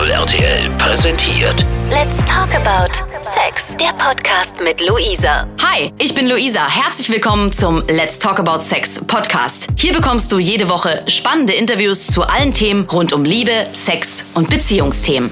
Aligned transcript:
90 0.00 0.16
RTL 0.16 0.70
präsentiert. 0.78 1.66
Let's 1.90 2.24
talk 2.24 2.48
about 2.54 2.90
Sex. 3.20 3.76
Der 3.76 3.92
Podcast 3.92 4.58
mit 4.58 4.80
Luisa. 4.80 5.46
Hi, 5.62 5.92
ich 5.98 6.14
bin 6.14 6.26
Luisa. 6.26 6.66
Herzlich 6.66 7.10
willkommen 7.10 7.52
zum 7.52 7.86
Let's 7.86 8.18
Talk 8.18 8.38
About 8.40 8.60
Sex 8.62 9.04
Podcast. 9.04 9.66
Hier 9.78 9.92
bekommst 9.92 10.32
du 10.32 10.38
jede 10.38 10.70
Woche 10.70 11.04
spannende 11.06 11.52
Interviews 11.52 12.06
zu 12.06 12.22
allen 12.22 12.54
Themen 12.54 12.88
rund 12.88 13.12
um 13.12 13.24
Liebe, 13.24 13.68
Sex 13.72 14.24
und 14.32 14.48
Beziehungsthemen. 14.48 15.30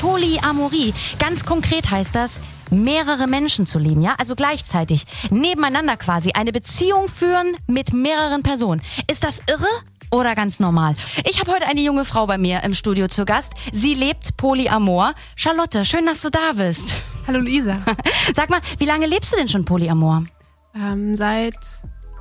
Polyamorie. 0.00 0.92
Ganz 1.20 1.44
konkret 1.44 1.88
heißt 1.88 2.12
das, 2.12 2.40
mehrere 2.70 3.28
Menschen 3.28 3.68
zu 3.68 3.78
lieben, 3.78 4.02
ja? 4.02 4.16
Also 4.18 4.34
gleichzeitig, 4.34 5.04
nebeneinander 5.30 5.96
quasi, 5.96 6.32
eine 6.32 6.50
Beziehung 6.50 7.06
führen 7.06 7.56
mit 7.68 7.92
mehreren 7.92 8.42
Personen. 8.42 8.82
Ist 9.08 9.22
das 9.22 9.42
irre? 9.48 9.68
Oder 10.10 10.34
ganz 10.34 10.60
normal. 10.60 10.94
Ich 11.24 11.40
habe 11.40 11.52
heute 11.52 11.66
eine 11.66 11.80
junge 11.80 12.04
Frau 12.04 12.26
bei 12.26 12.38
mir 12.38 12.62
im 12.62 12.74
Studio 12.74 13.08
zu 13.08 13.24
Gast. 13.24 13.52
Sie 13.72 13.94
lebt 13.94 14.36
Polyamor. 14.36 15.14
Charlotte, 15.34 15.84
schön, 15.84 16.06
dass 16.06 16.22
du 16.22 16.30
da 16.30 16.52
bist. 16.54 16.94
Hallo 17.26 17.40
Luisa. 17.40 17.78
Sag 18.34 18.50
mal, 18.50 18.60
wie 18.78 18.84
lange 18.84 19.06
lebst 19.06 19.32
du 19.32 19.36
denn 19.36 19.48
schon 19.48 19.64
Polyamor? 19.64 20.24
Ähm, 20.74 21.16
seit 21.16 21.58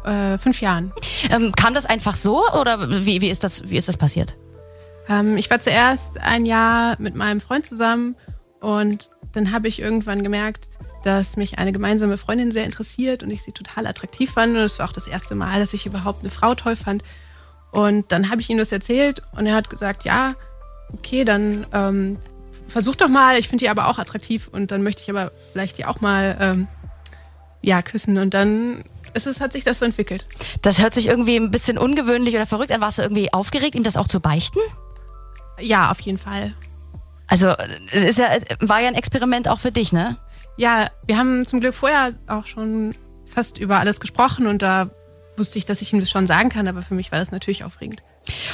äh, 0.03 0.37
fünf 0.37 0.61
Jahren. 0.61 0.93
Ähm, 1.29 1.51
kam 1.51 1.73
das 1.73 1.85
einfach 1.85 2.15
so 2.15 2.43
oder 2.59 3.05
wie, 3.05 3.21
wie, 3.21 3.29
ist 3.29 3.43
das, 3.43 3.69
wie 3.69 3.77
ist 3.77 3.87
das 3.87 3.97
passiert? 3.97 4.35
Ähm, 5.07 5.37
ich 5.37 5.49
war 5.49 5.59
zuerst 5.59 6.17
ein 6.19 6.45
Jahr 6.45 6.95
mit 6.99 7.15
meinem 7.15 7.41
Freund 7.41 7.65
zusammen 7.65 8.15
und 8.61 9.11
dann 9.33 9.51
habe 9.51 9.67
ich 9.67 9.79
irgendwann 9.79 10.23
gemerkt, 10.23 10.69
dass 11.03 11.37
mich 11.37 11.59
eine 11.59 11.71
gemeinsame 11.71 12.17
Freundin 12.17 12.51
sehr 12.51 12.65
interessiert 12.65 13.21
und 13.21 13.29
ich 13.29 13.43
sie 13.43 13.51
total 13.51 13.85
attraktiv 13.85 14.31
fand. 14.31 14.55
Und 14.55 14.61
es 14.61 14.79
war 14.79 14.87
auch 14.87 14.93
das 14.93 15.07
erste 15.07 15.35
Mal, 15.35 15.59
dass 15.59 15.73
ich 15.73 15.85
überhaupt 15.85 16.21
eine 16.21 16.31
Frau 16.31 16.55
toll 16.55 16.75
fand. 16.75 17.03
Und 17.75 18.11
dann 18.11 18.29
habe 18.29 18.41
ich 18.41 18.49
ihm 18.49 18.57
das 18.57 18.71
erzählt 18.71 19.21
und 19.33 19.45
er 19.45 19.53
hat 19.53 19.69
gesagt, 19.69 20.05
ja, 20.05 20.33
okay, 20.93 21.25
dann 21.25 21.65
ähm, 21.73 22.17
versuch 22.67 22.95
doch 22.95 23.09
mal. 23.09 23.37
Ich 23.37 23.49
finde 23.49 23.63
die 23.63 23.69
aber 23.69 23.87
auch 23.87 23.99
attraktiv 23.99 24.49
und 24.51 24.71
dann 24.71 24.81
möchte 24.81 25.01
ich 25.01 25.09
aber 25.09 25.29
vielleicht 25.51 25.77
die 25.77 25.85
auch 25.85 25.99
mal 25.99 26.37
ähm, 26.39 26.67
ja, 27.61 27.81
küssen. 27.81 28.17
Und 28.17 28.33
dann 28.33 28.83
ist 29.13 29.27
es, 29.27 29.41
hat 29.41 29.51
sich 29.51 29.65
das 29.65 29.79
so 29.79 29.85
entwickelt. 29.85 30.25
Das 30.61 30.81
hört 30.81 30.93
sich 30.93 31.07
irgendwie 31.07 31.35
ein 31.35 31.51
bisschen 31.51 31.77
ungewöhnlich 31.77 32.35
oder 32.35 32.45
verrückt 32.45 32.71
an. 32.71 32.79
Warst 32.79 32.97
du 32.97 33.01
irgendwie 33.01 33.33
aufgeregt, 33.33 33.75
ihm 33.75 33.83
das 33.83 33.97
auch 33.97 34.07
zu 34.07 34.21
beichten? 34.21 34.59
Ja, 35.59 35.91
auf 35.91 35.99
jeden 35.99 36.17
Fall. 36.17 36.53
Also 37.27 37.53
es 37.91 38.03
ist 38.03 38.19
ja, 38.19 38.29
war 38.61 38.79
ja 38.79 38.87
ein 38.87 38.95
Experiment 38.95 39.47
auch 39.49 39.59
für 39.59 39.71
dich, 39.71 39.91
ne? 39.91 40.17
Ja, 40.57 40.89
wir 41.05 41.17
haben 41.17 41.45
zum 41.45 41.59
Glück 41.59 41.75
vorher 41.75 42.13
auch 42.27 42.45
schon 42.45 42.95
fast 43.33 43.57
über 43.57 43.79
alles 43.79 43.99
gesprochen 43.99 44.47
und 44.47 44.61
da 44.61 44.89
wusste 45.37 45.57
ich, 45.57 45.65
dass 45.65 45.81
ich 45.81 45.93
ihm 45.93 45.99
das 45.99 46.09
schon 46.09 46.27
sagen 46.27 46.49
kann, 46.49 46.67
aber 46.67 46.81
für 46.81 46.93
mich 46.93 47.11
war 47.11 47.19
das 47.19 47.31
natürlich 47.31 47.63
aufregend. 47.63 48.03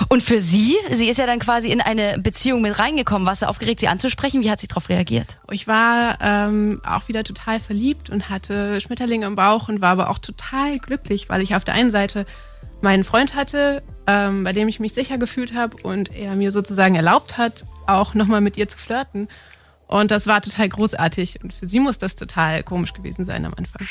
Und 0.10 0.22
für 0.22 0.42
sie, 0.42 0.76
sie 0.92 1.10
ist 1.10 1.18
ja 1.18 1.26
dann 1.26 1.40
quasi 1.40 1.70
in 1.70 1.82
eine 1.82 2.20
Beziehung 2.20 2.62
mit 2.62 2.78
reingekommen. 2.78 3.26
Warst 3.26 3.42
du 3.42 3.48
aufgeregt, 3.48 3.80
sie 3.80 3.88
anzusprechen? 3.88 4.44
Wie 4.44 4.52
hat 4.52 4.60
sie 4.60 4.68
darauf 4.68 4.90
reagiert? 4.90 5.38
Ich 5.52 5.68
war 5.68 6.18
ähm, 6.22 6.82
auch 6.86 7.08
wieder 7.08 7.24
total 7.24 7.60
verliebt 7.60 8.10
und 8.10 8.30
hatte 8.30 8.82
Schmetterlinge 8.82 9.26
im 9.26 9.36
Bauch 9.36 9.70
und 9.70 9.82
war 9.82 9.92
aber 9.92 10.10
auch 10.10 10.20
total 10.20 10.80
glücklich, 10.80 11.30
weil 11.30 11.42
ich 11.42 11.56
auf 11.56 11.64
der 11.64 11.74
einen 11.74 11.92
Seite 11.92 12.26
meinen 12.82 13.04
Freund 13.04 13.36
hatte, 13.36 13.84
ähm, 14.08 14.44
bei 14.44 14.54
dem 14.54 14.68
ich 14.68 14.80
mich 14.80 14.94
sicher 14.94 15.18
gefühlt 15.18 15.54
habe 15.54 15.78
und 15.84 16.14
er 16.14 16.36
mir 16.36 16.52
sozusagen 16.52 16.96
erlaubt 16.96 17.38
hat, 17.38 17.66
auch 17.88 18.14
nochmal 18.14 18.42
mit 18.42 18.58
ihr 18.58 18.68
zu 18.68 18.78
flirten. 18.78 19.28
Und 19.88 20.10
das 20.10 20.26
war 20.26 20.42
total 20.42 20.70
großartig. 20.70 21.44
Und 21.44 21.54
für 21.54 21.68
sie 21.68 21.80
muss 21.80 21.98
das 21.98 22.16
total 22.16 22.64
komisch 22.64 22.94
gewesen 22.94 23.26
sein 23.26 23.46
am 23.46 23.54
Anfang. 23.54 23.86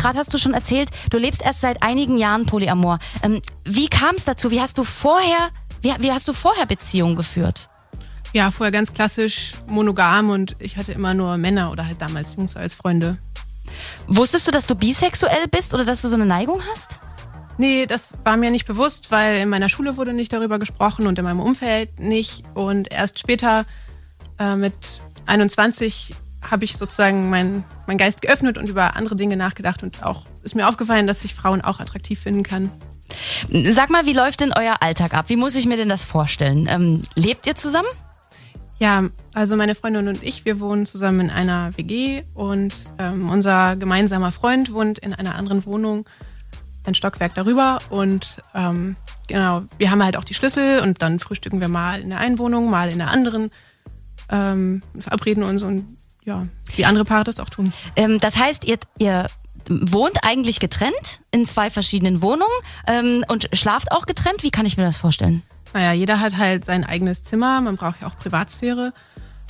Gerade 0.00 0.18
hast 0.18 0.32
du 0.32 0.38
schon 0.38 0.54
erzählt, 0.54 0.88
du 1.10 1.18
lebst 1.18 1.42
erst 1.42 1.60
seit 1.60 1.82
einigen 1.82 2.16
Jahren 2.16 2.46
Polyamor. 2.46 2.98
Ähm, 3.22 3.42
wie 3.64 3.86
kam 3.88 4.14
es 4.14 4.24
dazu? 4.24 4.50
Wie 4.50 4.58
hast 4.58 4.78
du 4.78 4.84
vorher, 4.84 5.50
wie, 5.82 5.92
wie 5.98 6.10
hast 6.10 6.26
du 6.26 6.32
vorher 6.32 6.64
Beziehungen 6.64 7.16
geführt? 7.16 7.68
Ja, 8.32 8.50
vorher 8.50 8.72
ganz 8.72 8.94
klassisch 8.94 9.52
monogam 9.66 10.30
und 10.30 10.56
ich 10.58 10.78
hatte 10.78 10.92
immer 10.92 11.12
nur 11.12 11.36
Männer 11.36 11.70
oder 11.70 11.84
halt 11.84 12.00
damals 12.00 12.34
Jungs 12.34 12.56
als 12.56 12.74
Freunde. 12.74 13.18
Wusstest 14.06 14.46
du, 14.46 14.50
dass 14.50 14.66
du 14.66 14.74
bisexuell 14.74 15.46
bist 15.50 15.74
oder 15.74 15.84
dass 15.84 16.00
du 16.00 16.08
so 16.08 16.14
eine 16.14 16.24
Neigung 16.24 16.62
hast? 16.70 16.98
Nee, 17.58 17.84
das 17.84 18.24
war 18.24 18.38
mir 18.38 18.50
nicht 18.50 18.66
bewusst, 18.66 19.10
weil 19.10 19.42
in 19.42 19.50
meiner 19.50 19.68
Schule 19.68 19.98
wurde 19.98 20.14
nicht 20.14 20.32
darüber 20.32 20.58
gesprochen 20.58 21.06
und 21.08 21.18
in 21.18 21.24
meinem 21.24 21.40
Umfeld 21.40 22.00
nicht. 22.00 22.42
Und 22.54 22.90
erst 22.90 23.18
später 23.18 23.66
äh, 24.38 24.56
mit 24.56 24.74
21 25.26 26.14
habe 26.48 26.64
ich 26.64 26.76
sozusagen 26.76 27.30
meinen 27.30 27.64
mein 27.86 27.98
Geist 27.98 28.22
geöffnet 28.22 28.58
und 28.58 28.68
über 28.68 28.96
andere 28.96 29.16
Dinge 29.16 29.36
nachgedacht 29.36 29.82
und 29.82 30.04
auch 30.04 30.24
ist 30.42 30.54
mir 30.54 30.68
aufgefallen, 30.68 31.06
dass 31.06 31.24
ich 31.24 31.34
Frauen 31.34 31.60
auch 31.60 31.80
attraktiv 31.80 32.20
finden 32.20 32.42
kann. 32.42 32.70
Sag 33.72 33.90
mal, 33.90 34.06
wie 34.06 34.12
läuft 34.12 34.40
denn 34.40 34.52
euer 34.56 34.76
Alltag 34.80 35.14
ab? 35.14 35.26
Wie 35.28 35.36
muss 35.36 35.54
ich 35.54 35.66
mir 35.66 35.76
denn 35.76 35.88
das 35.88 36.04
vorstellen? 36.04 36.68
Ähm, 36.70 37.02
lebt 37.14 37.46
ihr 37.46 37.56
zusammen? 37.56 37.88
Ja, 38.78 39.04
also 39.34 39.56
meine 39.56 39.74
Freundin 39.74 40.08
und 40.08 40.22
ich, 40.22 40.46
wir 40.46 40.58
wohnen 40.58 40.86
zusammen 40.86 41.20
in 41.20 41.30
einer 41.30 41.76
WG 41.76 42.22
und 42.34 42.74
ähm, 42.98 43.28
unser 43.28 43.76
gemeinsamer 43.76 44.32
Freund 44.32 44.72
wohnt 44.72 44.98
in 44.98 45.12
einer 45.12 45.34
anderen 45.34 45.66
Wohnung, 45.66 46.08
ein 46.84 46.94
Stockwerk 46.94 47.34
darüber. 47.34 47.78
Und 47.90 48.40
ähm, 48.54 48.96
genau, 49.28 49.64
wir 49.76 49.90
haben 49.90 50.02
halt 50.02 50.16
auch 50.16 50.24
die 50.24 50.32
Schlüssel 50.32 50.80
und 50.80 51.02
dann 51.02 51.20
frühstücken 51.20 51.60
wir 51.60 51.68
mal 51.68 52.00
in 52.00 52.08
der 52.08 52.20
einen 52.20 52.38
Wohnung, 52.38 52.70
mal 52.70 52.90
in 52.90 52.98
der 52.98 53.10
anderen, 53.10 53.50
ähm, 54.30 54.80
verabreden 54.98 55.42
uns 55.42 55.62
und 55.62 55.84
ja, 56.24 56.42
wie 56.76 56.84
andere 56.84 57.04
Paare 57.04 57.24
das 57.24 57.40
auch 57.40 57.50
tun. 57.50 57.72
Ähm, 57.96 58.20
das 58.20 58.36
heißt, 58.36 58.64
ihr, 58.64 58.78
ihr 58.98 59.26
wohnt 59.68 60.24
eigentlich 60.24 60.60
getrennt 60.60 61.20
in 61.30 61.46
zwei 61.46 61.70
verschiedenen 61.70 62.22
Wohnungen 62.22 62.50
ähm, 62.86 63.24
und 63.28 63.48
schlaft 63.52 63.92
auch 63.92 64.06
getrennt. 64.06 64.42
Wie 64.42 64.50
kann 64.50 64.66
ich 64.66 64.76
mir 64.76 64.84
das 64.84 64.96
vorstellen? 64.96 65.42
Naja, 65.72 65.92
jeder 65.92 66.20
hat 66.20 66.36
halt 66.36 66.64
sein 66.64 66.84
eigenes 66.84 67.22
Zimmer, 67.22 67.60
man 67.60 67.76
braucht 67.76 68.00
ja 68.00 68.08
auch 68.08 68.18
Privatsphäre. 68.18 68.92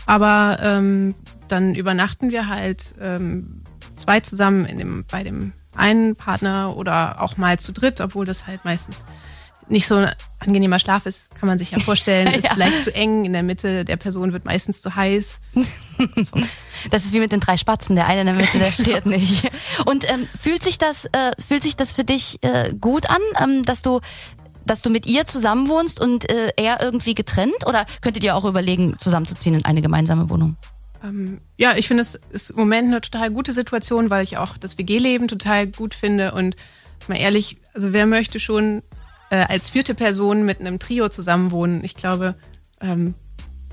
Aber 0.07 0.59
ähm, 0.63 1.15
dann 1.49 1.75
übernachten 1.75 2.31
wir 2.31 2.49
halt 2.49 2.95
ähm, 3.01 3.63
zwei 3.97 4.21
zusammen 4.21 4.65
in 4.67 4.79
dem, 4.79 5.05
bei 5.11 5.23
dem 5.23 5.53
einen 5.77 6.15
Partner 6.15 6.77
oder 6.77 7.21
auch 7.23 7.37
mal 7.37 7.59
zu 7.59 7.73
dritt, 7.73 8.01
obwohl 8.01 8.27
das 8.27 8.47
halt 8.47 8.65
meistens 8.65 9.05
nicht 9.71 9.87
so 9.87 9.97
ein 9.97 10.13
angenehmer 10.41 10.79
Schlaf 10.79 11.07
ist, 11.07 11.35
kann 11.35 11.49
man 11.49 11.59
sich 11.59 11.71
ja 11.71 11.79
vorstellen. 11.79 12.27
Ist 12.35 12.45
Ja. 12.45 12.55
vielleicht 12.55 12.83
zu 12.83 12.95
eng 12.95 13.25
in 13.25 13.33
der 13.33 13.43
Mitte, 13.43 13.85
der 13.85 13.97
Person 13.97 14.33
wird 14.33 14.45
meistens 14.45 14.81
zu 14.83 14.95
heiß. 14.95 15.41
So. 15.99 16.41
Das 16.91 17.05
ist 17.05 17.13
wie 17.13 17.19
mit 17.21 17.31
den 17.31 17.41
drei 17.41 17.59
Spatzen. 17.59 17.95
Der 17.95 18.07
eine 18.07 18.23
in 18.23 18.27
der 18.27 18.35
Mitte, 18.37 18.59
der 18.59 18.73
steht 18.73 19.05
nicht. 19.05 19.51
Und 19.85 20.11
ähm, 20.11 20.27
fühlt 20.41 20.63
sich 20.63 20.79
das, 20.79 21.05
äh, 21.05 21.33
fühlt 21.47 21.63
sich 21.63 21.77
das 21.77 21.93
für 21.93 22.05
dich 22.05 22.39
äh, 22.43 22.73
gut 22.73 23.11
an, 23.11 23.21
ähm, 23.39 23.67
dass 23.67 23.83
du, 23.83 24.01
dass 24.65 24.81
du 24.81 24.89
mit 24.89 25.05
ihr 25.05 25.27
zusammen 25.27 25.69
wohnst 25.69 26.01
und 26.01 26.31
äh, 26.31 26.53
er 26.57 26.81
irgendwie 26.81 27.15
getrennt? 27.15 27.67
Oder 27.67 27.85
könntet 28.01 28.25
ihr 28.25 28.35
auch 28.35 28.47
überlegen, 28.47 28.97
zusammenzuziehen 28.99 29.57
in 29.57 29.65
eine 29.67 29.83
gemeinsame 29.83 30.31
Wohnung? 30.31 30.57
Ähm, 31.05 31.43
ja, 31.59 31.77
ich 31.77 31.87
finde, 31.87 32.01
es 32.01 32.15
ist 32.15 32.49
im 32.49 32.57
Moment 32.57 32.89
eine 32.89 33.03
total 33.03 33.31
gute 33.31 33.53
Situation, 33.53 34.09
weil 34.09 34.25
ich 34.25 34.39
auch 34.39 34.57
das 34.57 34.79
WG-Leben 34.79 35.29
total 35.29 35.67
gut 35.67 35.95
finde. 35.95 36.33
Und 36.33 36.57
mal 37.09 37.17
ehrlich, 37.19 37.59
also 37.75 37.93
wer 37.93 38.07
möchte 38.07 38.41
schon 38.41 38.83
äh, 39.31 39.37
als 39.49 39.71
vierte 39.71 39.95
Person 39.95 40.45
mit 40.45 40.61
einem 40.61 40.79
Trio 40.79 41.09
zusammenwohnen? 41.09 41.83
Ich 41.83 41.97
glaube, 41.97 42.35
ähm, 42.81 43.15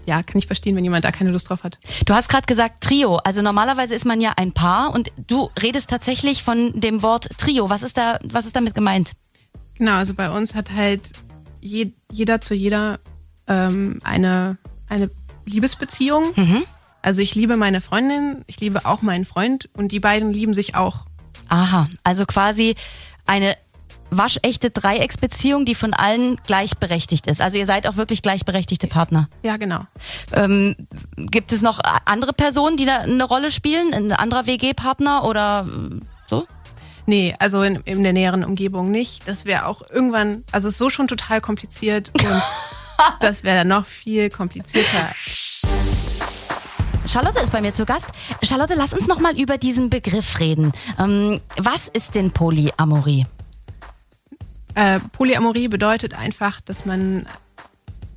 ja, 0.07 0.23
kann 0.23 0.39
ich 0.39 0.47
verstehen, 0.47 0.75
wenn 0.77 0.85
jemand 0.85 1.03
da 1.03 1.11
keine 1.11 1.31
Lust 1.31 1.49
drauf 1.49 1.65
hat. 1.65 1.77
Du 2.05 2.13
hast 2.13 2.29
gerade 2.29 2.45
gesagt 2.45 2.81
Trio. 2.81 3.17
Also 3.17 3.41
normalerweise 3.41 3.93
ist 3.93 4.05
man 4.05 4.21
ja 4.21 4.33
ein 4.37 4.53
Paar 4.53 4.93
und 4.93 5.11
du 5.27 5.49
redest 5.61 5.89
tatsächlich 5.89 6.43
von 6.43 6.79
dem 6.79 7.01
Wort 7.03 7.27
Trio. 7.37 7.69
Was 7.69 7.83
ist 7.83 7.97
da, 7.97 8.17
was 8.23 8.45
ist 8.45 8.55
damit 8.55 8.73
gemeint? 8.73 9.11
Genau, 9.75 9.95
also 9.95 10.13
bei 10.13 10.29
uns 10.29 10.55
hat 10.55 10.71
halt 10.71 11.11
je, 11.59 11.91
jeder 12.09 12.39
zu 12.39 12.55
jeder 12.55 12.99
ähm, 13.47 13.99
eine, 14.03 14.57
eine 14.87 15.09
Liebesbeziehung. 15.45 16.23
Mhm. 16.35 16.63
Also 17.01 17.21
ich 17.21 17.35
liebe 17.35 17.57
meine 17.57 17.81
Freundin, 17.81 18.43
ich 18.47 18.59
liebe 18.61 18.85
auch 18.85 19.01
meinen 19.01 19.25
Freund 19.25 19.69
und 19.73 19.91
die 19.91 19.99
beiden 19.99 20.31
lieben 20.31 20.53
sich 20.53 20.75
auch. 20.75 21.05
Aha, 21.49 21.87
also 22.03 22.25
quasi 22.25 22.75
eine 23.25 23.55
waschechte 24.09 24.69
Dreiecksbeziehung, 24.69 25.65
die 25.65 25.75
von 25.75 25.93
allen 25.93 26.37
gleichberechtigt 26.45 27.27
ist. 27.27 27.41
Also 27.41 27.57
ihr 27.57 27.65
seid 27.65 27.87
auch 27.87 27.95
wirklich 27.95 28.21
gleichberechtigte 28.21 28.87
Partner. 28.87 29.27
Ja, 29.43 29.57
genau. 29.57 29.81
Ähm, 30.33 30.75
gibt 31.15 31.51
es 31.51 31.61
noch 31.61 31.79
andere 32.05 32.33
Personen, 32.33 32.77
die 32.77 32.85
da 32.85 32.99
eine 32.99 33.23
Rolle 33.23 33.51
spielen? 33.51 33.93
Ein 33.93 34.11
anderer 34.11 34.45
WG-Partner 34.45 35.23
oder 35.25 35.67
äh, 35.67 35.99
so? 36.27 36.47
Nee, 37.05 37.35
also 37.39 37.61
in, 37.61 37.77
in 37.85 38.03
der 38.03 38.13
näheren 38.13 38.43
Umgebung 38.43 38.91
nicht. 38.91 39.27
Das 39.27 39.45
wäre 39.45 39.65
auch 39.65 39.81
irgendwann, 39.89 40.43
also 40.51 40.67
ist 40.67 40.77
so 40.77 40.89
schon 40.89 41.07
total 41.07 41.39
kompliziert 41.41 42.11
und 42.13 42.27
das 43.19 43.43
wäre 43.43 43.59
dann 43.59 43.69
noch 43.69 43.85
viel 43.85 44.29
komplizierter. 44.29 45.13
Charlotte 47.07 47.39
ist 47.39 47.53
bei 47.53 47.61
mir 47.61 47.71
zu 47.71 47.85
Gast. 47.85 48.07
Charlotte, 48.43 48.73
lass 48.75 48.93
uns 48.93 49.07
noch 49.07 49.19
mal 49.19 49.39
über 49.39 49.57
diesen 49.57 49.89
Begriff 49.89 50.39
reden. 50.39 50.73
Ähm, 50.99 51.39
was 51.55 51.87
ist 51.87 52.15
denn 52.15 52.31
Polyamorie? 52.31 53.25
Äh, 54.77 54.99
Polyamorie 55.11 55.69
bedeutet 55.69 56.13
einfach, 56.13 56.61
dass 56.61 56.85
man 56.85 57.25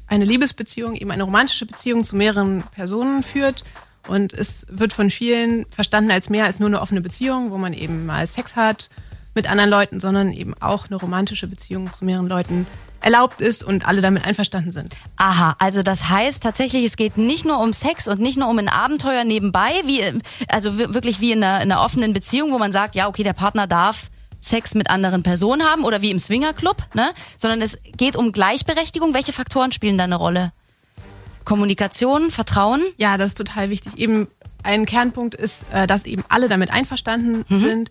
eine 0.09 0.27
Liebesbeziehung, 0.27 0.95
eben 0.95 1.11
eine 1.11 1.23
romantische 1.23 1.65
Beziehung 1.65 2.05
zu 2.05 2.17
mehreren 2.17 2.63
Personen 2.75 3.23
führt. 3.23 3.65
Und 4.07 4.35
es 4.35 4.67
wird 4.69 4.93
von 4.93 5.11
vielen 5.11 5.65
verstanden 5.71 6.11
als 6.11 6.29
mehr 6.29 6.45
als 6.45 6.61
nur 6.61 6.69
eine 6.69 6.83
offene 6.83 7.01
Beziehung, 7.01 7.51
wo 7.51 7.57
man 7.57 7.73
eben 7.73 8.05
mal 8.05 8.27
Sex 8.27 8.57
hat 8.57 8.91
mit 9.35 9.51
anderen 9.51 9.71
Leuten, 9.71 10.01
sondern 10.01 10.33
eben 10.33 10.53
auch 10.61 10.89
eine 10.89 10.97
romantische 10.97 11.47
Beziehung 11.47 11.91
zu 11.95 12.05
mehreren 12.05 12.27
Leuten 12.27 12.67
erlaubt 13.01 13.41
ist 13.41 13.63
und 13.63 13.89
alle 13.89 14.03
damit 14.03 14.27
einverstanden 14.27 14.71
sind. 14.71 14.99
Aha, 15.17 15.57
also 15.59 15.83
das 15.83 16.11
heißt 16.11 16.43
tatsächlich, 16.43 16.85
es 16.85 16.99
geht 16.99 17.17
nicht 17.17 17.47
nur 17.47 17.59
um 17.59 17.73
Sex 17.73 18.07
und 18.07 18.21
nicht 18.21 18.37
nur 18.37 18.49
um 18.49 18.59
ein 18.59 18.69
Abenteuer 18.69 19.25
nebenbei, 19.25 19.81
wie, 19.87 20.03
also 20.49 20.77
wirklich 20.77 21.21
wie 21.21 21.33
in 21.33 21.43
einer, 21.43 21.63
in 21.63 21.73
einer 21.73 21.83
offenen 21.83 22.13
Beziehung, 22.13 22.53
wo 22.53 22.59
man 22.59 22.71
sagt, 22.71 22.95
ja, 22.95 23.09
okay, 23.09 23.23
der 23.23 23.33
Partner 23.33 23.67
darf 23.67 24.11
Sex 24.41 24.75
mit 24.75 24.91
anderen 24.91 25.23
Personen 25.23 25.63
haben 25.63 25.85
oder 25.85 26.03
wie 26.03 26.11
im 26.11 26.19
Swingerclub, 26.19 26.77
ne? 26.95 27.13
Sondern 27.37 27.61
es 27.63 27.79
geht 27.97 28.17
um 28.17 28.33
Gleichberechtigung. 28.33 29.15
Welche 29.15 29.33
Faktoren 29.33 29.73
spielen 29.73 29.99
da 29.99 30.05
eine 30.05 30.17
Rolle? 30.17 30.53
Kommunikation, 31.45 32.31
Vertrauen? 32.31 32.83
Ja, 32.97 33.17
das 33.17 33.33
ist 33.33 33.39
total 33.39 33.71
wichtig. 33.71 33.97
Eben 33.99 34.29
ein 34.63 34.87
Kernpunkt 34.87 35.35
ist, 35.35 35.65
äh, 35.73 35.87
dass 35.87 36.05
eben 36.05 36.25
alle 36.29 36.49
damit 36.49 36.71
einverstanden 36.71 37.45
mhm. 37.49 37.61
sind 37.61 37.91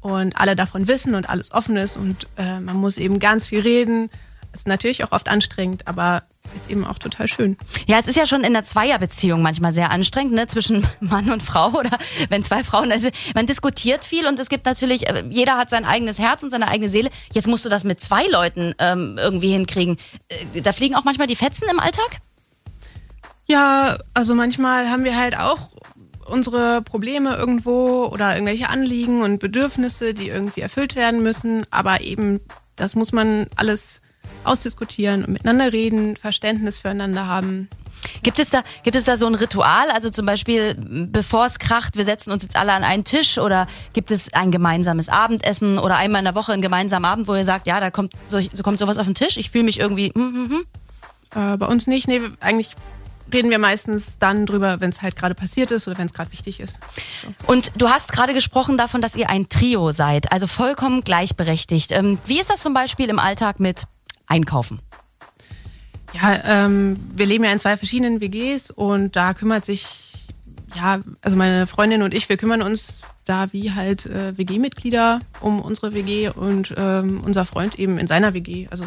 und 0.00 0.40
alle 0.40 0.56
davon 0.56 0.86
wissen 0.88 1.14
und 1.14 1.28
alles 1.28 1.52
offen 1.52 1.76
ist 1.76 1.96
und 1.96 2.28
äh, 2.36 2.60
man 2.60 2.76
muss 2.76 2.96
eben 2.96 3.18
ganz 3.18 3.46
viel 3.46 3.60
reden. 3.60 4.10
Ist 4.52 4.66
natürlich 4.66 5.04
auch 5.04 5.12
oft 5.12 5.28
anstrengend, 5.28 5.86
aber 5.86 6.22
ist 6.54 6.70
eben 6.70 6.84
auch 6.84 6.98
total 6.98 7.28
schön. 7.28 7.56
Ja, 7.86 7.98
es 7.98 8.06
ist 8.06 8.16
ja 8.16 8.26
schon 8.26 8.44
in 8.44 8.52
der 8.52 8.64
Zweierbeziehung 8.64 9.42
manchmal 9.42 9.72
sehr 9.72 9.90
anstrengend, 9.90 10.34
ne, 10.34 10.46
zwischen 10.46 10.86
Mann 11.00 11.30
und 11.30 11.42
Frau 11.42 11.70
oder 11.70 11.90
wenn 12.28 12.42
zwei 12.42 12.64
Frauen, 12.64 12.92
also 12.92 13.08
man 13.34 13.46
diskutiert 13.46 14.04
viel 14.04 14.26
und 14.26 14.38
es 14.38 14.48
gibt 14.48 14.66
natürlich, 14.66 15.08
äh, 15.08 15.24
jeder 15.30 15.56
hat 15.56 15.70
sein 15.70 15.84
eigenes 15.84 16.18
Herz 16.18 16.42
und 16.42 16.50
seine 16.50 16.68
eigene 16.68 16.88
Seele. 16.88 17.10
Jetzt 17.32 17.48
musst 17.48 17.64
du 17.64 17.68
das 17.68 17.84
mit 17.84 18.00
zwei 18.00 18.26
Leuten 18.26 18.74
ähm, 18.78 19.16
irgendwie 19.18 19.52
hinkriegen. 19.52 19.96
Äh, 20.28 20.60
da 20.62 20.72
fliegen 20.72 20.94
auch 20.94 21.04
manchmal 21.04 21.26
die 21.26 21.36
Fetzen 21.36 21.68
im 21.70 21.80
Alltag? 21.80 22.20
Ja, 23.46 23.98
also 24.14 24.34
manchmal 24.34 24.90
haben 24.90 25.04
wir 25.04 25.16
halt 25.16 25.38
auch 25.38 25.70
unsere 26.28 26.82
Probleme 26.82 27.34
irgendwo 27.36 28.04
oder 28.04 28.34
irgendwelche 28.34 28.68
Anliegen 28.68 29.22
und 29.22 29.38
Bedürfnisse, 29.38 30.14
die 30.14 30.28
irgendwie 30.28 30.60
erfüllt 30.60 30.94
werden 30.94 31.22
müssen. 31.22 31.64
Aber 31.70 32.02
eben, 32.02 32.40
das 32.76 32.94
muss 32.94 33.12
man 33.12 33.46
alles 33.56 34.02
ausdiskutieren 34.44 35.24
und 35.24 35.32
miteinander 35.32 35.72
reden, 35.72 36.16
Verständnis 36.16 36.78
füreinander 36.78 37.26
haben. 37.26 37.68
Gibt 38.22 38.38
es 38.38 38.50
da, 38.50 38.62
gibt 38.84 38.96
es 38.96 39.04
da 39.04 39.16
so 39.16 39.26
ein 39.26 39.34
Ritual? 39.34 39.90
Also 39.90 40.10
zum 40.10 40.26
Beispiel, 40.26 40.74
bevor 40.78 41.46
es 41.46 41.58
kracht, 41.58 41.96
wir 41.96 42.04
setzen 42.04 42.32
uns 42.32 42.42
jetzt 42.42 42.56
alle 42.56 42.72
an 42.72 42.84
einen 42.84 43.04
Tisch 43.04 43.38
oder 43.38 43.66
gibt 43.92 44.10
es 44.10 44.32
ein 44.34 44.50
gemeinsames 44.50 45.08
Abendessen 45.08 45.78
oder 45.78 45.96
einmal 45.96 46.20
in 46.20 46.24
der 46.24 46.34
Woche 46.34 46.52
einen 46.52 46.62
gemeinsamen 46.62 47.04
Abend, 47.04 47.28
wo 47.28 47.34
ihr 47.34 47.44
sagt, 47.44 47.66
ja, 47.66 47.80
da 47.80 47.90
kommt 47.90 48.12
so, 48.26 48.40
so 48.40 48.62
kommt 48.62 48.78
sowas 48.78 48.98
auf 48.98 49.06
den 49.06 49.14
Tisch, 49.14 49.36
ich 49.36 49.50
fühle 49.50 49.64
mich 49.64 49.80
irgendwie. 49.80 50.12
Hm, 50.14 50.34
hm, 50.34 50.50
hm. 50.50 51.52
Äh, 51.52 51.56
bei 51.56 51.66
uns 51.66 51.86
nicht, 51.86 52.08
nee, 52.08 52.20
eigentlich 52.40 52.74
reden 53.32 53.50
wir 53.50 53.58
meistens 53.58 54.18
dann 54.18 54.46
drüber, 54.46 54.80
wenn 54.80 54.90
es 54.90 55.02
halt 55.02 55.16
gerade 55.16 55.34
passiert 55.34 55.70
ist 55.70 55.86
oder 55.86 55.98
wenn 55.98 56.06
es 56.06 56.14
gerade 56.14 56.32
wichtig 56.32 56.60
ist. 56.60 56.78
So. 57.22 57.52
Und 57.52 57.72
du 57.76 57.88
hast 57.88 58.12
gerade 58.12 58.34
gesprochen 58.34 58.78
davon, 58.78 59.02
dass 59.02 59.16
ihr 59.16 59.28
ein 59.28 59.48
Trio 59.48 59.90
seid, 59.90 60.32
also 60.32 60.46
vollkommen 60.46 61.02
gleichberechtigt. 61.02 61.92
Ähm, 61.92 62.18
wie 62.26 62.40
ist 62.40 62.50
das 62.50 62.62
zum 62.62 62.74
Beispiel 62.74 63.08
im 63.08 63.18
Alltag 63.18 63.60
mit 63.60 63.84
Einkaufen? 64.28 64.80
Ja, 66.14 66.40
ähm, 66.44 66.98
wir 67.14 67.26
leben 67.26 67.44
ja 67.44 67.52
in 67.52 67.58
zwei 67.58 67.76
verschiedenen 67.76 68.20
WGs 68.20 68.70
und 68.70 69.16
da 69.16 69.34
kümmert 69.34 69.64
sich, 69.64 70.12
ja, 70.74 71.00
also 71.20 71.36
meine 71.36 71.66
Freundin 71.66 72.02
und 72.02 72.14
ich, 72.14 72.28
wir 72.28 72.36
kümmern 72.36 72.62
uns 72.62 73.00
da 73.28 73.52
wie 73.52 73.72
halt 73.72 74.06
äh, 74.06 74.36
WG-Mitglieder 74.36 75.20
um 75.40 75.60
unsere 75.60 75.92
WG 75.92 76.30
und 76.30 76.74
ähm, 76.78 77.20
unser 77.24 77.44
Freund 77.44 77.78
eben 77.78 77.98
in 77.98 78.06
seiner 78.06 78.32
WG. 78.32 78.68
Also 78.70 78.84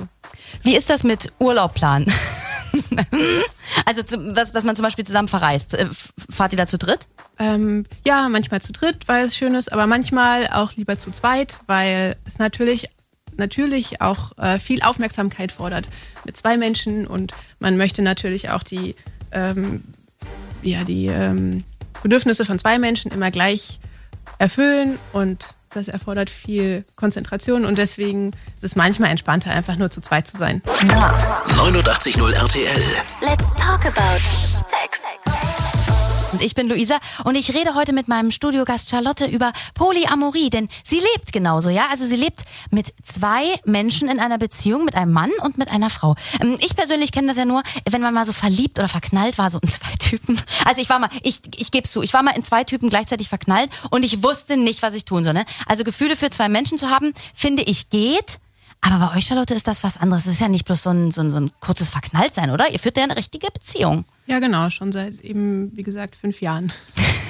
wie 0.63 0.75
ist 0.75 0.89
das 0.89 1.03
mit 1.03 1.31
Urlaubplan? 1.37 2.05
also 3.85 4.01
was, 4.35 4.53
was 4.53 4.63
man 4.63 4.75
zum 4.75 4.83
Beispiel 4.83 5.05
zusammen 5.05 5.27
verreist. 5.27 5.75
Äh, 5.75 5.87
fahrt 6.29 6.53
ihr 6.53 6.57
da 6.57 6.65
zu 6.65 6.79
dritt? 6.79 7.07
Ähm, 7.37 7.85
ja, 8.05 8.29
manchmal 8.29 8.61
zu 8.61 8.73
dritt, 8.73 9.07
weil 9.07 9.25
es 9.27 9.35
schön 9.35 9.53
ist, 9.53 9.71
aber 9.71 9.85
manchmal 9.87 10.47
auch 10.47 10.73
lieber 10.73 10.97
zu 10.97 11.11
zweit, 11.11 11.59
weil 11.67 12.15
es 12.25 12.39
natürlich 12.39 12.89
natürlich 13.37 14.01
auch 14.01 14.37
äh, 14.37 14.59
viel 14.59 14.81
Aufmerksamkeit 14.81 15.51
fordert 15.51 15.87
mit 16.25 16.37
zwei 16.37 16.57
Menschen 16.57 17.07
und 17.07 17.33
man 17.59 17.77
möchte 17.77 18.01
natürlich 18.01 18.49
auch 18.49 18.63
die, 18.63 18.95
ähm, 19.31 19.83
ja, 20.61 20.83
die 20.83 21.07
ähm, 21.07 21.63
Bedürfnisse 22.03 22.45
von 22.45 22.59
zwei 22.59 22.79
Menschen 22.79 23.11
immer 23.11 23.31
gleich 23.31 23.79
erfüllen 24.39 24.97
und 25.13 25.55
das 25.73 25.87
erfordert 25.87 26.29
viel 26.29 26.83
Konzentration 26.95 27.65
und 27.65 27.77
deswegen 27.77 28.31
ist 28.55 28.63
es 28.63 28.75
manchmal 28.75 29.09
entspannter, 29.09 29.51
einfach 29.51 29.77
nur 29.77 29.89
zu 29.89 30.01
zweit 30.01 30.27
zu 30.27 30.37
sein. 30.37 30.61
89.0 30.65 32.33
RTL. 32.33 32.81
Let's 33.21 33.51
talk 33.55 33.85
about 33.85 34.21
Sex. 34.43 35.70
Und 36.31 36.41
ich 36.41 36.55
bin 36.55 36.69
Luisa 36.69 36.97
und 37.25 37.35
ich 37.35 37.53
rede 37.53 37.75
heute 37.75 37.91
mit 37.91 38.07
meinem 38.07 38.31
Studiogast 38.31 38.89
Charlotte 38.89 39.25
über 39.25 39.51
Polyamorie, 39.73 40.49
denn 40.49 40.69
sie 40.83 40.99
lebt 40.99 41.33
genauso, 41.33 41.69
ja? 41.69 41.87
Also 41.91 42.05
sie 42.05 42.15
lebt 42.15 42.45
mit 42.69 42.93
zwei 43.03 43.43
Menschen 43.65 44.09
in 44.09 44.19
einer 44.19 44.37
Beziehung, 44.37 44.85
mit 44.85 44.95
einem 44.95 45.11
Mann 45.11 45.31
und 45.43 45.57
mit 45.57 45.69
einer 45.69 45.89
Frau. 45.89 46.15
Ähm, 46.41 46.57
ich 46.61 46.75
persönlich 46.75 47.11
kenne 47.11 47.27
das 47.27 47.37
ja 47.37 47.45
nur, 47.45 47.63
wenn 47.89 48.01
man 48.01 48.13
mal 48.13 48.25
so 48.25 48.31
verliebt 48.31 48.79
oder 48.79 48.87
verknallt 48.87 49.37
war, 49.37 49.49
so 49.49 49.59
in 49.59 49.67
zwei 49.69 49.93
Typen. 49.99 50.39
Also 50.65 50.81
ich 50.81 50.89
war 50.89 50.99
mal, 50.99 51.09
ich, 51.21 51.41
ich 51.57 51.71
gebe 51.71 51.87
zu, 51.87 52.01
ich 52.01 52.13
war 52.13 52.23
mal 52.23 52.35
in 52.35 52.43
zwei 52.43 52.63
Typen 52.63 52.89
gleichzeitig 52.89 53.27
verknallt 53.27 53.69
und 53.89 54.03
ich 54.03 54.23
wusste 54.23 54.55
nicht, 54.55 54.81
was 54.81 54.93
ich 54.93 55.03
tun 55.03 55.23
soll. 55.23 55.33
Ne? 55.33 55.43
Also 55.67 55.83
Gefühle 55.83 56.15
für 56.15 56.29
zwei 56.29 56.47
Menschen 56.47 56.77
zu 56.77 56.89
haben, 56.89 57.13
finde 57.33 57.63
ich 57.63 57.89
geht. 57.89 58.39
Aber 58.79 59.07
bei 59.07 59.17
euch, 59.17 59.25
Charlotte, 59.25 59.53
ist 59.53 59.67
das 59.67 59.83
was 59.83 59.97
anderes. 59.97 60.25
Es 60.25 60.33
ist 60.33 60.41
ja 60.41 60.47
nicht 60.47 60.65
bloß 60.65 60.83
so 60.83 60.89
ein, 60.89 61.11
so 61.11 61.21
ein, 61.21 61.31
so 61.31 61.37
ein 61.37 61.51
kurzes 61.59 61.89
Verknalltsein, 61.89 62.49
oder? 62.49 62.71
Ihr 62.71 62.79
führt 62.79 62.97
ja 62.97 63.03
eine 63.03 63.15
richtige 63.15 63.51
Beziehung. 63.51 64.05
Ja, 64.25 64.39
genau, 64.39 64.69
schon 64.69 64.91
seit 64.91 65.21
eben, 65.21 65.75
wie 65.75 65.83
gesagt, 65.83 66.15
fünf 66.15 66.41
Jahren. 66.41 66.71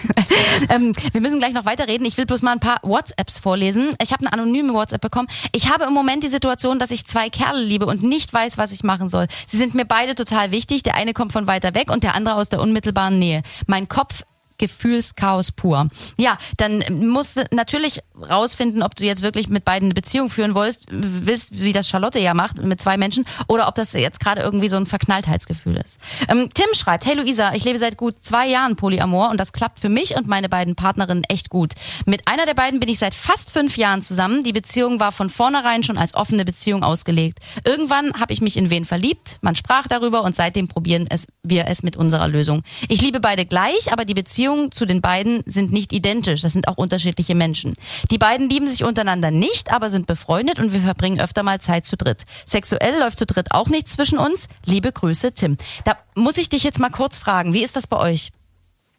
ähm, 0.70 0.94
wir 1.12 1.22
müssen 1.22 1.40
gleich 1.40 1.54
noch 1.54 1.66
weiterreden. 1.66 2.06
Ich 2.06 2.18
will 2.18 2.26
bloß 2.26 2.42
mal 2.42 2.52
ein 2.52 2.60
paar 2.60 2.80
WhatsApps 2.84 3.40
vorlesen. 3.40 3.96
Ich 4.02 4.12
habe 4.12 4.26
eine 4.26 4.34
anonyme 4.34 4.74
WhatsApp 4.74 5.02
bekommen. 5.02 5.28
Ich 5.52 5.70
habe 5.70 5.86
im 5.86 5.94
Moment 5.94 6.24
die 6.24 6.30
Situation, 6.30 6.80
dass 6.80 6.92
ich 6.92 7.06
zwei 7.06 7.30
Kerle 7.30 7.64
liebe 7.64 7.86
und 7.86 8.04
nicht 8.04 8.34
weiß, 8.34 8.58
was 8.58 8.72
ich 8.72 8.84
machen 8.84 9.10
soll. 9.10 9.28
Sie 9.48 9.58
sind 9.58 9.74
mir 9.74 9.86
beide 9.86 10.16
total 10.16 10.52
wichtig. 10.52 10.84
Der 10.84 10.96
eine 10.96 11.14
kommt 11.14 11.32
von 11.32 11.48
weiter 11.48 11.76
weg 11.76 11.92
und 11.92 12.04
der 12.04 12.16
andere 12.16 12.36
aus 12.36 12.50
der 12.50 12.62
unmittelbaren 12.62 13.20
Nähe. 13.20 13.44
Mein 13.68 13.88
Kopf 13.88 14.24
Gefühlschaos 14.62 15.52
pur. 15.52 15.90
Ja, 16.18 16.38
dann 16.58 16.84
musst 17.10 17.38
du 17.38 17.44
natürlich 17.52 18.02
rausfinden, 18.30 18.84
ob 18.84 18.96
du 18.96 19.04
jetzt 19.04 19.24
wirklich 19.24 19.50
mit 19.50 19.66
beiden 19.66 19.88
eine 19.88 19.94
Beziehung 19.96 20.30
führen 20.30 20.54
willst, 20.54 20.86
willst, 20.90 21.60
wie 21.62 21.74
das 21.74 21.90
Charlotte 21.90 22.20
ja 22.20 22.36
macht, 22.36 22.64
mit 22.64 22.80
zwei 22.80 22.96
Menschen, 22.96 23.26
oder 23.48 23.68
ob 23.68 23.76
das 23.76 23.94
jetzt 23.94 24.20
gerade 24.20 24.42
irgendwie 24.42 24.70
so 24.70 24.78
ein 24.78 24.86
Verknalltheitsgefühl 24.86 25.78
ist. 25.78 26.00
Ähm, 26.30 26.50
Tim 26.54 26.68
schreibt, 26.74 27.08
hey 27.08 27.16
Luisa, 27.16 27.54
ich 27.54 27.64
lebe 27.64 27.80
seit 27.80 27.98
gut 27.98 28.18
zwei 28.22 28.48
Jahren 28.48 28.76
Polyamor 28.76 29.32
und 29.32 29.40
das 29.40 29.52
klappt 29.52 29.80
für 29.80 29.90
mich 29.90 30.16
und 30.16 30.28
meine 30.28 30.48
beiden 30.48 30.76
Partnerinnen 30.76 31.24
echt 31.28 31.50
gut. 31.50 31.74
Mit 32.06 32.28
einer 32.28 32.46
der 32.46 32.54
beiden 32.54 32.80
bin 32.80 32.90
ich 32.90 33.00
seit 33.00 33.16
fast 33.16 33.52
fünf 33.52 33.78
Jahren 33.78 34.04
zusammen. 34.04 34.44
Die 34.44 34.54
Beziehung 34.54 35.00
war 35.00 35.12
von 35.12 35.32
vornherein 35.32 35.84
schon 35.84 35.98
als 35.98 36.14
offene 36.14 36.46
Beziehung 36.46 36.84
ausgelegt. 36.84 37.40
Irgendwann 37.66 38.14
habe 38.20 38.32
ich 38.32 38.42
mich 38.42 38.58
in 38.58 38.70
wen 38.70 38.86
verliebt, 38.86 39.40
man 39.42 39.56
sprach 39.56 39.88
darüber 39.88 40.22
und 40.22 40.36
seitdem 40.36 40.68
probieren 40.68 41.08
es, 41.10 41.26
wir 41.42 41.66
es 41.68 41.82
mit 41.82 41.98
unserer 41.98 42.28
Lösung. 42.28 42.62
Ich 42.90 43.02
liebe 43.02 43.20
beide 43.20 43.48
gleich, 43.48 43.92
aber 43.92 44.06
die 44.06 44.14
Beziehung 44.14 44.51
Beziehungen 44.52 44.72
zu 44.72 44.86
den 44.86 45.02
beiden 45.02 45.44
sind 45.46 45.72
nicht 45.72 45.94
identisch. 45.94 46.42
Das 46.42 46.54
sind 46.54 46.68
auch 46.68 46.78
unterschiedliche 46.78 47.36
Menschen. 47.36 47.74
Die 48.10 48.18
beiden 48.18 48.50
lieben 48.50 48.68
sich 48.68 48.84
untereinander 48.84 49.32
nicht, 49.32 49.72
aber 49.72 49.90
sind 49.90 50.08
befreundet 50.08 50.60
und 50.60 50.74
wir 50.74 50.82
verbringen 50.82 51.20
öfter 51.20 51.44
mal 51.44 51.60
Zeit 51.62 51.86
zu 51.86 51.96
dritt. 51.98 52.24
Sexuell 52.46 53.00
läuft 53.00 53.18
zu 53.18 53.26
dritt 53.26 53.52
auch 53.52 53.70
nichts 53.70 53.94
zwischen 53.94 54.18
uns. 54.18 54.48
Liebe 54.66 54.92
Grüße, 54.92 55.34
Tim. 55.34 55.58
Da 55.86 55.98
muss 56.16 56.38
ich 56.38 56.50
dich 56.50 56.64
jetzt 56.64 56.80
mal 56.80 56.90
kurz 56.90 57.18
fragen, 57.18 57.54
wie 57.54 57.64
ist 57.64 57.76
das 57.76 57.88
bei 57.88 57.98
euch? 57.98 58.32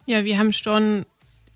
Ja, 0.05 0.23
wir 0.25 0.37
haben 0.37 0.53
schon 0.53 1.05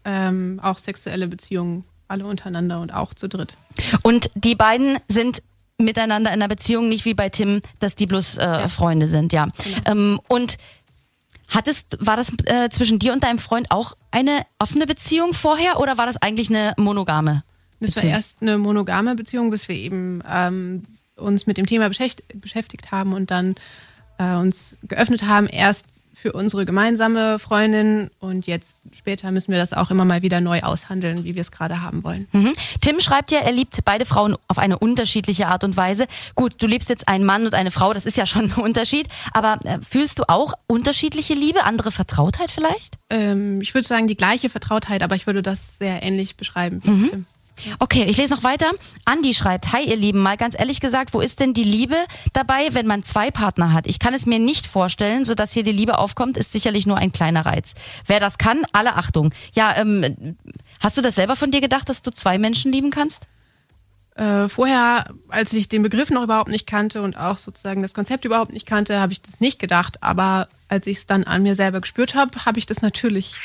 ähm, 0.05 0.59
auch 0.63 0.77
sexuelle 0.77 1.27
Beziehungen, 1.27 1.83
alle 2.07 2.25
untereinander 2.25 2.79
und 2.79 2.93
auch 2.93 3.13
zu 3.13 3.27
dritt. 3.27 3.55
Und 4.03 4.29
die 4.35 4.55
beiden 4.55 4.97
sind 5.07 5.41
miteinander 5.79 6.31
in 6.31 6.35
einer 6.35 6.47
Beziehung, 6.47 6.87
nicht 6.87 7.05
wie 7.05 7.13
bei 7.13 7.29
Tim, 7.29 7.61
dass 7.79 7.95
die 7.95 8.07
bloß 8.07 8.37
äh, 8.37 8.43
ja. 8.43 8.67
Freunde 8.67 9.07
sind, 9.07 9.33
ja. 9.33 9.47
Genau. 9.63 9.91
Ähm, 9.91 10.19
und 10.27 10.57
Hattest, 11.49 11.97
war 11.99 12.17
das 12.17 12.31
äh, 12.45 12.69
zwischen 12.69 12.99
dir 12.99 13.13
und 13.13 13.23
deinem 13.23 13.39
Freund 13.39 13.71
auch 13.71 13.95
eine 14.11 14.41
offene 14.59 14.85
Beziehung 14.85 15.33
vorher 15.33 15.79
oder 15.79 15.97
war 15.97 16.05
das 16.05 16.21
eigentlich 16.21 16.49
eine 16.49 16.73
monogame? 16.77 17.43
Das 17.79 17.95
war 17.95 18.03
erst 18.03 18.41
eine 18.41 18.57
monogame 18.57 19.15
Beziehung, 19.15 19.51
bis 19.51 19.67
wir 19.69 19.75
eben 19.75 20.23
ähm, 20.27 20.83
uns 21.15 21.47
mit 21.47 21.57
dem 21.57 21.65
Thema 21.65 21.87
beschäftigt, 21.87 22.41
beschäftigt 22.41 22.91
haben 22.91 23.13
und 23.13 23.31
dann 23.31 23.55
äh, 24.17 24.35
uns 24.35 24.77
geöffnet 24.83 25.23
haben. 25.23 25.47
Erst 25.47 25.85
für 26.19 26.33
unsere 26.33 26.65
gemeinsame 26.65 27.37
Freundin 27.37 28.09
und 28.19 28.47
jetzt 28.47 28.77
später 28.91 29.31
müssen 29.31 29.51
wir 29.51 29.59
das 29.59 29.73
auch 29.73 29.91
immer 29.91 30.03
mal 30.03 30.23
wieder 30.23 30.41
neu 30.41 30.61
aushandeln, 30.61 31.23
wie 31.23 31.35
wir 31.35 31.41
es 31.41 31.51
gerade 31.51 31.81
haben 31.81 32.03
wollen. 32.03 32.27
Mhm. 32.31 32.53
Tim 32.81 32.99
schreibt 32.99 33.31
ja, 33.31 33.39
er 33.39 33.51
liebt 33.51 33.85
beide 33.85 34.05
Frauen 34.05 34.35
auf 34.47 34.57
eine 34.57 34.79
unterschiedliche 34.79 35.47
Art 35.47 35.63
und 35.63 35.77
Weise. 35.77 36.07
Gut, 36.33 36.55
du 36.57 36.65
liebst 36.65 36.89
jetzt 36.89 37.07
einen 37.07 37.23
Mann 37.23 37.45
und 37.45 37.53
eine 37.53 37.69
Frau, 37.69 37.93
das 37.93 38.07
ist 38.07 38.17
ja 38.17 38.25
schon 38.25 38.51
ein 38.51 38.53
Unterschied, 38.63 39.07
aber 39.31 39.59
äh, 39.63 39.77
fühlst 39.87 40.17
du 40.17 40.23
auch 40.27 40.53
unterschiedliche 40.65 41.35
Liebe, 41.35 41.63
andere 41.65 41.91
Vertrautheit 41.91 42.49
vielleicht? 42.49 42.97
Ähm, 43.11 43.61
ich 43.61 43.75
würde 43.75 43.87
sagen 43.87 44.07
die 44.07 44.17
gleiche 44.17 44.49
Vertrautheit, 44.49 45.03
aber 45.03 45.15
ich 45.15 45.27
würde 45.27 45.43
das 45.43 45.77
sehr 45.77 46.01
ähnlich 46.01 46.35
beschreiben 46.35 46.81
wie 46.83 46.89
mhm. 46.89 47.09
Tim. 47.09 47.25
Okay, 47.79 48.05
ich 48.07 48.17
lese 48.17 48.33
noch 48.33 48.43
weiter. 48.43 48.71
Andi 49.05 49.33
schreibt, 49.33 49.71
hi 49.71 49.83
ihr 49.83 49.95
Lieben, 49.95 50.19
mal 50.19 50.37
ganz 50.37 50.55
ehrlich 50.57 50.79
gesagt, 50.79 51.13
wo 51.13 51.21
ist 51.21 51.39
denn 51.39 51.53
die 51.53 51.63
Liebe 51.63 51.95
dabei, 52.33 52.69
wenn 52.73 52.87
man 52.87 53.03
zwei 53.03 53.31
Partner 53.31 53.73
hat? 53.73 53.87
Ich 53.87 53.99
kann 53.99 54.13
es 54.13 54.25
mir 54.25 54.39
nicht 54.39 54.67
vorstellen, 54.67 55.25
so 55.25 55.33
dass 55.35 55.51
hier 55.51 55.63
die 55.63 55.71
Liebe 55.71 55.97
aufkommt, 55.97 56.37
ist 56.37 56.51
sicherlich 56.51 56.85
nur 56.85 56.97
ein 56.97 57.11
kleiner 57.11 57.45
Reiz. 57.45 57.73
Wer 58.05 58.19
das 58.19 58.37
kann, 58.37 58.63
alle 58.73 58.95
Achtung. 58.95 59.33
Ja, 59.53 59.75
ähm, 59.75 60.37
hast 60.79 60.97
du 60.97 61.01
das 61.01 61.15
selber 61.15 61.35
von 61.35 61.51
dir 61.51 61.61
gedacht, 61.61 61.89
dass 61.89 62.01
du 62.01 62.11
zwei 62.11 62.37
Menschen 62.37 62.71
lieben 62.71 62.91
kannst? 62.91 63.27
Äh, 64.15 64.49
vorher, 64.49 65.13
als 65.29 65.53
ich 65.53 65.69
den 65.69 65.83
Begriff 65.83 66.09
noch 66.09 66.23
überhaupt 66.23 66.49
nicht 66.49 66.65
kannte 66.65 67.03
und 67.03 67.17
auch 67.17 67.37
sozusagen 67.37 67.83
das 67.83 67.93
Konzept 67.93 68.25
überhaupt 68.25 68.51
nicht 68.51 68.65
kannte, 68.65 68.99
habe 68.99 69.13
ich 69.13 69.21
das 69.21 69.39
nicht 69.39 69.59
gedacht. 69.59 70.01
Aber 70.01 70.47
als 70.69 70.87
ich 70.87 70.97
es 70.97 71.05
dann 71.05 71.23
an 71.23 71.43
mir 71.43 71.53
selber 71.53 71.81
gespürt 71.81 72.15
habe, 72.15 72.45
habe 72.45 72.57
ich 72.57 72.65
das 72.65 72.81
natürlich. 72.81 73.39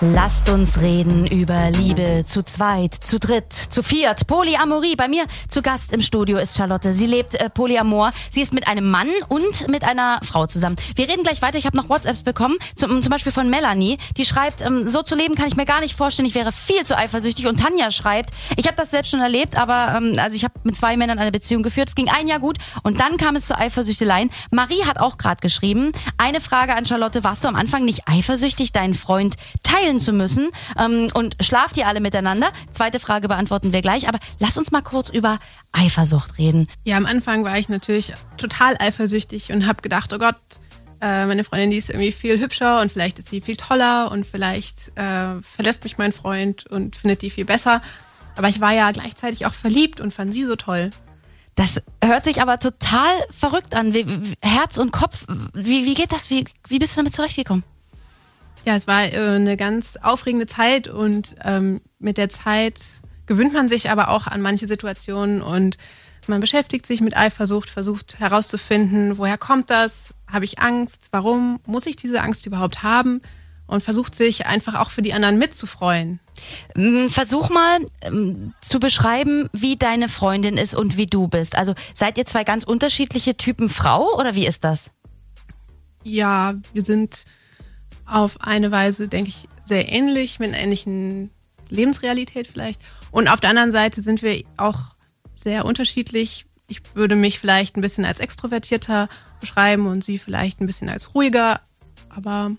Lasst 0.00 0.48
uns 0.48 0.80
reden 0.80 1.26
über 1.26 1.70
Liebe 1.70 2.24
zu 2.24 2.44
zweit, 2.44 2.94
zu 2.94 3.18
dritt, 3.18 3.52
zu 3.52 3.82
viert, 3.82 4.28
Polyamorie. 4.28 4.94
Bei 4.94 5.08
mir 5.08 5.24
zu 5.48 5.60
Gast 5.60 5.92
im 5.92 6.00
Studio 6.00 6.38
ist 6.38 6.56
Charlotte. 6.56 6.94
Sie 6.94 7.06
lebt 7.06 7.34
äh, 7.34 7.50
Polyamor. 7.50 8.12
Sie 8.30 8.40
ist 8.40 8.52
mit 8.52 8.68
einem 8.68 8.92
Mann 8.92 9.08
und 9.26 9.66
mit 9.68 9.82
einer 9.82 10.20
Frau 10.22 10.46
zusammen. 10.46 10.76
Wir 10.94 11.08
reden 11.08 11.24
gleich 11.24 11.42
weiter. 11.42 11.58
Ich 11.58 11.66
habe 11.66 11.76
noch 11.76 11.88
WhatsApps 11.88 12.22
bekommen, 12.22 12.54
zum, 12.76 13.02
zum 13.02 13.10
Beispiel 13.10 13.32
von 13.32 13.50
Melanie. 13.50 13.98
Die 14.16 14.24
schreibt, 14.24 14.60
ähm, 14.60 14.88
so 14.88 15.02
zu 15.02 15.16
leben 15.16 15.34
kann 15.34 15.48
ich 15.48 15.56
mir 15.56 15.66
gar 15.66 15.80
nicht 15.80 15.96
vorstellen. 15.96 16.28
Ich 16.28 16.36
wäre 16.36 16.52
viel 16.52 16.86
zu 16.86 16.96
eifersüchtig. 16.96 17.48
Und 17.48 17.58
Tanja 17.58 17.90
schreibt, 17.90 18.30
ich 18.56 18.68
habe 18.68 18.76
das 18.76 18.92
selbst 18.92 19.10
schon 19.10 19.20
erlebt, 19.20 19.56
aber 19.56 19.96
ähm, 19.96 20.16
also 20.22 20.36
ich 20.36 20.44
habe 20.44 20.54
mit 20.62 20.76
zwei 20.76 20.96
Männern 20.96 21.18
eine 21.18 21.32
Beziehung 21.32 21.64
geführt. 21.64 21.88
Es 21.88 21.96
ging 21.96 22.08
ein 22.08 22.28
Jahr 22.28 22.38
gut 22.38 22.58
und 22.84 23.00
dann 23.00 23.16
kam 23.16 23.34
es 23.34 23.48
zu 23.48 23.58
Eifersüchteleien. 23.58 24.30
Marie 24.52 24.84
hat 24.86 25.00
auch 25.00 25.18
gerade 25.18 25.40
geschrieben, 25.40 25.90
eine 26.18 26.40
Frage 26.40 26.76
an 26.76 26.86
Charlotte. 26.86 27.24
Warst 27.24 27.42
du 27.42 27.48
am 27.48 27.56
Anfang 27.56 27.84
nicht 27.84 28.02
eifersüchtig, 28.06 28.70
deinen 28.70 28.94
Freund 28.94 29.34
teilen 29.64 29.87
teilen 29.88 30.00
zu 30.00 30.12
müssen. 30.12 30.50
Ähm, 30.78 31.08
und 31.14 31.36
schlaft 31.40 31.76
ihr 31.76 31.86
alle 31.86 32.00
miteinander? 32.00 32.50
Zweite 32.72 33.00
Frage 33.00 33.28
beantworten 33.28 33.72
wir 33.72 33.80
gleich. 33.80 34.08
Aber 34.08 34.18
lass 34.38 34.58
uns 34.58 34.70
mal 34.70 34.82
kurz 34.82 35.10
über 35.10 35.38
Eifersucht 35.72 36.38
reden. 36.38 36.68
Ja, 36.84 36.96
am 36.96 37.06
Anfang 37.06 37.44
war 37.44 37.58
ich 37.58 37.68
natürlich 37.68 38.12
total 38.36 38.76
eifersüchtig 38.78 39.52
und 39.52 39.66
habe 39.66 39.82
gedacht, 39.82 40.12
oh 40.12 40.18
Gott, 40.18 40.36
äh, 41.00 41.26
meine 41.26 41.44
Freundin, 41.44 41.70
die 41.70 41.76
ist 41.76 41.90
irgendwie 41.90 42.12
viel 42.12 42.38
hübscher 42.38 42.80
und 42.80 42.90
vielleicht 42.90 43.18
ist 43.18 43.30
sie 43.30 43.40
viel 43.40 43.56
toller 43.56 44.10
und 44.10 44.26
vielleicht 44.26 44.96
äh, 44.96 45.40
verlässt 45.42 45.84
mich 45.84 45.98
mein 45.98 46.12
Freund 46.12 46.66
und 46.66 46.96
findet 46.96 47.22
die 47.22 47.30
viel 47.30 47.44
besser. 47.44 47.82
Aber 48.36 48.48
ich 48.48 48.60
war 48.60 48.72
ja 48.72 48.90
gleichzeitig 48.90 49.46
auch 49.46 49.52
verliebt 49.52 50.00
und 50.00 50.12
fand 50.12 50.32
sie 50.32 50.44
so 50.44 50.56
toll. 50.56 50.90
Das 51.54 51.82
hört 52.04 52.24
sich 52.24 52.40
aber 52.40 52.60
total 52.60 53.10
verrückt 53.36 53.74
an. 53.74 53.92
Wie, 53.92 54.06
wie, 54.06 54.34
Herz 54.40 54.78
und 54.78 54.92
Kopf, 54.92 55.24
wie, 55.52 55.86
wie 55.86 55.94
geht 55.94 56.12
das? 56.12 56.30
Wie, 56.30 56.44
wie 56.68 56.78
bist 56.78 56.92
du 56.92 57.00
damit 57.00 57.12
zurechtgekommen? 57.12 57.64
Ja, 58.64 58.74
es 58.76 58.86
war 58.86 59.04
äh, 59.04 59.16
eine 59.16 59.56
ganz 59.56 59.96
aufregende 59.96 60.46
Zeit 60.46 60.88
und 60.88 61.36
ähm, 61.44 61.80
mit 61.98 62.18
der 62.18 62.28
Zeit 62.28 62.80
gewöhnt 63.26 63.52
man 63.52 63.68
sich 63.68 63.90
aber 63.90 64.08
auch 64.08 64.26
an 64.26 64.40
manche 64.40 64.66
Situationen 64.66 65.42
und 65.42 65.78
man 66.26 66.40
beschäftigt 66.40 66.86
sich 66.86 67.00
mit 67.00 67.16
Eifersucht, 67.16 67.70
versucht 67.70 68.18
herauszufinden, 68.18 69.18
woher 69.18 69.38
kommt 69.38 69.70
das, 69.70 70.14
habe 70.30 70.44
ich 70.44 70.58
Angst, 70.58 71.08
warum 71.10 71.60
muss 71.66 71.86
ich 71.86 71.96
diese 71.96 72.20
Angst 72.20 72.46
überhaupt 72.46 72.82
haben 72.82 73.22
und 73.66 73.82
versucht 73.82 74.14
sich 74.14 74.46
einfach 74.46 74.74
auch 74.74 74.90
für 74.90 75.02
die 75.02 75.12
anderen 75.12 75.38
mitzufreuen. 75.38 76.20
Mm, 76.74 77.08
versuch 77.08 77.50
mal 77.50 77.78
ähm, 78.02 78.54
zu 78.60 78.80
beschreiben, 78.80 79.48
wie 79.52 79.76
deine 79.76 80.08
Freundin 80.08 80.56
ist 80.56 80.74
und 80.74 80.96
wie 80.96 81.06
du 81.06 81.28
bist. 81.28 81.56
Also 81.56 81.74
seid 81.94 82.18
ihr 82.18 82.26
zwei 82.26 82.44
ganz 82.44 82.64
unterschiedliche 82.64 83.36
Typen 83.36 83.68
Frau 83.68 84.18
oder 84.18 84.34
wie 84.34 84.46
ist 84.46 84.64
das? 84.64 84.90
Ja, 86.02 86.54
wir 86.72 86.84
sind 86.84 87.24
auf 88.10 88.40
eine 88.40 88.70
Weise, 88.70 89.08
denke 89.08 89.30
ich, 89.30 89.48
sehr 89.64 89.90
ähnlich, 89.92 90.38
mit 90.38 90.50
einer 90.50 90.62
ähnlichen 90.62 91.30
Lebensrealität 91.68 92.46
vielleicht. 92.46 92.80
Und 93.10 93.28
auf 93.28 93.40
der 93.40 93.50
anderen 93.50 93.72
Seite 93.72 94.02
sind 94.02 94.22
wir 94.22 94.44
auch 94.56 94.78
sehr 95.36 95.64
unterschiedlich. 95.64 96.46
Ich 96.68 96.80
würde 96.94 97.16
mich 97.16 97.38
vielleicht 97.38 97.76
ein 97.76 97.80
bisschen 97.80 98.04
als 98.04 98.20
extrovertierter 98.20 99.08
beschreiben 99.40 99.86
und 99.86 100.04
sie 100.04 100.18
vielleicht 100.18 100.60
ein 100.60 100.66
bisschen 100.66 100.88
als 100.88 101.14
ruhiger, 101.14 101.60
aber 102.14 102.52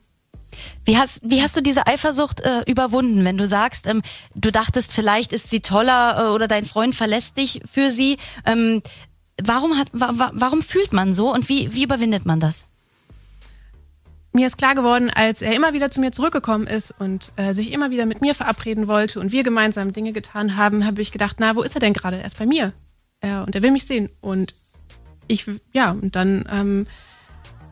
wie 0.85 0.97
hast, 0.97 1.21
wie 1.23 1.41
hast 1.41 1.55
du 1.55 1.61
diese 1.61 1.87
Eifersucht 1.87 2.41
äh, 2.41 2.63
überwunden, 2.65 3.23
wenn 3.23 3.37
du 3.37 3.45
sagst, 3.45 3.87
ähm, 3.87 4.01
du 4.35 4.51
dachtest, 4.51 4.93
vielleicht 4.93 5.31
ist 5.31 5.49
sie 5.49 5.59
toller 5.59 6.17
äh, 6.19 6.29
oder 6.31 6.47
dein 6.47 6.65
Freund 6.65 6.95
verlässt 6.95 7.37
dich 7.37 7.61
für 7.71 7.91
sie? 7.91 8.17
Ähm, 8.45 8.81
warum, 9.41 9.77
hat, 9.77 9.89
wa, 9.91 10.11
wa, 10.13 10.31
warum 10.33 10.61
fühlt 10.61 10.93
man 10.93 11.13
so 11.13 11.31
und 11.33 11.49
wie, 11.49 11.73
wie 11.73 11.83
überwindet 11.83 12.25
man 12.25 12.39
das? 12.39 12.65
Mir 14.31 14.47
ist 14.47 14.57
klar 14.57 14.75
geworden, 14.75 15.09
als 15.09 15.41
er 15.41 15.55
immer 15.55 15.73
wieder 15.73 15.89
zu 15.89 15.99
mir 15.99 16.11
zurückgekommen 16.11 16.67
ist 16.67 16.93
und 16.99 17.31
äh, 17.35 17.53
sich 17.53 17.71
immer 17.71 17.89
wieder 17.89 18.05
mit 18.05 18.21
mir 18.21 18.35
verabreden 18.35 18.87
wollte 18.87 19.19
und 19.19 19.31
wir 19.31 19.43
gemeinsam 19.43 19.93
Dinge 19.93 20.13
getan 20.13 20.55
haben, 20.55 20.85
habe 20.85 21.01
ich 21.01 21.11
gedacht, 21.11 21.37
na, 21.39 21.55
wo 21.55 21.61
ist 21.61 21.75
er 21.75 21.81
denn 21.81 21.93
gerade? 21.93 22.17
Er 22.17 22.25
ist 22.25 22.37
bei 22.37 22.45
mir. 22.45 22.73
Äh, 23.21 23.37
und 23.37 23.55
er 23.55 23.63
will 23.63 23.71
mich 23.71 23.85
sehen. 23.85 24.09
Und 24.21 24.53
ich, 25.27 25.45
ja, 25.73 25.91
und 25.91 26.15
dann 26.15 26.47
ähm, 26.51 26.87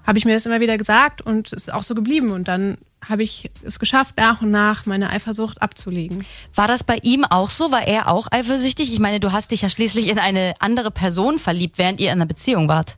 habe 0.05 0.17
ich 0.17 0.25
mir 0.25 0.33
das 0.33 0.45
immer 0.45 0.59
wieder 0.59 0.77
gesagt 0.77 1.21
und 1.21 1.47
es 1.53 1.67
ist 1.67 1.73
auch 1.73 1.83
so 1.83 1.93
geblieben. 1.93 2.31
Und 2.31 2.47
dann 2.47 2.77
habe 3.07 3.23
ich 3.23 3.51
es 3.63 3.77
geschafft, 3.77 4.15
nach 4.17 4.41
und 4.41 4.49
nach 4.49 4.85
meine 4.85 5.11
Eifersucht 5.11 5.61
abzulegen. 5.61 6.25
War 6.55 6.67
das 6.67 6.83
bei 6.83 6.97
ihm 7.03 7.23
auch 7.23 7.49
so? 7.49 7.71
War 7.71 7.87
er 7.87 8.09
auch 8.09 8.27
eifersüchtig? 8.31 8.91
Ich 8.91 8.99
meine, 8.99 9.19
du 9.19 9.31
hast 9.31 9.51
dich 9.51 9.61
ja 9.61 9.69
schließlich 9.69 10.07
in 10.07 10.17
eine 10.17 10.55
andere 10.59 10.89
Person 10.89 11.37
verliebt, 11.37 11.77
während 11.77 11.99
ihr 11.99 12.07
in 12.07 12.13
einer 12.13 12.25
Beziehung 12.25 12.67
wart 12.67 12.97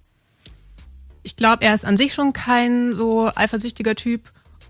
ich 1.29 1.35
glaube, 1.35 1.63
er 1.63 1.75
ist 1.75 1.85
an 1.85 1.95
sich 1.95 2.15
schon 2.15 2.33
kein 2.33 2.91
so 2.91 3.29
eifersüchtiger 3.35 3.93
Typ. 3.93 4.23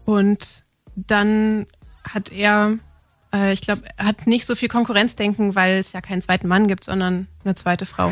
Und 0.03 0.65
dann 0.97 1.67
hat 2.03 2.33
er, 2.33 2.75
äh, 3.33 3.53
ich 3.53 3.61
glaube, 3.61 3.83
er 3.95 4.07
hat 4.07 4.27
nicht 4.27 4.45
so 4.45 4.55
viel 4.55 4.67
Konkurrenzdenken, 4.67 5.55
weil 5.55 5.79
es 5.79 5.93
ja 5.93 6.01
keinen 6.01 6.21
zweiten 6.21 6.49
Mann 6.49 6.67
gibt, 6.67 6.83
sondern 6.83 7.29
eine 7.45 7.55
zweite 7.55 7.85
Frau. 7.85 8.09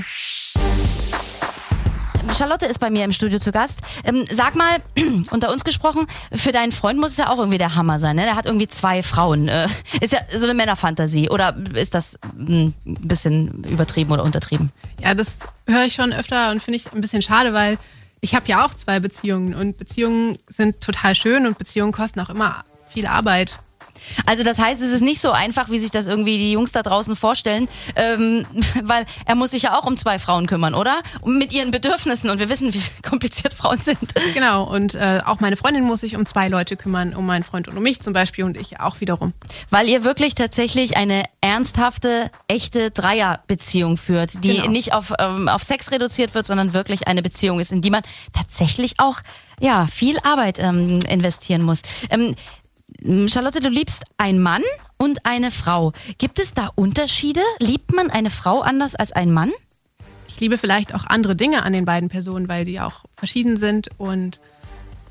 Charlotte 2.33 2.65
ist 2.65 2.79
bei 2.79 2.89
mir 2.89 3.03
im 3.03 3.11
Studio 3.11 3.37
zu 3.39 3.51
Gast. 3.51 3.79
Ähm, 4.05 4.25
sag 4.31 4.55
mal, 4.55 4.77
unter 5.31 5.51
uns 5.51 5.65
gesprochen, 5.65 6.07
für 6.31 6.53
deinen 6.53 6.71
Freund 6.71 6.99
muss 6.99 7.11
es 7.11 7.17
ja 7.17 7.29
auch 7.29 7.39
irgendwie 7.39 7.57
der 7.57 7.75
Hammer 7.75 7.99
sein, 7.99 8.15
ne? 8.15 8.23
Der 8.23 8.37
hat 8.37 8.45
irgendwie 8.45 8.67
zwei 8.69 9.03
Frauen. 9.03 9.49
Äh, 9.49 9.67
ist 9.99 10.13
ja 10.13 10.19
so 10.33 10.45
eine 10.45 10.53
Männerfantasie. 10.53 11.29
Oder 11.29 11.57
ist 11.73 11.93
das 11.93 12.17
ein 12.37 12.73
bisschen 12.85 13.65
übertrieben 13.65 14.11
oder 14.11 14.23
untertrieben? 14.23 14.71
Ja, 15.01 15.13
das 15.13 15.39
höre 15.65 15.83
ich 15.83 15.95
schon 15.95 16.13
öfter 16.13 16.51
und 16.51 16.63
finde 16.63 16.77
ich 16.77 16.93
ein 16.93 17.01
bisschen 17.01 17.21
schade, 17.21 17.53
weil 17.53 17.77
ich 18.27 18.35
habe 18.35 18.45
ja 18.49 18.65
auch 18.65 18.73
zwei 18.73 18.99
Beziehungen 18.99 19.53
und 19.55 19.77
Beziehungen 19.77 20.37
sind 20.49 20.81
total 20.81 21.15
schön 21.15 21.47
und 21.47 21.57
Beziehungen 21.57 21.93
kosten 21.93 22.19
auch 22.19 22.29
immer 22.29 22.65
viel 22.89 23.05
Arbeit. 23.05 23.57
Also 24.25 24.43
das 24.43 24.59
heißt, 24.59 24.81
es 24.81 24.91
ist 24.91 25.01
nicht 25.01 25.21
so 25.21 25.31
einfach, 25.31 25.69
wie 25.69 25.79
sich 25.79 25.91
das 25.91 26.05
irgendwie 26.05 26.37
die 26.37 26.51
Jungs 26.51 26.71
da 26.71 26.83
draußen 26.83 27.15
vorstellen, 27.15 27.67
ähm, 27.95 28.45
weil 28.83 29.05
er 29.25 29.35
muss 29.35 29.51
sich 29.51 29.63
ja 29.63 29.77
auch 29.77 29.85
um 29.85 29.97
zwei 29.97 30.19
Frauen 30.19 30.47
kümmern, 30.47 30.73
oder? 30.73 31.01
Mit 31.25 31.53
ihren 31.53 31.71
Bedürfnissen 31.71 32.29
und 32.29 32.39
wir 32.39 32.49
wissen, 32.49 32.73
wie 32.73 32.81
kompliziert 33.07 33.53
Frauen 33.53 33.79
sind. 33.79 33.97
Genau 34.33 34.63
und 34.63 34.95
äh, 34.95 35.19
auch 35.25 35.39
meine 35.39 35.57
Freundin 35.57 35.83
muss 35.83 36.01
sich 36.01 36.15
um 36.15 36.25
zwei 36.25 36.47
Leute 36.47 36.77
kümmern, 36.77 37.15
um 37.15 37.25
meinen 37.25 37.43
Freund 37.43 37.67
und 37.67 37.77
um 37.77 37.83
mich 37.83 38.01
zum 38.01 38.13
Beispiel 38.13 38.43
und 38.43 38.57
ich 38.57 38.79
auch 38.79 38.99
wiederum. 38.99 39.33
Weil 39.69 39.87
ihr 39.87 40.03
wirklich 40.03 40.35
tatsächlich 40.35 40.97
eine 40.97 41.23
ernsthafte, 41.41 42.29
echte 42.47 42.91
Dreierbeziehung 42.91 43.97
führt, 43.97 44.43
die 44.43 44.57
genau. 44.57 44.69
nicht 44.69 44.93
auf, 44.93 45.13
ähm, 45.19 45.47
auf 45.47 45.63
Sex 45.63 45.91
reduziert 45.91 46.33
wird, 46.33 46.45
sondern 46.45 46.73
wirklich 46.73 47.07
eine 47.07 47.21
Beziehung 47.21 47.59
ist, 47.59 47.71
in 47.71 47.81
die 47.81 47.89
man 47.89 48.03
tatsächlich 48.33 48.95
auch 48.99 49.21
ja, 49.59 49.87
viel 49.87 50.17
Arbeit 50.23 50.59
ähm, 50.59 50.99
investieren 51.09 51.63
muss. 51.63 51.81
Ähm, 52.09 52.35
Charlotte, 53.27 53.59
du 53.59 53.69
liebst 53.69 54.03
einen 54.17 54.41
Mann 54.41 54.63
und 54.97 55.25
eine 55.25 55.51
Frau. 55.51 55.93
Gibt 56.17 56.39
es 56.39 56.53
da 56.53 56.69
Unterschiede? 56.75 57.41
Liebt 57.59 57.93
man 57.93 58.09
eine 58.09 58.29
Frau 58.29 58.61
anders 58.61 58.95
als 58.95 59.11
einen 59.11 59.33
Mann? 59.33 59.51
Ich 60.27 60.39
liebe 60.39 60.57
vielleicht 60.57 60.93
auch 60.93 61.05
andere 61.05 61.35
Dinge 61.35 61.63
an 61.63 61.73
den 61.73 61.85
beiden 61.85 62.09
Personen, 62.09 62.47
weil 62.47 62.65
die 62.65 62.79
auch 62.79 63.05
verschieden 63.15 63.57
sind 63.57 63.89
und 63.97 64.39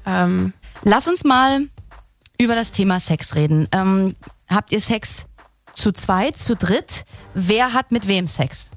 ähm 0.05 0.52
Lass 0.83 1.09
uns 1.09 1.25
mal 1.25 1.66
über 2.38 2.55
das 2.55 2.71
Thema 2.71 3.00
Sex 3.00 3.35
reden. 3.35 3.66
Ähm, 3.73 4.14
habt 4.49 4.73
ihr 4.73 4.81
Sex 4.81 5.26
zu 5.73 5.93
zweit, 5.93 6.38
zu 6.38 6.55
dritt? 6.55 7.05
Wer 7.35 7.73
hat 7.73 7.93
mit 7.93 8.07
wem 8.07 8.26
Sex? 8.26 8.71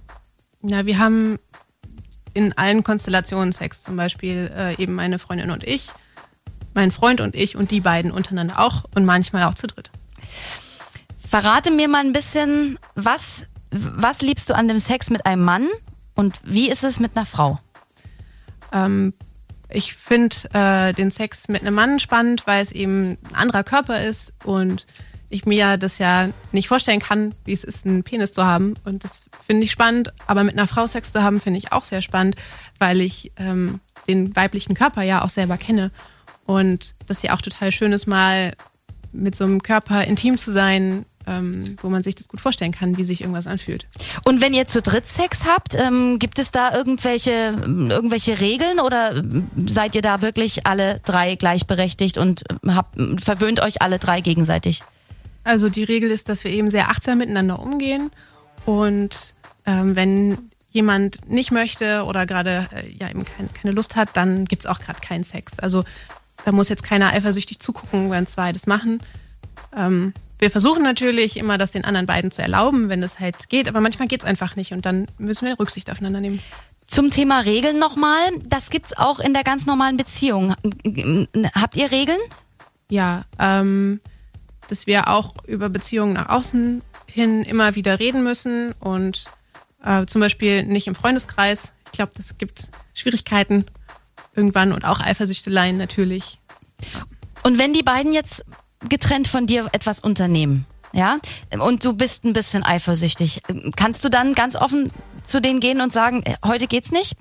Na, 0.62 0.86
wir 0.86 0.98
haben 0.98 1.40
in 2.34 2.58
allen 2.58 2.84
Konstellationen 2.84 3.52
Sex, 3.52 3.84
zum 3.84 3.96
Beispiel 3.96 4.52
äh, 4.56 4.82
eben 4.82 4.94
meine 4.94 5.20
Freundin 5.20 5.52
und 5.52 5.64
ich 5.64 5.90
mein 6.80 6.92
Freund 6.92 7.20
und 7.20 7.36
ich 7.36 7.58
und 7.58 7.72
die 7.72 7.82
beiden 7.82 8.10
untereinander 8.10 8.58
auch 8.58 8.86
und 8.96 9.04
manchmal 9.04 9.44
auch 9.44 9.54
zu 9.54 9.68
dritt. 9.68 9.92
Verrate 11.28 11.72
mir 11.72 11.90
mal 11.90 12.06
ein 12.06 12.14
bisschen, 12.14 12.80
was, 12.96 13.46
was 13.70 14.22
liebst 14.22 14.50
du 14.50 14.56
an 14.56 14.70
dem 14.70 14.80
Sex 14.80 15.10
mit 15.10 15.26
einem 15.26 15.44
Mann 15.44 15.68
und 16.16 16.40
wie 16.46 16.70
ist 16.70 16.86
es 16.86 17.02
mit 17.02 17.18
einer 17.18 17.26
Frau? 17.26 17.60
Ähm, 18.72 19.14
ich 19.68 19.94
finde 19.94 20.38
äh, 20.54 20.94
den 20.94 21.12
Sex 21.12 21.50
mit 21.50 21.64
einem 21.64 21.76
Mann 21.76 22.00
spannend, 22.00 22.48
weil 22.48 22.64
es 22.64 22.72
eben 22.72 23.18
ein 23.26 23.36
anderer 23.36 23.66
Körper 23.66 24.02
ist 24.02 24.32
und 24.46 24.86
ich 25.30 25.46
mir 25.46 25.76
das 25.76 25.98
ja 25.98 26.30
nicht 26.54 26.70
vorstellen 26.70 27.02
kann, 27.02 27.36
wie 27.44 27.52
es 27.52 27.66
ist, 27.66 27.86
einen 27.86 28.04
Penis 28.04 28.32
zu 28.32 28.46
haben. 28.46 28.76
Und 28.86 29.04
das 29.04 29.20
finde 29.46 29.66
ich 29.66 29.72
spannend. 29.72 30.14
Aber 30.28 30.46
mit 30.46 30.54
einer 30.54 30.66
Frau 30.66 30.88
Sex 30.88 31.12
zu 31.12 31.22
haben, 31.24 31.42
finde 31.42 31.60
ich 31.60 31.74
auch 31.74 31.84
sehr 31.84 32.02
spannend, 32.02 32.38
weil 32.80 33.02
ich 33.02 33.34
ähm, 33.36 33.82
den 34.08 34.34
weiblichen 34.36 34.76
Körper 34.76 35.04
ja 35.04 35.24
auch 35.24 35.30
selber 35.30 35.58
kenne 35.58 35.92
und 36.50 36.96
das 37.06 37.22
ja 37.22 37.36
auch 37.36 37.44
total 37.44 37.72
schön 37.72 37.92
ist, 37.94 38.08
mal 38.08 38.54
mit 39.12 39.36
so 39.36 39.44
einem 39.44 39.62
Körper 39.62 40.04
intim 40.06 40.36
zu 40.36 40.50
sein, 40.50 41.06
ähm, 41.28 41.78
wo 41.80 41.90
man 41.90 42.02
sich 42.02 42.16
das 42.16 42.28
gut 42.28 42.42
vorstellen 42.42 42.72
kann, 42.72 42.98
wie 42.98 43.04
sich 43.04 43.22
irgendwas 43.22 43.46
anfühlt. 43.46 43.86
Und 44.26 44.42
wenn 44.42 44.56
ihr 44.56 44.66
zu 44.66 44.82
dritt 44.82 45.08
Sex 45.08 45.46
habt, 45.46 45.76
ähm, 45.76 46.18
gibt 46.18 46.40
es 46.40 46.50
da 46.50 46.76
irgendwelche, 46.76 47.54
irgendwelche 47.90 48.40
Regeln 48.40 48.80
oder 48.80 49.22
seid 49.68 49.94
ihr 49.94 50.02
da 50.02 50.24
wirklich 50.24 50.66
alle 50.66 51.00
drei 51.06 51.36
gleichberechtigt 51.36 52.18
und 52.18 52.44
habt, 52.66 52.98
verwöhnt 53.24 53.62
euch 53.62 53.84
alle 53.84 54.00
drei 54.00 54.20
gegenseitig? 54.22 54.82
Also 55.44 55.70
die 55.70 55.84
Regel 55.84 56.10
ist, 56.10 56.30
dass 56.30 56.44
wir 56.44 56.52
eben 56.52 56.72
sehr 56.72 56.90
achtsam 56.90 57.20
miteinander 57.20 57.60
umgehen 57.60 58.10
Und 58.66 59.36
ähm, 59.68 59.96
wenn 59.96 60.50
jemand 60.72 61.30
nicht 61.30 61.52
möchte 61.52 62.06
oder 62.06 62.26
gerade 62.26 62.68
äh, 62.74 62.90
ja 62.90 63.10
eben 63.10 63.26
kein, 63.26 63.54
keine 63.54 63.74
Lust 63.74 63.96
hat, 63.96 64.10
dann 64.14 64.46
gibt's 64.46 64.66
auch 64.66 64.80
gerade 64.80 65.00
keinen 65.00 65.24
Sex. 65.24 65.60
Also 65.60 65.84
da 66.46 66.52
muss 66.52 66.70
jetzt 66.70 66.84
keiner 66.84 67.14
eifersüchtig 67.14 67.60
zugucken, 67.60 68.10
wenn 68.12 68.28
zwei 68.28 68.52
das 68.52 68.68
machen. 68.68 69.00
Ähm, 69.76 70.14
wir 70.40 70.50
versuchen 70.50 70.84
natürlich 70.84 71.38
immer, 71.38 71.58
das 71.58 71.72
den 71.72 71.84
anderen 71.84 72.06
beiden 72.06 72.32
zu 72.32 72.42
erlauben, 72.42 72.90
wenn 72.90 73.04
es 73.04 73.20
halt 73.20 73.50
geht, 73.50 73.68
aber 73.68 73.82
manchmal 73.82 74.08
geht's 74.08 74.26
einfach 74.26 74.56
nicht 74.56 74.72
und 74.72 74.86
dann 74.86 75.08
müssen 75.18 75.46
wir 75.46 75.60
Rücksicht 75.60 75.92
aufeinander 75.92 76.22
nehmen. 76.22 76.42
Zum 76.88 77.12
Thema 77.12 77.42
Regeln 77.42 77.78
nochmal. 77.78 78.20
Das 78.48 78.72
gibt's 78.72 78.98
auch 78.98 79.20
in 79.20 79.34
der 79.34 79.44
ganz 79.44 79.68
normalen 79.68 79.98
Beziehung. 79.98 80.56
Habt 81.54 81.76
ihr 81.76 81.92
Regeln? 81.92 82.18
Ja, 82.90 83.26
ähm, 83.38 84.00
dass 84.70 84.88
wir 84.88 85.08
auch 85.10 85.36
über 85.46 85.70
Beziehungen 85.70 86.14
nach 86.14 86.30
außen 86.30 86.82
hin 87.06 87.44
immer 87.44 87.76
wieder 87.76 88.00
reden 88.00 88.24
müssen 88.24 88.72
und 88.80 89.26
äh, 89.84 90.06
zum 90.06 90.22
Beispiel 90.22 90.64
nicht 90.64 90.88
im 90.88 90.96
Freundeskreis. 90.96 91.74
Ich 91.86 91.92
glaube, 91.92 92.12
das 92.16 92.38
gibt 92.38 92.70
Schwierigkeiten 92.94 93.66
irgendwann 94.40 94.72
und 94.72 94.86
auch 94.86 95.02
Eifersüchteleien 95.02 95.78
natürlich. 95.78 96.40
Und 97.44 97.60
wenn 97.60 97.74
die 97.74 97.84
beiden 97.84 98.14
jetzt 98.14 98.46
getrennt 98.88 99.28
von 99.28 99.48
dir 99.48 99.68
etwas 99.74 100.00
unternehmen, 100.00 100.66
ja, 100.94 101.18
und 101.60 101.84
du 101.84 101.94
bist 101.94 102.24
ein 102.24 102.34
bisschen 102.34 102.64
eifersüchtig, 102.64 103.42
kannst 103.76 104.04
du 104.04 104.10
dann 104.10 104.34
ganz 104.34 104.56
offen 104.56 104.92
zu 105.24 105.42
denen 105.42 105.60
gehen 105.60 105.82
und 105.82 105.94
sagen, 105.94 106.24
äh, 106.24 106.36
heute 106.46 106.68
geht's 106.68 106.92
nicht? 106.92 107.16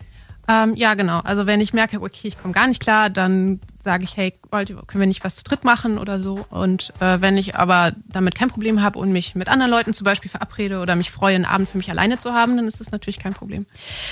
Ähm, 0.46 0.76
ja, 0.76 0.94
genau. 0.94 1.20
Also 1.20 1.46
wenn 1.46 1.60
ich 1.60 1.74
merke, 1.74 2.00
okay, 2.00 2.28
ich 2.28 2.38
komme 2.38 2.54
gar 2.54 2.68
nicht 2.68 2.80
klar, 2.80 3.10
dann 3.10 3.60
sage 3.82 4.04
ich, 4.04 4.16
hey, 4.16 4.32
können 4.50 5.00
wir 5.00 5.06
nicht 5.06 5.24
was 5.24 5.36
zu 5.36 5.44
dritt 5.44 5.64
machen 5.64 5.98
oder 5.98 6.20
so. 6.20 6.46
Und 6.50 6.92
äh, 7.00 7.20
wenn 7.20 7.36
ich 7.36 7.56
aber 7.56 7.92
damit 8.06 8.34
kein 8.34 8.48
Problem 8.48 8.82
habe 8.82 8.98
und 8.98 9.12
mich 9.12 9.34
mit 9.34 9.48
anderen 9.48 9.70
Leuten 9.70 9.94
zum 9.94 10.04
Beispiel 10.04 10.30
verabrede 10.30 10.80
oder 10.80 10.96
mich 10.96 11.10
freue, 11.10 11.34
einen 11.34 11.44
Abend 11.44 11.68
für 11.68 11.78
mich 11.78 11.90
alleine 11.90 12.18
zu 12.18 12.32
haben, 12.32 12.56
dann 12.56 12.66
ist 12.66 12.80
das 12.80 12.90
natürlich 12.90 13.18
kein 13.18 13.34
Problem. 13.34 13.66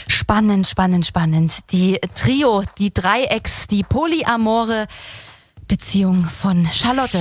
Spannend, 0.09 0.67
spannend, 0.67 1.07
spannend. 1.07 1.73
Die 1.73 1.99
Trio, 2.15 2.63
die 2.79 2.93
Dreiecks, 2.93 3.67
die 3.67 3.83
polyamore 3.83 4.87
Beziehung 5.69 6.25
von 6.25 6.67
Charlotte. 6.73 7.21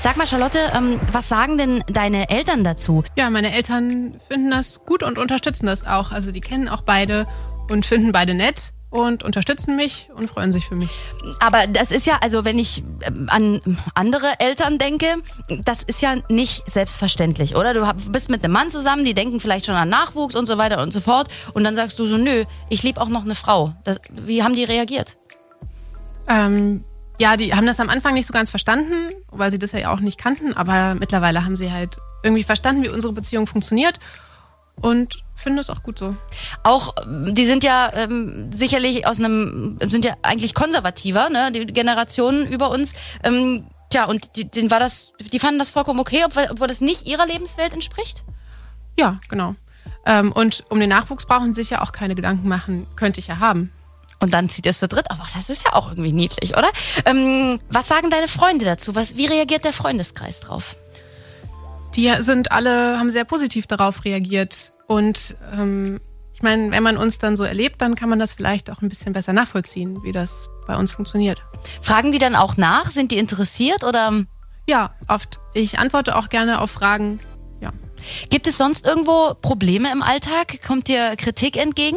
Sag 0.00 0.16
mal, 0.16 0.26
Charlotte, 0.26 0.58
ähm, 0.74 0.98
was 1.12 1.28
sagen 1.28 1.58
denn 1.58 1.84
deine 1.86 2.28
Eltern 2.28 2.64
dazu? 2.64 3.04
Ja, 3.16 3.30
meine 3.30 3.54
Eltern 3.54 4.20
finden 4.26 4.50
das 4.50 4.80
gut 4.84 5.04
und 5.04 5.16
unterstützen 5.16 5.66
das 5.66 5.86
auch. 5.86 6.10
Also 6.10 6.32
die 6.32 6.40
kennen 6.40 6.68
auch 6.68 6.82
beide 6.82 7.26
und 7.68 7.86
finden 7.86 8.10
beide 8.10 8.34
nett 8.34 8.72
und 8.92 9.22
unterstützen 9.22 9.74
mich 9.74 10.08
und 10.14 10.28
freuen 10.30 10.52
sich 10.52 10.68
für 10.68 10.76
mich. 10.76 10.90
Aber 11.40 11.66
das 11.66 11.90
ist 11.90 12.06
ja, 12.06 12.18
also 12.20 12.44
wenn 12.44 12.58
ich 12.58 12.84
ähm, 13.00 13.26
an 13.30 13.60
andere 13.94 14.38
Eltern 14.38 14.76
denke, 14.78 15.06
das 15.64 15.82
ist 15.82 16.02
ja 16.02 16.16
nicht 16.28 16.62
selbstverständlich, 16.70 17.56
oder? 17.56 17.72
Du 17.72 17.86
bist 18.10 18.28
mit 18.30 18.44
einem 18.44 18.52
Mann 18.52 18.70
zusammen, 18.70 19.04
die 19.04 19.14
denken 19.14 19.40
vielleicht 19.40 19.66
schon 19.66 19.74
an 19.74 19.88
Nachwuchs 19.88 20.34
und 20.34 20.44
so 20.44 20.58
weiter 20.58 20.82
und 20.82 20.92
so 20.92 21.00
fort. 21.00 21.28
Und 21.54 21.64
dann 21.64 21.74
sagst 21.74 21.98
du 21.98 22.06
so, 22.06 22.18
nö, 22.18 22.44
ich 22.68 22.82
liebe 22.82 23.00
auch 23.00 23.08
noch 23.08 23.24
eine 23.24 23.34
Frau. 23.34 23.74
Das, 23.84 23.98
wie 24.12 24.42
haben 24.42 24.54
die 24.54 24.64
reagiert? 24.64 25.16
Ähm, 26.28 26.84
ja, 27.18 27.38
die 27.38 27.54
haben 27.54 27.66
das 27.66 27.80
am 27.80 27.88
Anfang 27.88 28.12
nicht 28.12 28.26
so 28.26 28.34
ganz 28.34 28.50
verstanden, 28.50 29.08
weil 29.30 29.50
sie 29.50 29.58
das 29.58 29.72
ja 29.72 29.90
auch 29.90 30.00
nicht 30.00 30.18
kannten, 30.18 30.52
aber 30.52 30.94
mittlerweile 30.94 31.46
haben 31.46 31.56
sie 31.56 31.72
halt 31.72 31.96
irgendwie 32.22 32.44
verstanden, 32.44 32.82
wie 32.82 32.90
unsere 32.90 33.14
Beziehung 33.14 33.46
funktioniert 33.46 33.98
und 34.82 35.22
finden 35.34 35.56
das 35.56 35.70
auch 35.70 35.82
gut 35.82 35.98
so. 35.98 36.14
Auch, 36.62 36.94
die 37.06 37.46
sind 37.46 37.64
ja 37.64 37.90
ähm, 37.94 38.52
sicherlich 38.52 39.06
aus 39.06 39.18
einem, 39.18 39.78
sind 39.84 40.04
ja 40.04 40.14
eigentlich 40.22 40.54
konservativer, 40.54 41.30
ne, 41.30 41.50
die 41.52 41.66
Generationen 41.66 42.46
über 42.46 42.70
uns. 42.70 42.92
Ähm, 43.22 43.64
tja, 43.90 44.04
und 44.04 44.36
die, 44.36 44.44
denen 44.44 44.70
war 44.70 44.80
das, 44.80 45.12
die 45.32 45.38
fanden 45.38 45.58
das 45.58 45.70
vollkommen 45.70 46.00
okay, 46.00 46.22
obwohl, 46.24 46.48
obwohl 46.50 46.68
das 46.68 46.80
nicht 46.80 47.06
ihrer 47.06 47.26
Lebenswelt 47.26 47.72
entspricht? 47.72 48.22
Ja, 48.98 49.18
genau. 49.28 49.54
Ähm, 50.04 50.32
und 50.32 50.64
um 50.68 50.80
den 50.80 50.90
Nachwuchs 50.90 51.26
brauchen 51.26 51.54
sie 51.54 51.62
sich 51.62 51.70
ja 51.70 51.82
auch 51.82 51.92
keine 51.92 52.14
Gedanken 52.14 52.48
machen, 52.48 52.86
könnte 52.96 53.20
ich 53.20 53.28
ja 53.28 53.38
haben. 53.38 53.72
Und 54.18 54.32
dann 54.34 54.48
zieht 54.48 54.66
es 54.66 54.78
zu 54.78 54.86
dritt. 54.86 55.10
Aber 55.10 55.24
das 55.34 55.50
ist 55.50 55.64
ja 55.64 55.72
auch 55.72 55.88
irgendwie 55.88 56.12
niedlich, 56.12 56.56
oder? 56.56 56.70
Ähm, 57.04 57.60
was 57.70 57.88
sagen 57.88 58.10
deine 58.10 58.28
Freunde 58.28 58.64
dazu? 58.64 58.94
Was, 58.94 59.16
wie 59.16 59.26
reagiert 59.26 59.64
der 59.64 59.72
Freundeskreis 59.72 60.40
drauf? 60.40 60.76
Die 61.96 62.12
sind 62.20 62.52
alle, 62.52 62.98
haben 62.98 63.10
sehr 63.10 63.24
positiv 63.24 63.66
darauf 63.66 64.04
reagiert. 64.04 64.71
Und 64.92 65.36
ähm, 65.54 66.00
ich 66.34 66.42
meine, 66.42 66.70
wenn 66.70 66.82
man 66.82 66.98
uns 66.98 67.18
dann 67.18 67.34
so 67.34 67.44
erlebt, 67.44 67.80
dann 67.80 67.94
kann 67.94 68.10
man 68.10 68.18
das 68.18 68.34
vielleicht 68.34 68.70
auch 68.70 68.82
ein 68.82 68.90
bisschen 68.90 69.14
besser 69.14 69.32
nachvollziehen, 69.32 70.02
wie 70.02 70.12
das 70.12 70.50
bei 70.66 70.76
uns 70.76 70.90
funktioniert. 70.90 71.42
Fragen 71.80 72.12
die 72.12 72.18
dann 72.18 72.36
auch 72.36 72.58
nach? 72.58 72.90
Sind 72.90 73.10
die 73.10 73.16
interessiert 73.16 73.84
oder? 73.84 74.24
Ja, 74.68 74.94
oft. 75.08 75.40
Ich 75.54 75.78
antworte 75.78 76.14
auch 76.14 76.28
gerne 76.28 76.60
auf 76.60 76.70
Fragen. 76.70 77.20
Ja. 77.60 77.70
Gibt 78.28 78.46
es 78.46 78.58
sonst 78.58 78.86
irgendwo 78.86 79.34
Probleme 79.40 79.90
im 79.90 80.02
Alltag? 80.02 80.60
Kommt 80.66 80.88
dir 80.88 81.16
Kritik 81.16 81.56
entgegen? 81.56 81.96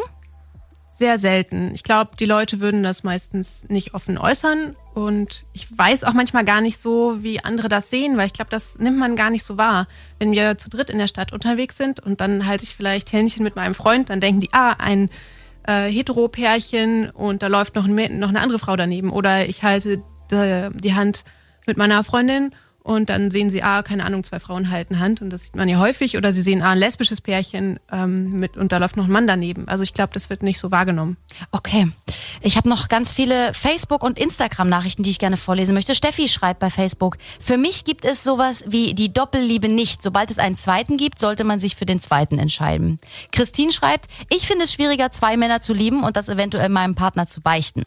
Sehr 0.98 1.20
selten. 1.20 1.72
Ich 1.74 1.84
glaube, 1.84 2.12
die 2.18 2.26
Leute 2.26 2.62
würden 2.62 2.82
das 2.82 3.04
meistens 3.04 3.66
nicht 3.68 3.94
offen 3.94 4.18
äußern. 4.18 4.78
Und 4.94 5.44
ich 5.52 5.68
weiß 5.78 6.06
auch 6.06 6.14
manchmal 6.14 6.46
gar 6.46 6.62
nicht 6.62 6.80
so, 6.80 7.22
wie 7.22 7.44
andere 7.44 7.68
das 7.68 7.90
sehen, 7.90 8.16
weil 8.16 8.28
ich 8.28 8.34
glaube, 8.34 8.50
das 8.50 8.80
nimmt 8.80 8.98
man 8.98 9.18
gar 9.18 9.30
nicht 9.30 9.44
so 9.44 9.58
wahr. 9.58 9.88
Wenn 10.20 10.32
wir 10.32 10.58
zu 10.58 10.70
dritt 10.70 10.90
in 10.90 10.98
der 10.98 11.08
Stadt 11.08 11.34
unterwegs 11.34 11.76
sind 11.76 12.00
und 12.00 12.22
dann 12.22 12.48
halte 12.48 12.64
ich 12.64 12.76
vielleicht 12.76 13.12
Händchen 13.12 13.44
mit 13.44 13.58
meinem 13.58 13.76
Freund, 13.76 14.10
dann 14.10 14.22
denken 14.22 14.40
die, 14.40 14.54
ah, 14.54 14.76
ein 14.78 15.10
äh, 15.68 15.90
Hetero-Pärchen 15.90 17.10
und 17.10 17.44
da 17.44 17.48
läuft 17.48 17.76
noch, 17.76 17.86
ein, 17.86 18.20
noch 18.20 18.30
eine 18.30 18.40
andere 18.40 18.60
Frau 18.60 18.78
daneben. 18.78 19.10
Oder 19.10 19.50
ich 19.50 19.64
halte 19.64 20.02
die, 20.32 20.70
die 20.80 20.94
Hand 20.94 21.26
mit 21.68 21.76
meiner 21.76 22.06
Freundin 22.06 22.56
und 22.86 23.10
dann 23.10 23.32
sehen 23.32 23.50
sie, 23.50 23.64
ah, 23.64 23.82
keine 23.82 24.06
Ahnung, 24.06 24.24
zwei 24.24 24.40
Frauen 24.40 24.70
halten 24.70 25.00
Hand 25.00 25.20
und 25.20 25.32
das 25.32 25.46
sieht 25.46 25.56
man 25.56 25.68
ja 25.68 25.80
häufig. 25.80 26.18
Oder 26.18 26.32
sie 26.32 26.44
sehen, 26.44 26.62
ah, 26.62 26.70
ein 26.70 26.78
lesbisches 26.78 27.20
Pärchen 27.20 27.80
ähm, 27.92 28.40
mit 28.40 28.58
und 28.58 28.72
da 28.72 28.78
läuft 28.78 28.96
noch 28.96 29.06
ein 29.06 29.12
Mann 29.12 29.26
daneben. 29.26 29.68
Also 29.68 29.82
ich 29.82 29.96
glaube, 29.96 30.14
das 30.14 30.30
wird 30.30 30.44
nicht 30.44 30.60
so 30.60 30.70
wahrgenommen. 30.70 31.18
Okay. 31.50 31.92
Ich 32.42 32.58
habe 32.58 32.70
noch 32.70 32.88
ganz 32.88 33.12
viele 33.12 33.56
Facebook- 33.56 34.04
und 34.04 34.20
Instagram-Nachrichten, 34.20 35.02
die 35.02 35.10
ich 35.10 35.18
gerne 35.18 35.36
vorlesen 35.36 35.74
möchte. 35.74 35.96
Steffi 35.96 36.28
schreibt 36.28 36.60
bei 36.60 36.70
Facebook, 36.70 37.18
für 37.40 37.58
mich 37.58 37.86
gibt 37.86 38.06
es 38.06 38.24
sowas 38.24 38.66
wie 38.68 38.94
die 38.94 39.12
Doppelliebe 39.12 39.68
nicht. 39.68 40.04
Sobald 40.04 40.30
es 40.30 40.38
einen 40.38 40.56
zweiten 40.56 40.96
gibt, 40.98 41.18
sollte 41.18 41.44
man 41.44 41.60
sich 41.60 41.76
für 41.76 41.88
den 41.88 42.00
zweiten 42.00 42.38
entscheiden. 42.38 43.00
Christine 43.32 43.72
schreibt, 43.72 44.12
ich 44.30 44.46
finde 44.46 44.66
es 44.66 44.72
schwieriger, 44.72 45.12
zwei 45.12 45.38
Männer 45.38 45.60
zu 45.60 45.74
lieben 45.74 46.04
und 46.04 46.18
das 46.18 46.30
eventuell 46.30 46.70
meinem 46.70 46.94
Partner 46.94 47.26
zu 47.26 47.42
beichten. 47.42 47.82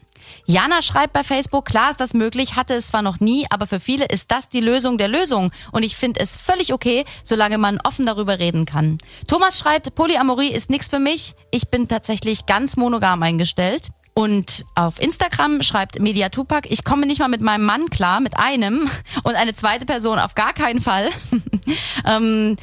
Jana 0.45 0.81
schreibt 0.81 1.13
bei 1.13 1.23
Facebook, 1.23 1.65
klar 1.65 1.91
ist 1.91 1.99
das 1.99 2.13
möglich, 2.13 2.55
hatte 2.55 2.73
es 2.73 2.87
zwar 2.87 3.01
noch 3.01 3.19
nie, 3.19 3.45
aber 3.49 3.67
für 3.67 3.79
viele 3.79 4.05
ist 4.05 4.31
das 4.31 4.49
die 4.49 4.61
Lösung 4.61 4.97
der 4.97 5.07
Lösung. 5.07 5.51
Und 5.71 5.83
ich 5.83 5.95
finde 5.95 6.19
es 6.19 6.35
völlig 6.35 6.73
okay, 6.73 7.05
solange 7.23 7.57
man 7.57 7.79
offen 7.83 8.05
darüber 8.05 8.39
reden 8.39 8.65
kann. 8.65 8.97
Thomas 9.27 9.59
schreibt, 9.59 9.95
Polyamorie 9.95 10.51
ist 10.51 10.69
nichts 10.69 10.87
für 10.87 10.99
mich. 10.99 11.35
Ich 11.51 11.69
bin 11.69 11.87
tatsächlich 11.87 12.45
ganz 12.45 12.77
monogam 12.77 13.21
eingestellt. 13.23 13.89
Und 14.13 14.65
auf 14.75 14.99
Instagram 14.99 15.61
schreibt 15.63 15.99
Media 16.01 16.27
Tupac, 16.27 16.67
ich 16.69 16.83
komme 16.83 17.05
nicht 17.05 17.19
mal 17.19 17.29
mit 17.29 17.39
meinem 17.39 17.63
Mann 17.63 17.85
klar, 17.89 18.19
mit 18.19 18.37
einem 18.37 18.89
und 19.23 19.35
eine 19.35 19.53
zweite 19.53 19.85
Person 19.85 20.19
auf 20.19 20.35
gar 20.35 20.51
keinen 20.51 20.81
Fall. 20.81 21.09
ähm, 22.05 22.57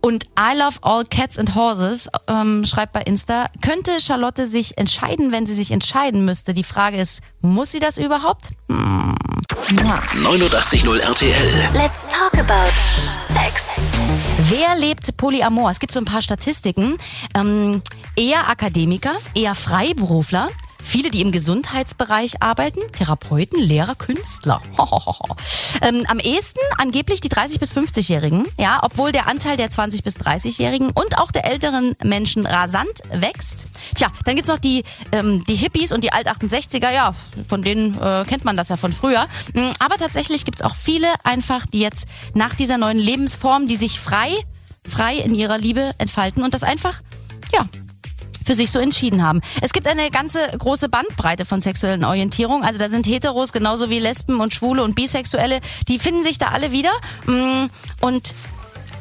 und 0.00 0.24
I 0.38 0.56
Love 0.56 0.78
All 0.82 1.04
Cats 1.04 1.38
and 1.38 1.54
Horses 1.54 2.08
ähm, 2.28 2.64
schreibt 2.64 2.92
bei 2.92 3.02
Insta, 3.02 3.46
könnte 3.60 4.00
Charlotte 4.00 4.46
sich 4.46 4.78
entscheiden, 4.78 5.32
wenn 5.32 5.46
sie 5.46 5.54
sich 5.54 5.70
entscheiden 5.70 6.24
müsste? 6.24 6.54
Die 6.54 6.64
Frage 6.64 6.98
ist, 6.98 7.20
muss 7.40 7.72
sie 7.72 7.80
das 7.80 7.98
überhaupt? 7.98 8.50
Hm. 8.68 9.14
89.0 9.66 10.98
RTL. 11.00 11.68
Let's 11.74 12.08
talk 12.08 12.32
about 12.38 12.70
Sex. 13.20 13.74
Wer 14.48 14.76
lebt 14.76 15.16
Polyamor? 15.16 15.70
Es 15.70 15.78
gibt 15.78 15.92
so 15.92 16.00
ein 16.00 16.06
paar 16.06 16.22
Statistiken. 16.22 16.96
Ähm, 17.34 17.82
eher 18.16 18.48
Akademiker, 18.48 19.14
eher 19.34 19.54
Freiberufler, 19.54 20.48
Viele, 20.88 21.10
die 21.10 21.20
im 21.20 21.32
Gesundheitsbereich 21.32 22.42
arbeiten, 22.42 22.80
Therapeuten, 22.92 23.60
Lehrer, 23.60 23.94
Künstler. 23.94 24.62
ähm, 25.82 26.06
am 26.08 26.18
ehesten 26.18 26.60
angeblich 26.78 27.20
die 27.20 27.28
30- 27.28 27.58
bis 27.58 27.76
50-Jährigen, 27.76 28.46
ja, 28.58 28.78
obwohl 28.80 29.12
der 29.12 29.28
Anteil 29.28 29.58
der 29.58 29.70
20- 29.70 30.02
bis 30.02 30.16
30-Jährigen 30.16 30.88
und 30.88 31.18
auch 31.18 31.30
der 31.30 31.44
älteren 31.44 31.94
Menschen 32.02 32.46
rasant 32.46 33.02
wächst. 33.12 33.66
Tja, 33.96 34.08
dann 34.24 34.36
gibt's 34.36 34.48
noch 34.48 34.58
die, 34.58 34.82
ähm, 35.12 35.44
die 35.44 35.56
Hippies 35.56 35.92
und 35.92 36.04
die 36.04 36.12
Alt-68er, 36.14 36.90
ja, 36.90 37.12
von 37.50 37.60
denen 37.60 37.94
äh, 38.00 38.24
kennt 38.26 38.46
man 38.46 38.56
das 38.56 38.70
ja 38.70 38.78
von 38.78 38.94
früher. 38.94 39.28
Mm, 39.52 39.72
aber 39.80 39.98
tatsächlich 39.98 40.46
gibt's 40.46 40.62
auch 40.62 40.74
viele 40.74 41.08
einfach, 41.22 41.66
die 41.66 41.80
jetzt 41.80 42.06
nach 42.32 42.54
dieser 42.54 42.78
neuen 42.78 42.98
Lebensform, 42.98 43.68
die 43.68 43.76
sich 43.76 44.00
frei, 44.00 44.38
frei 44.88 45.16
in 45.16 45.34
ihrer 45.34 45.58
Liebe 45.58 45.90
entfalten 45.98 46.42
und 46.42 46.54
das 46.54 46.62
einfach, 46.62 47.02
ja, 47.52 47.68
für 48.48 48.54
sich 48.54 48.70
so 48.70 48.78
entschieden 48.78 49.22
haben. 49.22 49.42
Es 49.60 49.74
gibt 49.74 49.86
eine 49.86 50.08
ganze 50.08 50.40
große 50.56 50.88
Bandbreite 50.88 51.44
von 51.44 51.60
sexuellen 51.60 52.02
Orientierungen. 52.02 52.64
Also 52.64 52.78
da 52.78 52.88
sind 52.88 53.06
Heteros 53.06 53.52
genauso 53.52 53.90
wie 53.90 53.98
Lesben 53.98 54.40
und 54.40 54.54
Schwule 54.54 54.82
und 54.84 54.94
Bisexuelle. 54.94 55.60
Die 55.86 55.98
finden 55.98 56.22
sich 56.22 56.38
da 56.38 56.46
alle 56.46 56.72
wieder. 56.72 56.92
Mm, 57.26 57.66
und 58.00 58.32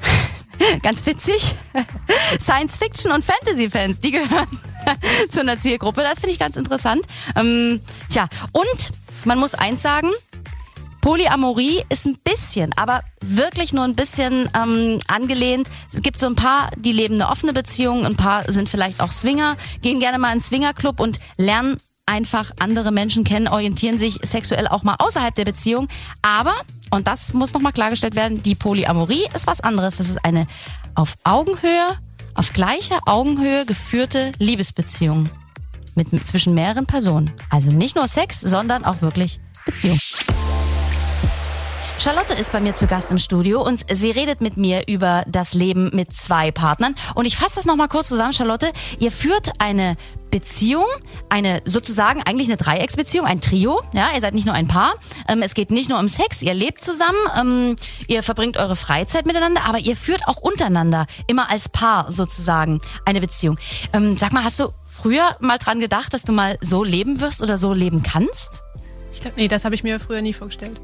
ganz 0.83 1.05
witzig, 1.05 1.55
Science-Fiction- 2.41 3.13
und 3.13 3.23
Fantasy-Fans, 3.23 4.01
die 4.01 4.12
gehören 4.12 4.60
zu 5.31 5.39
einer 5.39 5.57
Zielgruppe. 5.57 6.01
Das 6.01 6.19
finde 6.19 6.33
ich 6.33 6.39
ganz 6.39 6.57
interessant. 6.57 7.05
Ähm, 7.38 7.79
tja, 8.10 8.27
und 8.51 8.91
man 9.23 9.39
muss 9.39 9.55
eins 9.55 9.81
sagen, 9.81 10.10
Polyamorie 11.07 11.85
ist 11.87 12.05
ein 12.05 12.17
bisschen, 12.21 12.73
aber 12.75 13.01
wirklich 13.21 13.71
nur 13.71 13.85
ein 13.85 13.95
bisschen 13.95 14.49
ähm, 14.53 14.99
angelehnt. 15.07 15.69
Es 15.93 16.01
gibt 16.01 16.19
so 16.19 16.27
ein 16.27 16.35
paar, 16.35 16.69
die 16.75 16.91
leben 16.91 17.13
eine 17.13 17.29
offene 17.29 17.53
Beziehung, 17.53 18.05
ein 18.05 18.17
paar 18.17 18.51
sind 18.51 18.67
vielleicht 18.67 18.99
auch 18.99 19.13
Swinger, 19.13 19.55
gehen 19.81 20.01
gerne 20.01 20.17
mal 20.17 20.27
in 20.27 20.31
einen 20.31 20.41
Swingerclub 20.41 20.99
und 20.99 21.21
lernen 21.37 21.77
einfach 22.05 22.51
andere 22.59 22.91
Menschen 22.91 23.23
kennen, 23.23 23.47
orientieren 23.47 23.97
sich 23.97 24.19
sexuell 24.21 24.67
auch 24.67 24.83
mal 24.83 24.97
außerhalb 24.99 25.33
der 25.33 25.45
Beziehung. 25.45 25.87
Aber, 26.21 26.55
und 26.91 27.07
das 27.07 27.31
muss 27.31 27.53
nochmal 27.53 27.71
klargestellt 27.71 28.15
werden, 28.15 28.43
die 28.43 28.55
Polyamorie 28.55 29.29
ist 29.33 29.47
was 29.47 29.61
anderes. 29.61 29.95
Das 29.95 30.09
ist 30.09 30.25
eine 30.25 30.45
auf 30.93 31.15
Augenhöhe, 31.23 31.97
auf 32.35 32.51
gleicher 32.51 32.99
Augenhöhe 33.05 33.65
geführte 33.65 34.33
Liebesbeziehung 34.39 35.29
mit, 35.95 36.27
zwischen 36.27 36.53
mehreren 36.53 36.85
Personen. 36.85 37.31
Also 37.49 37.71
nicht 37.71 37.95
nur 37.95 38.09
Sex, 38.09 38.41
sondern 38.41 38.83
auch 38.83 39.01
wirklich 39.01 39.39
Beziehung. 39.65 39.99
Charlotte 41.99 42.33
ist 42.33 42.51
bei 42.51 42.60
mir 42.60 42.75
zu 42.75 42.86
Gast 42.86 43.10
im 43.10 43.17
Studio 43.17 43.65
und 43.65 43.83
sie 43.91 44.12
redet 44.12 44.39
mit 44.39 44.55
mir 44.55 44.83
über 44.88 45.23
das 45.27 45.55
Leben 45.55 45.89
mit 45.93 46.13
zwei 46.13 46.51
Partnern. 46.51 46.95
Und 47.15 47.25
ich 47.25 47.36
fasse 47.36 47.55
das 47.55 47.65
nochmal 47.65 47.88
kurz 47.88 48.07
zusammen, 48.07 48.33
Charlotte. 48.33 48.71
Ihr 48.99 49.12
führt 49.12 49.53
eine 49.57 49.97
Beziehung, 50.29 50.86
eine 51.29 51.62
sozusagen 51.65 52.21
eigentlich 52.21 52.49
eine 52.49 52.57
Dreiecksbeziehung, 52.57 53.25
ein 53.25 53.41
Trio. 53.41 53.81
Ja, 53.93 54.10
ihr 54.13 54.21
seid 54.21 54.36
nicht 54.36 54.45
nur 54.45 54.53
ein 54.53 54.67
Paar. 54.67 54.93
Ähm, 55.27 55.41
es 55.41 55.55
geht 55.55 55.71
nicht 55.71 55.89
nur 55.89 55.97
um 55.97 56.07
Sex, 56.07 56.43
ihr 56.43 56.53
lebt 56.53 56.81
zusammen, 56.81 57.17
ähm, 57.36 57.75
ihr 58.07 58.21
verbringt 58.21 58.57
eure 58.57 58.75
Freizeit 58.75 59.25
miteinander, 59.25 59.62
aber 59.65 59.79
ihr 59.79 59.95
führt 59.95 60.27
auch 60.27 60.38
untereinander, 60.38 61.07
immer 61.25 61.49
als 61.49 61.67
Paar 61.67 62.12
sozusagen, 62.12 62.79
eine 63.05 63.21
Beziehung. 63.21 63.57
Ähm, 63.91 64.17
sag 64.17 64.33
mal, 64.33 64.43
hast 64.43 64.60
du 64.60 64.69
früher 64.86 65.36
mal 65.39 65.57
dran 65.57 65.79
gedacht, 65.79 66.13
dass 66.13 66.23
du 66.23 66.31
mal 66.31 66.60
so 66.62 66.83
leben 66.83 67.21
wirst 67.21 67.41
oder 67.41 67.57
so 67.57 67.73
leben 67.73 68.03
kannst? 68.03 68.62
Ich 69.12 69.21
glaube, 69.21 69.38
nee, 69.38 69.47
das 69.47 69.65
habe 69.65 69.73
ich 69.73 69.83
mir 69.83 69.99
früher 69.99 70.21
nie 70.21 70.33
vorgestellt. 70.33 70.79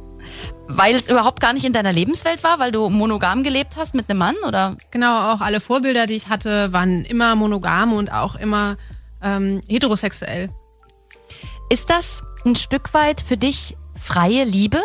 Weil 0.68 0.96
es 0.96 1.10
überhaupt 1.10 1.40
gar 1.42 1.54
nicht 1.54 1.66
in 1.66 1.74
deiner 1.74 1.92
Lebenswelt 1.92 2.44
war, 2.44 2.58
weil 2.60 2.72
du 2.72 2.90
monogam 2.90 3.44
gelebt 3.44 3.76
hast 3.78 3.96
mit 3.96 4.10
einem 4.10 4.20
Mann, 4.20 4.36
oder? 4.48 4.76
Genau, 4.92 5.34
auch 5.34 5.42
alle 5.42 5.60
Vorbilder, 5.60 6.08
die 6.08 6.14
ich 6.16 6.30
hatte, 6.30 6.72
waren 6.74 7.04
immer 7.06 7.36
monogam 7.36 7.94
und 7.94 8.12
auch 8.12 8.36
immer 8.36 8.78
ähm, 9.22 9.62
heterosexuell. 9.68 10.50
Ist 11.70 11.90
das 11.90 12.24
ein 12.46 12.56
Stück 12.56 12.94
weit 12.94 13.22
für 13.22 13.38
dich 13.38 13.76
freie 14.00 14.44
Liebe, 14.44 14.82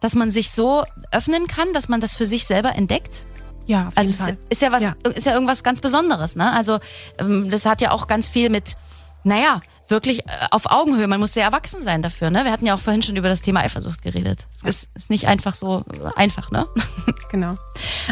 dass 0.00 0.14
man 0.14 0.30
sich 0.30 0.50
so 0.50 0.84
öffnen 1.12 1.46
kann, 1.46 1.72
dass 1.72 1.88
man 1.88 2.00
das 2.00 2.14
für 2.14 2.26
sich 2.26 2.46
selber 2.46 2.74
entdeckt? 2.74 3.26
Ja, 3.66 3.88
auf 3.88 3.96
Also 3.96 4.10
jeden 4.10 4.20
es 4.20 4.24
Fall. 4.26 4.38
ist 4.48 4.62
ja 4.62 4.72
was, 4.72 4.82
Ja. 4.82 4.94
ist 5.14 5.26
ja 5.26 5.34
irgendwas 5.34 5.62
ganz 5.62 5.80
Besonderes, 5.80 6.36
ne? 6.36 6.52
Also 6.52 6.78
ähm, 7.18 7.48
das 7.50 7.64
hat 7.66 7.80
ja 7.80 7.92
auch 7.92 8.06
ganz 8.08 8.28
viel 8.28 8.50
mit, 8.50 8.76
naja, 9.24 9.60
wirklich 9.92 10.26
äh, 10.26 10.30
auf 10.50 10.66
Augenhöhe. 10.70 11.06
Man 11.06 11.20
muss 11.20 11.34
sehr 11.34 11.44
erwachsen 11.44 11.80
sein 11.80 12.02
dafür, 12.02 12.30
ne? 12.30 12.44
Wir 12.44 12.50
hatten 12.50 12.66
ja 12.66 12.74
auch 12.74 12.80
vorhin 12.80 13.02
schon 13.02 13.14
über 13.14 13.28
das 13.28 13.42
Thema 13.42 13.60
Eifersucht 13.60 14.02
geredet. 14.02 14.48
Es 14.52 14.62
ist, 14.62 14.90
ist 14.96 15.10
nicht 15.10 15.28
einfach 15.28 15.54
so 15.54 15.84
äh, 15.92 16.10
einfach, 16.16 16.50
ne? 16.50 16.66
Genau. 17.30 17.56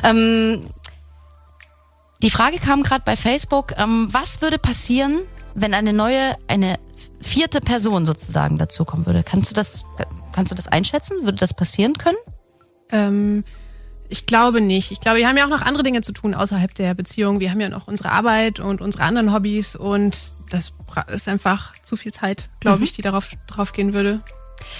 ähm, 0.04 0.64
die 2.22 2.30
Frage 2.30 2.58
kam 2.58 2.82
gerade 2.82 3.02
bei 3.04 3.16
Facebook, 3.16 3.74
ähm, 3.76 4.08
was 4.10 4.40
würde 4.40 4.58
passieren, 4.58 5.20
wenn 5.54 5.74
eine 5.74 5.92
neue, 5.92 6.36
eine 6.48 6.78
vierte 7.20 7.60
Person 7.60 8.06
sozusagen 8.06 8.58
dazukommen 8.58 9.06
würde? 9.06 9.22
Kannst 9.22 9.50
du 9.50 9.54
das, 9.54 9.84
kannst 10.32 10.52
du 10.52 10.56
das 10.56 10.68
einschätzen? 10.68 11.24
Würde 11.24 11.38
das 11.38 11.54
passieren 11.54 11.94
können? 11.94 12.16
Ähm, 12.92 13.44
ich 14.08 14.26
glaube 14.26 14.60
nicht. 14.60 14.90
Ich 14.90 15.00
glaube, 15.00 15.18
wir 15.18 15.28
haben 15.28 15.36
ja 15.36 15.44
auch 15.44 15.50
noch 15.50 15.62
andere 15.62 15.82
Dinge 15.82 16.00
zu 16.02 16.12
tun 16.12 16.34
außerhalb 16.34 16.74
der 16.74 16.94
Beziehung. 16.94 17.40
Wir 17.40 17.50
haben 17.50 17.60
ja 17.60 17.68
noch 17.68 17.86
unsere 17.88 18.10
Arbeit 18.10 18.58
und 18.58 18.80
unsere 18.80 19.04
anderen 19.04 19.32
Hobbys 19.32 19.76
und 19.76 20.34
das 20.50 20.72
ist 21.08 21.28
einfach 21.28 21.72
zu 21.82 21.96
viel 21.96 22.12
Zeit, 22.12 22.50
glaube 22.60 22.84
ich, 22.84 22.92
die 22.92 23.02
darauf 23.02 23.28
drauf 23.46 23.72
gehen 23.72 23.92
würde. 23.92 24.20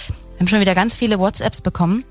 Wir 0.07 0.39
haben 0.39 0.47
schon 0.47 0.61
wieder 0.61 0.75
ganz 0.75 0.95
viele 0.95 1.19
WhatsApps 1.19 1.61
bekommen. 1.61 2.05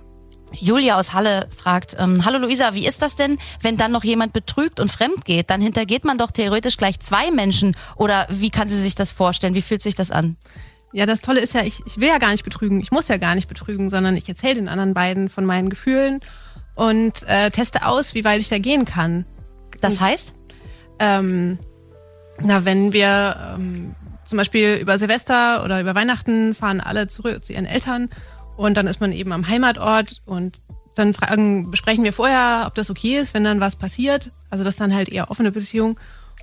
Julia 0.53 0.99
aus 0.99 1.13
Halle 1.13 1.49
fragt, 1.57 1.97
ähm, 1.99 2.25
hallo 2.25 2.39
Luisa, 2.39 2.75
wie 2.75 2.87
ist 2.87 3.03
das 3.03 3.15
denn, 3.15 3.39
wenn 3.61 3.77
dann 3.77 3.93
noch 3.93 4.03
jemand 4.03 4.33
betrügt 4.33 4.81
und 4.81 4.91
fremd 4.91 5.25
geht? 5.25 5.49
Dann 5.51 5.61
hintergeht 5.61 6.05
man 6.05 6.19
doch 6.19 6.33
theoretisch 6.33 6.77
gleich 6.77 6.99
zwei 6.99 7.31
Menschen. 7.31 7.77
Oder 7.97 8.27
wie 8.31 8.51
kann 8.51 8.69
sie 8.69 8.77
sich 8.77 8.97
das 8.97 9.13
vorstellen? 9.13 9.55
Wie 9.55 9.63
fühlt 9.63 9.83
sich 9.83 9.95
das 9.95 10.11
an? 10.11 10.37
Ja, 10.93 11.07
das 11.07 11.21
Tolle 11.21 11.41
ist 11.41 11.55
ja, 11.55 11.63
ich, 11.63 11.83
ich 11.87 11.99
will 11.99 12.09
ja 12.09 12.19
gar 12.19 12.33
nicht 12.33 12.43
betrügen. 12.43 12.81
Ich 12.81 12.91
muss 12.91 13.07
ja 13.07 13.17
gar 13.17 13.37
nicht 13.37 13.49
betrügen, 13.49 13.91
sondern 13.91 14.17
ich 14.17 14.29
erzähle 14.29 14.57
den 14.57 14.69
anderen 14.69 14.93
beiden 14.93 15.29
von 15.29 15.45
meinen 15.45 15.71
Gefühlen 15.71 16.21
und 16.75 17.23
äh, 17.29 17.51
teste 17.51 17.87
aus, 17.87 18.15
wie 18.15 18.25
weit 18.25 18.41
ich 18.41 18.49
da 18.49 18.59
gehen 18.59 18.85
kann. 18.85 19.27
Das 19.81 20.01
heißt? 20.01 20.35
Ähm, 20.99 21.59
na, 22.43 22.65
wenn 22.65 22.93
wir 22.93 23.55
ähm, 23.55 23.95
zum 24.25 24.39
Beispiel 24.39 24.77
über 24.81 24.99
Silvester 24.99 25.65
oder 25.65 25.81
über 25.81 25.95
Weihnachten 25.95 26.55
fahren 26.55 26.81
alle 26.81 27.09
zurück 27.09 27.45
zu 27.45 27.53
ihren 27.53 27.67
Eltern 27.67 28.09
und 28.57 28.77
dann 28.77 28.87
ist 28.87 29.01
man 29.01 29.13
eben 29.13 29.33
am 29.33 29.49
Heimatort 29.49 30.23
und 30.27 30.61
dann 30.95 31.15
fragen, 31.15 31.71
besprechen 31.71 32.05
wir 32.05 32.13
vorher, 32.13 32.65
ob 32.67 32.75
das 32.75 32.91
okay 32.91 33.19
ist, 33.19 33.35
wenn 33.35 33.45
dann 33.45 33.61
was 33.61 33.77
passiert. 33.77 34.33
Also 34.51 34.65
das 34.65 34.75
ist 34.75 34.81
dann 34.81 34.95
halt 34.95 35.09
eher 35.09 35.31
offene 35.31 35.53
Beziehung 35.53 35.99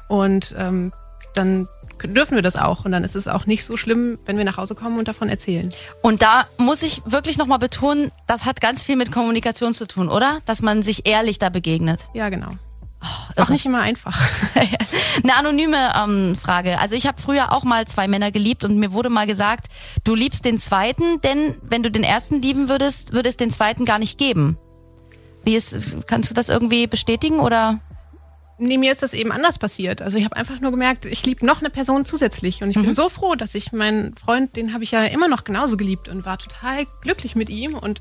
und 0.07 0.55
ähm, 0.57 0.91
dann 1.33 1.67
dürfen 2.03 2.35
wir 2.35 2.41
das 2.41 2.55
auch 2.55 2.85
und 2.85 2.91
dann 2.91 3.03
ist 3.03 3.15
es 3.15 3.27
auch 3.27 3.45
nicht 3.45 3.63
so 3.63 3.77
schlimm, 3.77 4.19
wenn 4.25 4.37
wir 4.37 4.45
nach 4.45 4.57
Hause 4.57 4.75
kommen 4.75 4.99
und 4.99 5.07
davon 5.07 5.29
erzählen. 5.29 5.71
Und 6.01 6.21
da 6.21 6.45
muss 6.57 6.83
ich 6.83 7.01
wirklich 7.05 7.37
nochmal 7.37 7.59
betonen, 7.59 8.11
das 8.27 8.45
hat 8.45 8.61
ganz 8.61 8.83
viel 8.83 8.95
mit 8.95 9.11
Kommunikation 9.11 9.73
zu 9.73 9.87
tun, 9.87 10.09
oder? 10.09 10.39
Dass 10.45 10.61
man 10.61 10.83
sich 10.83 11.07
ehrlich 11.07 11.39
da 11.39 11.49
begegnet. 11.49 12.09
Ja, 12.13 12.29
genau. 12.29 12.51
Ist 13.29 13.39
auch 13.39 13.49
nicht 13.49 13.65
immer 13.65 13.81
einfach. 13.81 14.19
Eine 15.23 15.35
anonyme 15.35 15.93
ähm, 15.95 16.35
Frage. 16.35 16.79
Also 16.79 16.95
ich 16.95 17.05
habe 17.07 17.21
früher 17.21 17.51
auch 17.53 17.63
mal 17.63 17.85
zwei 17.85 18.07
Männer 18.07 18.31
geliebt 18.31 18.63
und 18.63 18.77
mir 18.77 18.91
wurde 18.91 19.09
mal 19.09 19.27
gesagt, 19.27 19.67
du 20.03 20.15
liebst 20.15 20.45
den 20.45 20.59
zweiten, 20.59 21.21
denn 21.21 21.55
wenn 21.61 21.83
du 21.83 21.91
den 21.91 22.03
ersten 22.03 22.41
lieben 22.41 22.69
würdest, 22.69 23.13
würde 23.13 23.29
es 23.29 23.37
den 23.37 23.51
zweiten 23.51 23.85
gar 23.85 23.99
nicht 23.99 24.17
geben. 24.17 24.57
Wie 25.43 25.55
ist, 25.55 25.77
kannst 26.07 26.31
du 26.31 26.33
das 26.33 26.49
irgendwie 26.49 26.87
bestätigen 26.87 27.39
oder? 27.39 27.79
Nee, 28.59 28.77
mir 28.79 28.91
ist 28.91 29.03
das 29.03 29.13
eben 29.13 29.31
anders 29.31 29.59
passiert. 29.59 30.01
Also 30.01 30.17
ich 30.17 30.25
habe 30.25 30.35
einfach 30.35 30.59
nur 30.59 30.71
gemerkt, 30.71 31.05
ich 31.05 31.23
liebe 31.25 31.45
noch 31.45 31.59
eine 31.59 31.69
Person 31.69 32.05
zusätzlich. 32.05 32.63
Und 32.63 32.71
ich 32.71 32.75
bin 32.75 32.95
so 32.95 33.07
froh, 33.07 33.35
dass 33.35 33.53
ich 33.53 33.71
meinen 33.71 34.15
Freund, 34.15 34.55
den 34.55 34.73
habe 34.73 34.83
ich 34.83 34.91
ja 34.91 35.03
immer 35.03 35.27
noch 35.27 35.43
genauso 35.43 35.77
geliebt 35.77 36.09
und 36.09 36.25
war 36.25 36.39
total 36.39 36.85
glücklich 37.01 37.35
mit 37.35 37.49
ihm 37.49 37.75
und 37.75 37.99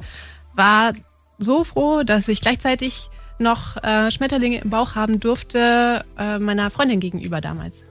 war 0.54 0.94
so 1.38 1.62
froh, 1.62 2.04
dass 2.04 2.28
ich 2.28 2.40
gleichzeitig 2.40 3.11
noch 3.38 3.77
äh, 3.83 4.11
Schmetterlinge 4.11 4.59
im 4.59 4.70
Bauch 4.70 4.94
haben 4.94 5.20
durfte 5.20 6.05
äh, 6.18 6.38
meiner 6.38 6.70
Freundin 6.70 7.01
gegenüber 7.01 7.40
damals. 7.40 7.85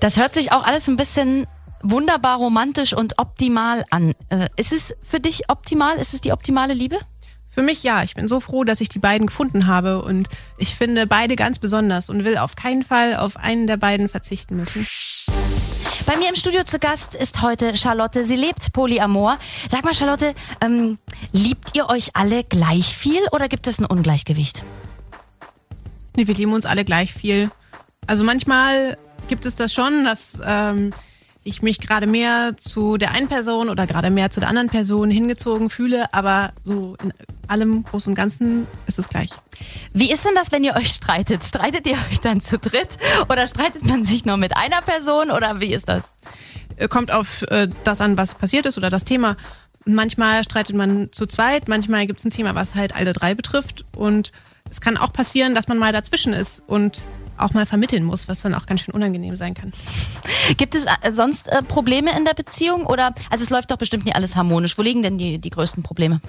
Das 0.00 0.16
hört 0.16 0.34
sich 0.34 0.52
auch 0.52 0.64
alles 0.64 0.88
ein 0.88 0.96
bisschen 0.96 1.46
wunderbar 1.82 2.36
romantisch 2.38 2.92
und 2.92 3.18
optimal 3.18 3.84
an. 3.90 4.12
Äh, 4.28 4.48
ist 4.56 4.72
es 4.72 4.94
für 5.02 5.18
dich 5.18 5.48
optimal? 5.48 5.96
Ist 5.96 6.14
es 6.14 6.20
die 6.20 6.32
optimale 6.32 6.74
Liebe? 6.74 6.98
Für 7.52 7.62
mich 7.62 7.82
ja, 7.82 8.04
ich 8.04 8.14
bin 8.14 8.28
so 8.28 8.38
froh, 8.38 8.62
dass 8.62 8.80
ich 8.80 8.88
die 8.88 9.00
beiden 9.00 9.26
gefunden 9.26 9.66
habe 9.66 10.02
und 10.02 10.28
ich 10.56 10.76
finde 10.76 11.06
beide 11.06 11.34
ganz 11.34 11.58
besonders 11.58 12.08
und 12.08 12.24
will 12.24 12.38
auf 12.38 12.54
keinen 12.54 12.84
Fall 12.84 13.16
auf 13.16 13.36
einen 13.36 13.66
der 13.66 13.76
beiden 13.76 14.08
verzichten 14.08 14.56
müssen. 14.56 14.86
Bei 16.06 16.16
mir 16.16 16.28
im 16.28 16.36
Studio 16.36 16.62
zu 16.62 16.78
Gast 16.78 17.14
ist 17.14 17.42
heute 17.42 17.76
Charlotte. 17.76 18.24
Sie 18.24 18.36
lebt 18.36 18.72
Polyamor. 18.72 19.36
Sag 19.68 19.84
mal, 19.84 19.94
Charlotte, 19.94 20.34
ähm, 20.60 20.98
liebt 21.32 21.76
ihr 21.76 21.90
euch 21.90 22.10
alle 22.14 22.44
gleich 22.44 22.96
viel 22.96 23.20
oder 23.32 23.48
gibt 23.48 23.66
es 23.66 23.80
ein 23.80 23.86
Ungleichgewicht? 23.86 24.64
Nee, 26.16 26.26
wir 26.26 26.34
lieben 26.34 26.52
uns 26.52 26.66
alle 26.66 26.84
gleich 26.84 27.12
viel. 27.12 27.50
Also 28.06 28.24
manchmal 28.24 28.96
gibt 29.28 29.46
es 29.46 29.56
das 29.56 29.72
schon, 29.72 30.04
dass 30.04 30.40
ähm, 30.44 30.92
ich 31.42 31.62
mich 31.62 31.80
gerade 31.80 32.06
mehr 32.06 32.56
zu 32.58 32.96
der 32.96 33.12
einen 33.12 33.28
Person 33.28 33.70
oder 33.70 33.86
gerade 33.86 34.10
mehr 34.10 34.30
zu 34.30 34.40
der 34.40 34.48
anderen 34.48 34.68
Person 34.68 35.10
hingezogen 35.10 35.70
fühle, 35.70 36.12
aber 36.12 36.52
so 36.64 36.96
in 37.02 37.12
allem 37.48 37.82
Großen 37.84 38.10
und 38.10 38.14
Ganzen 38.14 38.66
ist 38.86 38.98
es 38.98 39.08
gleich. 39.08 39.30
Wie 39.92 40.12
ist 40.12 40.24
denn 40.24 40.34
das, 40.34 40.52
wenn 40.52 40.64
ihr 40.64 40.76
euch 40.76 40.88
streitet? 40.88 41.44
Streitet 41.44 41.86
ihr 41.86 41.96
euch 42.10 42.20
dann 42.20 42.40
zu 42.40 42.58
dritt 42.58 42.98
oder 43.28 43.46
streitet 43.46 43.84
man 43.84 44.04
sich 44.04 44.24
nur 44.24 44.36
mit 44.36 44.56
einer 44.56 44.82
Person 44.82 45.30
oder 45.30 45.60
wie 45.60 45.72
ist 45.72 45.88
das? 45.88 46.02
Äh, 46.76 46.88
Kommt 46.88 47.10
auf 47.12 47.42
äh, 47.42 47.68
das 47.84 48.00
an, 48.00 48.16
was 48.16 48.34
passiert 48.34 48.66
ist 48.66 48.76
oder 48.76 48.90
das 48.90 49.04
Thema. 49.04 49.36
Manchmal 49.86 50.44
streitet 50.44 50.76
man 50.76 51.10
zu 51.10 51.26
zweit, 51.26 51.68
manchmal 51.68 52.06
gibt 52.06 52.18
es 52.18 52.24
ein 52.26 52.30
Thema, 52.30 52.54
was 52.54 52.74
halt 52.74 52.94
alle 52.94 53.14
drei 53.14 53.34
betrifft. 53.34 53.84
Und 53.96 54.30
es 54.70 54.80
kann 54.80 54.96
auch 54.96 55.12
passieren, 55.12 55.54
dass 55.54 55.68
man 55.68 55.78
mal 55.78 55.92
dazwischen 55.92 56.32
ist 56.32 56.62
und 56.66 57.02
auch 57.36 57.52
mal 57.52 57.66
vermitteln 57.66 58.04
muss, 58.04 58.28
was 58.28 58.40
dann 58.40 58.54
auch 58.54 58.66
ganz 58.66 58.82
schön 58.82 58.94
unangenehm 58.94 59.34
sein 59.36 59.54
kann. 59.54 59.72
Gibt 60.56 60.74
es 60.74 60.84
äh, 60.84 61.12
sonst 61.12 61.48
äh, 61.48 61.62
Probleme 61.62 62.16
in 62.16 62.24
der 62.24 62.34
Beziehung 62.34 62.86
oder 62.86 63.14
also 63.30 63.42
es 63.42 63.50
läuft 63.50 63.70
doch 63.70 63.78
bestimmt 63.78 64.04
nicht 64.04 64.16
alles 64.16 64.36
harmonisch. 64.36 64.76
Wo 64.78 64.82
liegen 64.82 65.02
denn 65.02 65.18
die, 65.18 65.38
die 65.38 65.50
größten 65.50 65.82
Probleme? 65.82 66.20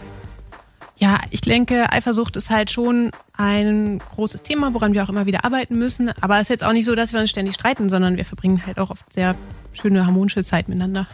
Ja, 1.02 1.20
ich 1.32 1.42
denke, 1.42 1.92
Eifersucht 1.92 2.36
ist 2.36 2.52
halt 2.52 2.70
schon 2.70 3.10
ein 3.34 3.98
großes 3.98 4.44
Thema, 4.44 4.72
woran 4.76 4.94
wir 4.94 5.04
auch 5.04 5.10
immer 5.10 5.26
wieder 5.26 5.44
arbeiten 5.44 5.80
müssen. 5.80 6.12
Aber 6.22 6.36
es 6.36 6.44
ist 6.44 6.50
jetzt 6.50 6.64
auch 6.64 6.74
nicht 6.74 6.86
so, 6.86 6.94
dass 6.94 7.12
wir 7.12 7.20
uns 7.20 7.32
ständig 7.32 7.56
streiten, 7.56 7.90
sondern 7.90 8.18
wir 8.18 8.26
verbringen 8.26 8.64
halt 8.68 8.78
auch 8.78 8.92
oft 8.92 9.12
sehr 9.12 9.34
schöne, 9.74 10.06
harmonische 10.06 10.44
Zeit 10.44 10.70
miteinander. 10.70 11.08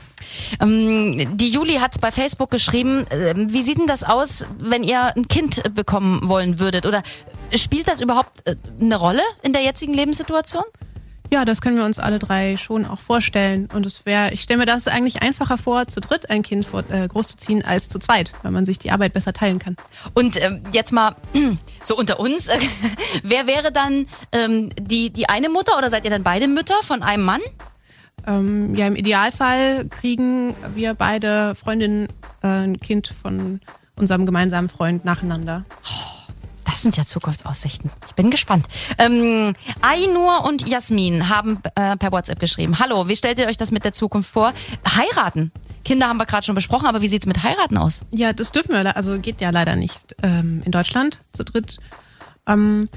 Ähm, 0.59 1.37
die 1.37 1.49
Juli 1.49 1.75
hat 1.75 2.01
bei 2.01 2.11
Facebook 2.11 2.51
geschrieben, 2.51 3.07
äh, 3.07 3.33
wie 3.37 3.61
sieht 3.61 3.77
denn 3.77 3.87
das 3.87 4.03
aus, 4.03 4.45
wenn 4.59 4.83
ihr 4.83 5.15
ein 5.15 5.29
Kind 5.29 5.73
bekommen 5.73 6.27
wollen 6.27 6.59
würdet? 6.59 6.85
Oder 6.85 7.01
spielt 7.55 7.87
das 7.87 8.01
überhaupt 8.01 8.45
äh, 8.45 8.55
eine 8.81 8.97
Rolle 8.97 9.21
in 9.41 9.53
der 9.53 9.61
jetzigen 9.61 9.93
Lebenssituation? 9.93 10.65
Ja, 11.29 11.43
das 11.43 11.61
können 11.61 11.77
wir 11.77 11.83
uns 11.83 11.99
alle 11.99 12.19
drei 12.19 12.55
schon 12.57 12.85
auch 12.85 12.99
vorstellen. 12.99 13.67
Und 13.73 13.85
es 13.85 14.05
wäre, 14.05 14.33
ich 14.33 14.41
stelle 14.41 14.59
mir 14.59 14.65
das 14.65 14.87
eigentlich 14.87 15.21
einfacher 15.21 15.57
vor, 15.57 15.87
zu 15.87 15.99
dritt 15.99 16.29
ein 16.29 16.41
Kind 16.41 16.65
vor, 16.65 16.83
äh, 16.89 17.07
großzuziehen 17.07 17.65
als 17.65 17.89
zu 17.89 17.99
zweit, 17.99 18.31
weil 18.43 18.51
man 18.51 18.65
sich 18.65 18.79
die 18.79 18.91
Arbeit 18.91 19.13
besser 19.13 19.33
teilen 19.33 19.59
kann. 19.59 19.75
Und 20.13 20.41
ähm, 20.41 20.61
jetzt 20.71 20.93
mal 20.93 21.15
so 21.83 21.97
unter 21.97 22.19
uns, 22.19 22.47
äh, 22.47 22.57
wer 23.23 23.45
wäre 23.45 23.71
dann 23.71 24.05
ähm, 24.31 24.69
die, 24.79 25.09
die 25.09 25.27
eine 25.27 25.49
Mutter 25.49 25.77
oder 25.77 25.89
seid 25.89 26.05
ihr 26.05 26.11
dann 26.11 26.23
beide 26.23 26.47
Mütter 26.47 26.75
von 26.81 27.03
einem 27.03 27.25
Mann? 27.25 27.41
Ähm, 28.25 28.75
ja, 28.75 28.87
im 28.87 28.95
Idealfall 28.95 29.85
kriegen 29.89 30.55
wir 30.75 30.93
beide 30.93 31.55
Freundinnen 31.55 32.07
äh, 32.41 32.47
ein 32.47 32.79
Kind 32.79 33.13
von 33.21 33.59
unserem 33.97 34.25
gemeinsamen 34.25 34.69
Freund 34.69 35.03
nacheinander. 35.03 35.65
Das 36.77 36.83
sind 36.83 36.95
ja 36.95 37.07
Zukunftsaussichten. 37.07 37.89
Ich 38.05 38.13
bin 38.13 38.29
gespannt. 38.29 38.67
Ähm, 38.99 39.55
Ainur 39.81 40.45
und 40.45 40.67
Jasmin 40.67 41.27
haben 41.27 41.59
äh, 41.73 41.97
per 41.97 42.11
WhatsApp 42.11 42.39
geschrieben. 42.39 42.77
Hallo, 42.77 43.07
wie 43.07 43.15
stellt 43.15 43.39
ihr 43.39 43.47
euch 43.47 43.57
das 43.57 43.71
mit 43.71 43.83
der 43.83 43.93
Zukunft 43.93 44.29
vor? 44.29 44.53
Heiraten. 44.87 45.51
Kinder 45.83 46.07
haben 46.07 46.17
wir 46.17 46.27
gerade 46.27 46.45
schon 46.45 46.53
besprochen, 46.53 46.85
aber 46.85 47.01
wie 47.01 47.07
sieht's 47.07 47.25
mit 47.25 47.41
Heiraten 47.41 47.79
aus? 47.79 48.01
Ja, 48.11 48.31
das 48.31 48.51
dürfen 48.51 48.73
wir, 48.73 48.95
also 48.95 49.17
geht 49.17 49.41
ja 49.41 49.49
leider 49.49 49.75
nicht 49.75 50.15
ähm, 50.21 50.61
in 50.65 50.71
Deutschland 50.71 51.19
zu 51.33 51.43
dritt. 51.43 51.79
Ähm, 52.45 52.89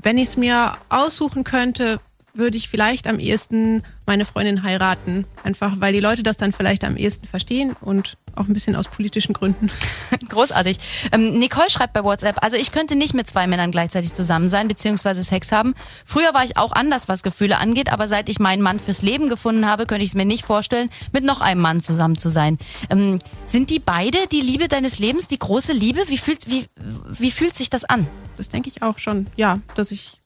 wenn 0.00 0.16
ich 0.16 0.28
es 0.28 0.38
mir 0.38 0.78
aussuchen 0.88 1.44
könnte, 1.44 2.00
würde 2.38 2.56
ich 2.56 2.68
vielleicht 2.68 3.06
am 3.06 3.18
ehesten 3.18 3.82
meine 4.06 4.24
Freundin 4.24 4.62
heiraten. 4.62 5.26
Einfach 5.44 5.80
weil 5.80 5.92
die 5.92 6.00
Leute 6.00 6.22
das 6.22 6.36
dann 6.36 6.52
vielleicht 6.52 6.84
am 6.84 6.96
ehesten 6.96 7.26
verstehen 7.26 7.76
und 7.80 8.16
auch 8.36 8.46
ein 8.46 8.52
bisschen 8.52 8.76
aus 8.76 8.88
politischen 8.88 9.32
Gründen. 9.32 9.70
Großartig. 10.28 10.78
Ähm, 11.12 11.38
Nicole 11.38 11.68
schreibt 11.68 11.92
bei 11.92 12.04
WhatsApp, 12.04 12.42
also 12.42 12.56
ich 12.56 12.72
könnte 12.72 12.96
nicht 12.96 13.14
mit 13.14 13.28
zwei 13.28 13.46
Männern 13.46 13.70
gleichzeitig 13.70 14.14
zusammen 14.14 14.48
sein 14.48 14.68
bzw. 14.68 15.22
Sex 15.22 15.52
haben. 15.52 15.74
Früher 16.04 16.32
war 16.34 16.44
ich 16.44 16.56
auch 16.56 16.72
anders, 16.72 17.08
was 17.08 17.22
Gefühle 17.22 17.58
angeht, 17.58 17.92
aber 17.92 18.08
seit 18.08 18.28
ich 18.28 18.38
meinen 18.38 18.62
Mann 18.62 18.80
fürs 18.80 19.02
Leben 19.02 19.28
gefunden 19.28 19.66
habe, 19.66 19.86
könnte 19.86 20.04
ich 20.04 20.10
es 20.10 20.14
mir 20.14 20.24
nicht 20.24 20.46
vorstellen, 20.46 20.90
mit 21.12 21.24
noch 21.24 21.40
einem 21.40 21.60
Mann 21.60 21.80
zusammen 21.80 22.16
zu 22.16 22.28
sein. 22.28 22.56
Ähm, 22.90 23.18
sind 23.46 23.70
die 23.70 23.80
beide 23.80 24.18
die 24.30 24.40
Liebe 24.40 24.68
deines 24.68 24.98
Lebens, 24.98 25.28
die 25.28 25.38
große 25.38 25.72
Liebe? 25.72 26.08
Wie 26.08 26.18
fühlt, 26.18 26.48
wie, 26.48 26.66
wie 27.08 27.30
fühlt 27.30 27.54
sich 27.54 27.70
das 27.70 27.84
an? 27.84 28.06
Das 28.36 28.48
denke 28.48 28.68
ich 28.68 28.82
auch 28.82 28.98
schon, 28.98 29.26
ja, 29.36 29.58
dass 29.74 29.90
ich, 29.90 30.17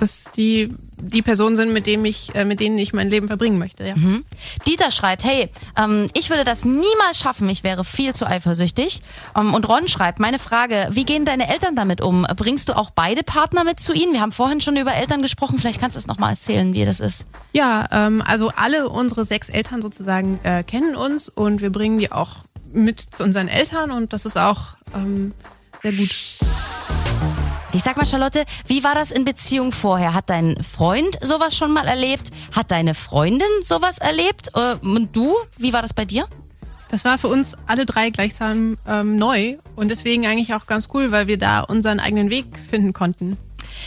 dass 0.00 0.24
die 0.36 0.74
die 1.02 1.22
Personen 1.22 1.56
sind, 1.56 1.72
mit 1.72 1.86
denen 1.86 2.04
ich, 2.04 2.34
äh, 2.34 2.44
mit 2.44 2.60
denen 2.60 2.78
ich 2.78 2.92
mein 2.92 3.08
Leben 3.08 3.26
verbringen 3.26 3.58
möchte. 3.58 3.84
Ja. 3.84 3.94
Dieter 4.66 4.90
schreibt, 4.90 5.24
hey, 5.24 5.48
ähm, 5.76 6.08
ich 6.14 6.30
würde 6.30 6.44
das 6.44 6.64
niemals 6.64 7.18
schaffen, 7.18 7.48
ich 7.48 7.64
wäre 7.64 7.84
viel 7.84 8.14
zu 8.14 8.26
eifersüchtig. 8.26 9.02
Ähm, 9.36 9.54
und 9.54 9.68
Ron 9.68 9.88
schreibt, 9.88 10.20
meine 10.20 10.38
Frage, 10.38 10.88
wie 10.90 11.04
gehen 11.04 11.24
deine 11.24 11.48
Eltern 11.48 11.74
damit 11.74 12.00
um? 12.00 12.26
Bringst 12.36 12.68
du 12.68 12.76
auch 12.76 12.90
beide 12.90 13.22
Partner 13.22 13.64
mit 13.64 13.80
zu 13.80 13.92
ihnen? 13.92 14.12
Wir 14.12 14.20
haben 14.20 14.32
vorhin 14.32 14.60
schon 14.60 14.76
über 14.76 14.94
Eltern 14.94 15.22
gesprochen, 15.22 15.58
vielleicht 15.58 15.80
kannst 15.80 15.96
du 15.96 15.98
es 15.98 16.06
nochmal 16.06 16.32
erzählen, 16.32 16.74
wie 16.74 16.84
das 16.84 17.00
ist. 17.00 17.26
Ja, 17.52 17.88
ähm, 17.90 18.22
also 18.24 18.50
alle 18.54 18.88
unsere 18.88 19.24
sechs 19.24 19.48
Eltern 19.48 19.82
sozusagen 19.82 20.38
äh, 20.42 20.62
kennen 20.62 20.96
uns 20.96 21.28
und 21.28 21.60
wir 21.60 21.70
bringen 21.70 21.98
die 21.98 22.12
auch 22.12 22.36
mit 22.72 23.00
zu 23.00 23.24
unseren 23.24 23.48
Eltern 23.48 23.90
und 23.90 24.12
das 24.12 24.24
ist 24.24 24.36
auch 24.36 24.76
ähm, 24.94 25.32
sehr 25.82 25.92
gut. 25.92 26.10
Ich 27.72 27.84
sag 27.84 27.96
mal, 27.96 28.06
Charlotte, 28.06 28.44
wie 28.66 28.82
war 28.82 28.94
das 28.94 29.12
in 29.12 29.24
Beziehung 29.24 29.70
vorher? 29.72 30.12
Hat 30.12 30.28
dein 30.28 30.56
Freund 30.62 31.16
sowas 31.22 31.56
schon 31.56 31.72
mal 31.72 31.86
erlebt? 31.86 32.30
Hat 32.52 32.70
deine 32.72 32.94
Freundin 32.94 33.46
sowas 33.62 33.98
erlebt? 33.98 34.50
Äh, 34.54 34.74
und 34.84 35.14
du? 35.14 35.34
Wie 35.56 35.72
war 35.72 35.80
das 35.82 35.94
bei 35.94 36.04
dir? 36.04 36.26
Das 36.88 37.04
war 37.04 37.16
für 37.18 37.28
uns 37.28 37.56
alle 37.68 37.86
drei 37.86 38.10
gleichsam 38.10 38.76
ähm, 38.88 39.14
neu 39.14 39.56
und 39.76 39.88
deswegen 39.88 40.26
eigentlich 40.26 40.52
auch 40.54 40.66
ganz 40.66 40.88
cool, 40.92 41.12
weil 41.12 41.28
wir 41.28 41.38
da 41.38 41.60
unseren 41.60 42.00
eigenen 42.00 42.28
Weg 42.30 42.46
finden 42.68 42.92
konnten. 42.92 43.36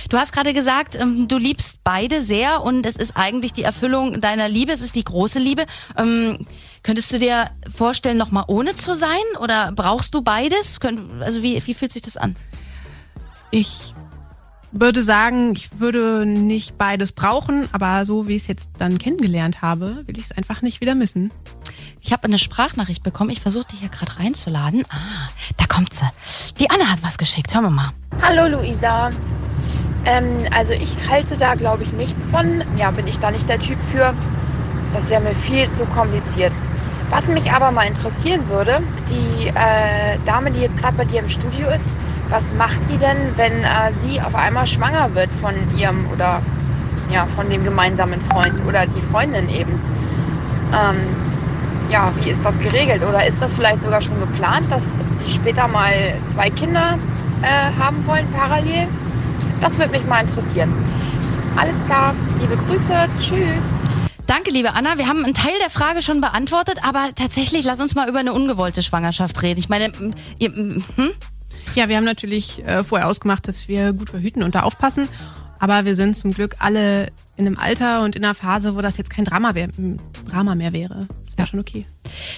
Du 0.09 0.17
hast 0.17 0.31
gerade 0.31 0.53
gesagt, 0.53 0.95
ähm, 0.95 1.27
du 1.27 1.37
liebst 1.37 1.79
beide 1.83 2.21
sehr 2.21 2.63
und 2.63 2.85
es 2.85 2.95
ist 2.95 3.17
eigentlich 3.17 3.51
die 3.51 3.63
Erfüllung 3.63 4.21
deiner 4.21 4.47
Liebe, 4.47 4.71
es 4.71 4.81
ist 4.81 4.95
die 4.95 5.03
große 5.03 5.39
Liebe. 5.39 5.65
Ähm, 5.97 6.45
könntest 6.83 7.11
du 7.11 7.19
dir 7.19 7.49
vorstellen, 7.75 8.17
nochmal 8.17 8.45
ohne 8.47 8.73
zu 8.75 8.95
sein 8.95 9.09
oder 9.41 9.73
brauchst 9.75 10.13
du 10.13 10.21
beides? 10.21 10.79
Könnt- 10.79 11.21
Also 11.21 11.43
wie, 11.43 11.61
wie 11.67 11.73
fühlt 11.73 11.91
sich 11.91 12.01
das 12.01 12.15
an? 12.15 12.37
Ich 13.55 13.93
würde 14.71 15.03
sagen, 15.03 15.53
ich 15.55 15.79
würde 15.79 16.25
nicht 16.25 16.75
beides 16.75 17.11
brauchen, 17.11 17.69
aber 17.71 18.03
so 18.03 18.27
wie 18.27 18.35
ich 18.35 18.41
es 18.41 18.47
jetzt 18.47 18.71
dann 18.79 18.97
kennengelernt 18.97 19.61
habe, 19.61 20.01
will 20.07 20.17
ich 20.17 20.25
es 20.25 20.31
einfach 20.31 20.63
nicht 20.63 20.81
wieder 20.81 20.95
missen. 20.95 21.31
Ich 22.01 22.11
habe 22.13 22.23
eine 22.23 22.39
Sprachnachricht 22.39 23.03
bekommen, 23.03 23.29
ich 23.29 23.41
versuche 23.41 23.65
die 23.71 23.75
hier 23.75 23.89
gerade 23.89 24.17
reinzuladen. 24.17 24.83
Ah, 24.89 25.29
da 25.57 25.67
kommt 25.67 25.93
sie. 25.93 26.09
Die 26.57 26.71
Anna 26.71 26.85
hat 26.85 27.03
was 27.03 27.19
geschickt, 27.19 27.53
hören 27.53 27.65
wir 27.65 27.69
mal. 27.69 27.91
Hallo 28.23 28.57
Luisa. 28.57 29.11
Ähm, 30.05 30.47
also 30.57 30.73
ich 30.73 30.97
halte 31.07 31.37
da, 31.37 31.53
glaube 31.53 31.83
ich, 31.83 31.91
nichts 31.91 32.25
von. 32.25 32.63
Ja, 32.75 32.89
bin 32.89 33.05
ich 33.05 33.19
da 33.19 33.29
nicht 33.29 33.47
der 33.47 33.59
Typ 33.59 33.77
für. 33.91 34.15
Das 34.95 35.11
wäre 35.11 35.21
mir 35.21 35.35
viel 35.35 35.69
zu 35.69 35.85
kompliziert. 35.85 36.53
Was 37.11 37.27
mich 37.27 37.51
aber 37.51 37.69
mal 37.69 37.85
interessieren 37.85 38.49
würde, 38.49 38.81
die 39.07 39.49
äh, 39.49 40.17
Dame, 40.25 40.49
die 40.49 40.61
jetzt 40.61 40.77
gerade 40.77 40.97
bei 40.97 41.05
dir 41.05 41.19
im 41.19 41.29
Studio 41.29 41.69
ist, 41.69 41.85
was 42.33 42.51
macht 42.53 42.87
sie 42.87 42.97
denn, 42.97 43.17
wenn 43.35 43.63
äh, 43.63 43.93
sie 44.01 44.19
auf 44.19 44.33
einmal 44.33 44.65
schwanger 44.65 45.13
wird 45.13 45.29
von 45.35 45.53
ihrem 45.77 46.07
oder 46.11 46.41
ja, 47.11 47.27
von 47.27 47.47
dem 47.47 47.63
gemeinsamen 47.63 48.19
Freund 48.21 48.55
oder 48.67 48.87
die 48.87 49.01
Freundin 49.11 49.47
eben? 49.49 49.79
Ähm, 50.73 50.97
ja, 51.91 52.11
wie 52.19 52.31
ist 52.31 52.43
das 52.43 52.57
geregelt? 52.57 53.03
Oder 53.07 53.27
ist 53.27 53.39
das 53.39 53.53
vielleicht 53.53 53.81
sogar 53.81 54.01
schon 54.01 54.19
geplant, 54.19 54.65
dass 54.71 54.83
die 55.23 55.31
später 55.31 55.67
mal 55.67 55.91
zwei 56.27 56.49
Kinder 56.49 56.97
äh, 57.43 57.79
haben 57.79 58.03
wollen 58.07 58.27
parallel? 58.31 58.87
Das 59.61 59.77
würde 59.77 59.91
mich 59.91 60.05
mal 60.07 60.21
interessieren. 60.21 60.73
Alles 61.55 61.75
klar, 61.85 62.15
liebe 62.41 62.57
Grüße, 62.57 62.95
tschüss. 63.19 63.71
Danke, 64.25 64.49
liebe 64.49 64.73
Anna. 64.73 64.97
Wir 64.97 65.07
haben 65.07 65.23
einen 65.23 65.35
Teil 65.35 65.53
der 65.61 65.69
Frage 65.69 66.01
schon 66.01 66.19
beantwortet, 66.19 66.79
aber 66.81 67.09
tatsächlich, 67.15 67.63
lass 67.65 67.79
uns 67.79 67.93
mal 67.93 68.09
über 68.09 68.19
eine 68.19 68.33
ungewollte 68.33 68.81
Schwangerschaft 68.81 69.39
reden. 69.43 69.59
Ich 69.59 69.69
meine, 69.69 69.91
ihr, 70.39 70.49
hm? 70.49 71.13
Ja, 71.75 71.89
wir 71.89 71.97
haben 71.97 72.03
natürlich 72.03 72.63
äh, 72.65 72.83
vorher 72.83 73.07
ausgemacht, 73.07 73.47
dass 73.47 73.67
wir 73.67 73.93
gut 73.93 74.11
verhüten 74.11 74.43
und 74.43 74.53
da 74.53 74.61
aufpassen. 74.61 75.07
Aber 75.59 75.85
wir 75.85 75.95
sind 75.95 76.15
zum 76.15 76.33
Glück 76.33 76.55
alle 76.59 77.07
in 77.35 77.47
einem 77.47 77.57
Alter 77.57 78.03
und 78.03 78.15
in 78.15 78.23
einer 78.23 78.35
Phase, 78.35 78.75
wo 78.75 78.81
das 78.81 78.97
jetzt 78.97 79.09
kein 79.09 79.25
Drama, 79.25 79.55
wär, 79.55 79.69
Drama 80.29 80.55
mehr 80.55 80.73
wäre. 80.73 81.07
Das 81.25 81.37
wäre 81.37 81.47
schon 81.47 81.59
okay. 81.59 81.85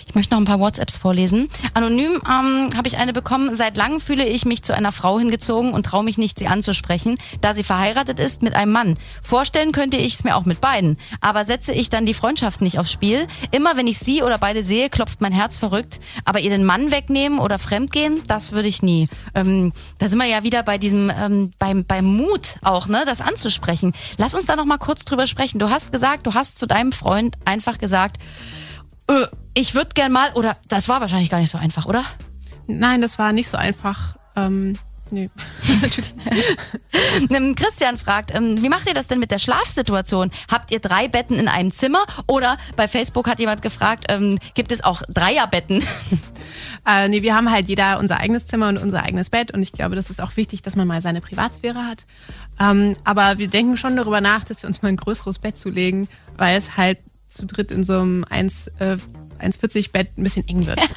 Ich 0.08 0.16
möchte 0.16 0.34
noch 0.34 0.42
ein 0.42 0.46
paar 0.46 0.60
WhatsApps 0.60 0.96
vorlesen. 0.96 1.50
Anonym 1.74 2.22
ähm, 2.26 2.70
habe 2.76 2.88
ich 2.88 2.98
eine 2.98 3.14
bekommen. 3.14 3.56
Seit 3.56 3.78
langem 3.78 4.02
fühle 4.02 4.26
ich 4.26 4.46
mich 4.46 4.64
zu 4.64 4.74
einer 4.74 4.92
Frau 4.92 5.20
hingezogen 5.20 5.74
und 5.74 5.86
traue 5.86 6.04
mich 6.04 6.18
nicht, 6.18 6.40
sie 6.40 6.48
anzusprechen, 6.48 7.16
da 7.42 7.54
sie 7.54 7.64
verheiratet 7.64 8.20
ist 8.20 8.42
mit 8.42 8.56
einem 8.56 8.72
Mann. 8.72 8.98
Vorstellen 9.22 9.72
könnte 9.72 9.98
ich 9.98 10.16
es 10.16 10.24
mir 10.24 10.36
auch 10.36 10.46
mit 10.46 10.62
beiden. 10.62 10.98
Aber 11.22 11.46
setze 11.46 11.74
ich 11.74 11.90
dann 11.90 12.06
die 12.06 12.14
Freundschaft 12.14 12.62
nicht 12.62 12.80
aufs 12.80 12.92
Spiel? 12.92 13.28
Immer 13.52 13.78
wenn 13.78 13.88
ich 13.88 14.00
sie 14.00 14.24
oder 14.24 14.38
beide 14.38 14.64
sehe, 14.64 14.90
klopft 14.90 15.22
mein 15.22 15.34
Herz 15.34 15.58
verrückt. 15.58 16.00
Aber 16.24 16.40
ihr 16.40 16.50
den 16.50 16.66
Mann 16.66 16.92
wegnehmen 16.92 17.40
oder 17.40 17.60
fremdgehen, 17.60 18.22
das 18.28 18.52
würde 18.52 18.68
ich 18.68 18.82
nie. 18.82 19.08
Ähm, 19.34 19.74
da 20.00 20.10
sind 20.10 20.18
wir 20.18 20.26
ja 20.26 20.44
wieder 20.44 20.64
bei 20.64 20.78
diesem, 20.78 21.10
ähm, 21.10 21.54
beim, 21.60 21.86
beim 21.86 22.06
Mut 22.06 22.58
auch, 22.64 22.88
ne, 22.88 23.04
das 23.06 23.22
anzusprechen. 23.22 23.94
Lass 24.18 24.36
uns 24.36 24.46
da 24.46 24.56
noch 24.56 24.66
mal 24.66 24.78
kurz 24.78 25.06
drüber 25.06 25.28
sprechen. 25.28 25.60
Du 25.60 25.70
hast 25.70 25.92
gesagt, 25.92 26.28
du 26.28 26.34
hast 26.34 26.58
zu 26.58 26.66
deinem 26.66 26.92
Freund 26.92 27.36
einfach 27.46 27.78
gesagt, 27.78 28.18
äh, 29.08 29.28
ich 29.54 29.76
würde 29.76 29.92
gern 29.94 30.12
mal, 30.12 30.32
oder 30.34 30.58
das 30.68 30.90
war 30.90 31.02
wahrscheinlich 31.02 31.30
gar 31.30 31.40
nicht 31.40 31.52
so 31.52 31.58
einfach, 31.58 31.86
oder? 31.86 32.04
Nein, 32.68 33.02
das 33.02 33.20
war 33.20 33.32
nicht 33.32 33.48
so 33.48 33.58
einfach. 33.58 34.18
Ähm, 34.36 34.78
nee, 35.12 35.30
natürlich. 35.82 36.14
Ähm, 37.30 37.56
Christian 37.56 37.98
fragt, 37.98 38.34
ähm, 38.34 38.62
wie 38.62 38.70
macht 38.70 38.88
ihr 38.88 38.94
das 38.94 39.08
denn 39.08 39.20
mit 39.20 39.32
der 39.32 39.40
Schlafsituation? 39.40 40.32
Habt 40.52 40.72
ihr 40.72 40.80
drei 40.80 41.08
Betten 41.08 41.38
in 41.38 41.48
einem 41.48 41.72
Zimmer? 41.72 42.06
Oder 42.28 42.58
bei 42.76 42.88
Facebook 42.88 43.28
hat 43.28 43.40
jemand 43.40 43.62
gefragt, 43.62 44.06
ähm, 44.10 44.40
gibt 44.56 44.72
es 44.72 44.84
auch 44.84 45.02
Dreierbetten? 45.10 45.84
Äh, 46.88 47.08
nee, 47.08 47.24
wir 47.24 47.36
haben 47.36 47.50
halt 47.50 47.68
jeder 47.68 47.98
unser 47.98 48.20
eigenes 48.20 48.46
Zimmer 48.46 48.70
und 48.70 48.78
unser 48.78 49.02
eigenes 49.02 49.32
Bett 49.32 49.52
und 49.52 49.64
ich 49.64 49.72
glaube, 49.72 49.96
das 49.96 50.12
ist 50.12 50.22
auch 50.22 50.38
wichtig, 50.38 50.62
dass 50.62 50.76
man 50.76 50.88
mal 50.88 51.02
seine 51.02 51.20
Privatsphäre 51.20 51.84
hat. 51.84 52.06
Ähm, 52.60 52.96
aber 53.04 53.40
wir 53.40 53.48
denken 53.48 53.76
schon 53.78 53.96
darüber 53.96 54.22
nach, 54.22 54.44
dass 54.44 54.62
wir 54.62 54.68
uns 54.68 54.84
mal 54.84 54.90
ein 54.90 54.98
größeres 54.98 55.40
Bett 55.40 55.58
zulegen, 55.58 56.08
weil 56.38 56.58
es 56.58 56.78
halt 56.78 57.00
zu 57.36 57.46
dritt 57.46 57.72
in 57.72 57.84
so 57.84 58.00
einem 58.00 58.26
1, 58.30 58.68
äh, 58.80 58.98
1,40 59.40 59.92
Bett 59.92 60.18
ein 60.18 60.24
bisschen 60.24 60.48
eng 60.48 60.66
wird. 60.66 60.80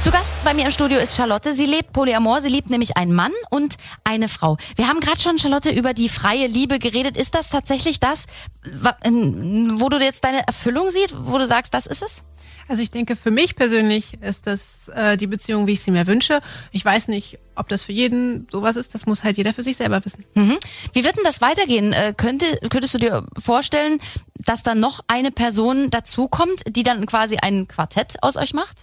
Zu 0.00 0.10
Gast 0.10 0.32
bei 0.44 0.54
mir 0.54 0.64
im 0.64 0.70
Studio 0.70 0.98
ist 0.98 1.14
Charlotte. 1.14 1.52
Sie 1.52 1.66
lebt 1.66 1.92
Polyamor. 1.92 2.40
Sie 2.40 2.48
liebt 2.48 2.70
nämlich 2.70 2.96
einen 2.96 3.12
Mann 3.12 3.32
und 3.50 3.76
eine 4.02 4.30
Frau. 4.30 4.56
Wir 4.76 4.88
haben 4.88 4.98
gerade 5.00 5.20
schon, 5.20 5.38
Charlotte, 5.38 5.70
über 5.70 5.92
die 5.92 6.08
freie 6.08 6.46
Liebe 6.46 6.78
geredet. 6.78 7.18
Ist 7.18 7.34
das 7.34 7.50
tatsächlich 7.50 8.00
das, 8.00 8.24
wo 8.64 9.88
du 9.90 9.98
jetzt 9.98 10.24
deine 10.24 10.46
Erfüllung 10.46 10.88
siehst, 10.88 11.14
wo 11.18 11.36
du 11.36 11.46
sagst, 11.46 11.74
das 11.74 11.86
ist 11.86 12.02
es? 12.02 12.24
Also 12.70 12.84
ich 12.84 12.92
denke, 12.92 13.16
für 13.16 13.32
mich 13.32 13.56
persönlich 13.56 14.22
ist 14.22 14.46
das 14.46 14.90
äh, 14.90 15.16
die 15.16 15.26
Beziehung, 15.26 15.66
wie 15.66 15.72
ich 15.72 15.80
sie 15.80 15.90
mir 15.90 16.06
wünsche. 16.06 16.40
Ich 16.70 16.84
weiß 16.84 17.08
nicht, 17.08 17.40
ob 17.56 17.68
das 17.68 17.82
für 17.82 17.90
jeden 17.90 18.46
sowas 18.48 18.76
ist. 18.76 18.94
Das 18.94 19.06
muss 19.06 19.24
halt 19.24 19.36
jeder 19.36 19.52
für 19.52 19.64
sich 19.64 19.76
selber 19.76 20.04
wissen. 20.04 20.24
Mhm. 20.34 20.56
Wie 20.92 21.02
wird 21.02 21.16
denn 21.16 21.24
das 21.24 21.40
weitergehen? 21.40 21.92
Äh, 21.92 22.14
könnte, 22.16 22.46
könntest 22.70 22.94
du 22.94 22.98
dir 22.98 23.26
vorstellen, 23.42 23.98
dass 24.36 24.62
da 24.62 24.76
noch 24.76 25.00
eine 25.08 25.32
Person 25.32 25.90
dazukommt, 25.90 26.62
die 26.68 26.84
dann 26.84 27.06
quasi 27.06 27.38
ein 27.42 27.66
Quartett 27.66 28.22
aus 28.22 28.36
euch 28.36 28.54
macht? 28.54 28.82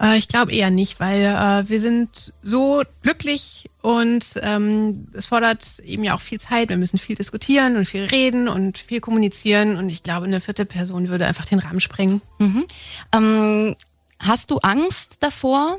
Äh, 0.00 0.18
ich 0.18 0.28
glaube 0.28 0.52
eher 0.52 0.70
nicht, 0.70 1.00
weil 1.00 1.22
äh, 1.22 1.68
wir 1.68 1.80
sind 1.80 2.32
so 2.42 2.82
glücklich 3.02 3.70
und 3.82 4.26
ähm, 4.42 5.08
es 5.12 5.26
fordert 5.26 5.78
eben 5.80 6.04
ja 6.04 6.14
auch 6.14 6.20
viel 6.20 6.40
Zeit. 6.40 6.68
Wir 6.68 6.76
müssen 6.76 6.98
viel 6.98 7.16
diskutieren 7.16 7.76
und 7.76 7.86
viel 7.86 8.04
reden 8.04 8.48
und 8.48 8.78
viel 8.78 9.00
kommunizieren 9.00 9.76
und 9.76 9.88
ich 9.88 10.02
glaube, 10.02 10.26
eine 10.26 10.40
vierte 10.40 10.64
Person 10.64 11.08
würde 11.08 11.26
einfach 11.26 11.44
den 11.44 11.58
Rahmen 11.58 11.80
sprengen. 11.80 12.20
Mhm. 12.38 12.64
Ähm, 13.12 13.76
hast 14.18 14.50
du 14.50 14.58
Angst 14.58 15.18
davor, 15.20 15.78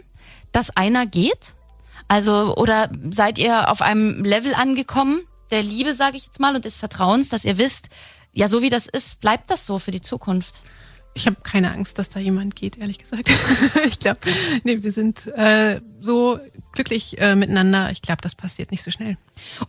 dass 0.51 0.75
einer 0.75 1.05
geht? 1.05 1.55
Also, 2.07 2.55
oder 2.55 2.89
seid 3.09 3.37
ihr 3.37 3.71
auf 3.71 3.81
einem 3.81 4.23
Level 4.23 4.53
angekommen, 4.53 5.21
der 5.51 5.63
Liebe, 5.63 5.93
sage 5.93 6.17
ich 6.17 6.25
jetzt 6.25 6.39
mal, 6.39 6.55
und 6.55 6.65
des 6.65 6.77
Vertrauens, 6.77 7.29
dass 7.29 7.45
ihr 7.45 7.57
wisst, 7.57 7.89
ja, 8.31 8.47
so 8.47 8.61
wie 8.61 8.69
das 8.69 8.87
ist, 8.87 9.21
bleibt 9.21 9.49
das 9.49 9.65
so 9.65 9.79
für 9.79 9.91
die 9.91 10.01
Zukunft? 10.01 10.61
Ich 11.17 11.27
habe 11.27 11.37
keine 11.43 11.71
Angst, 11.71 11.97
dass 11.97 12.09
da 12.09 12.19
jemand 12.19 12.57
geht, 12.57 12.77
ehrlich 12.77 12.99
gesagt. 12.99 13.31
ich 13.87 13.99
glaube, 13.99 14.19
nee, 14.65 14.83
wir 14.83 14.91
sind 14.91 15.27
äh, 15.27 15.79
so 16.01 16.39
glücklich 16.73 17.19
äh, 17.21 17.37
miteinander. 17.37 17.89
Ich 17.91 18.01
glaube, 18.01 18.21
das 18.21 18.35
passiert 18.35 18.69
nicht 18.69 18.83
so 18.83 18.91
schnell. 18.91 19.17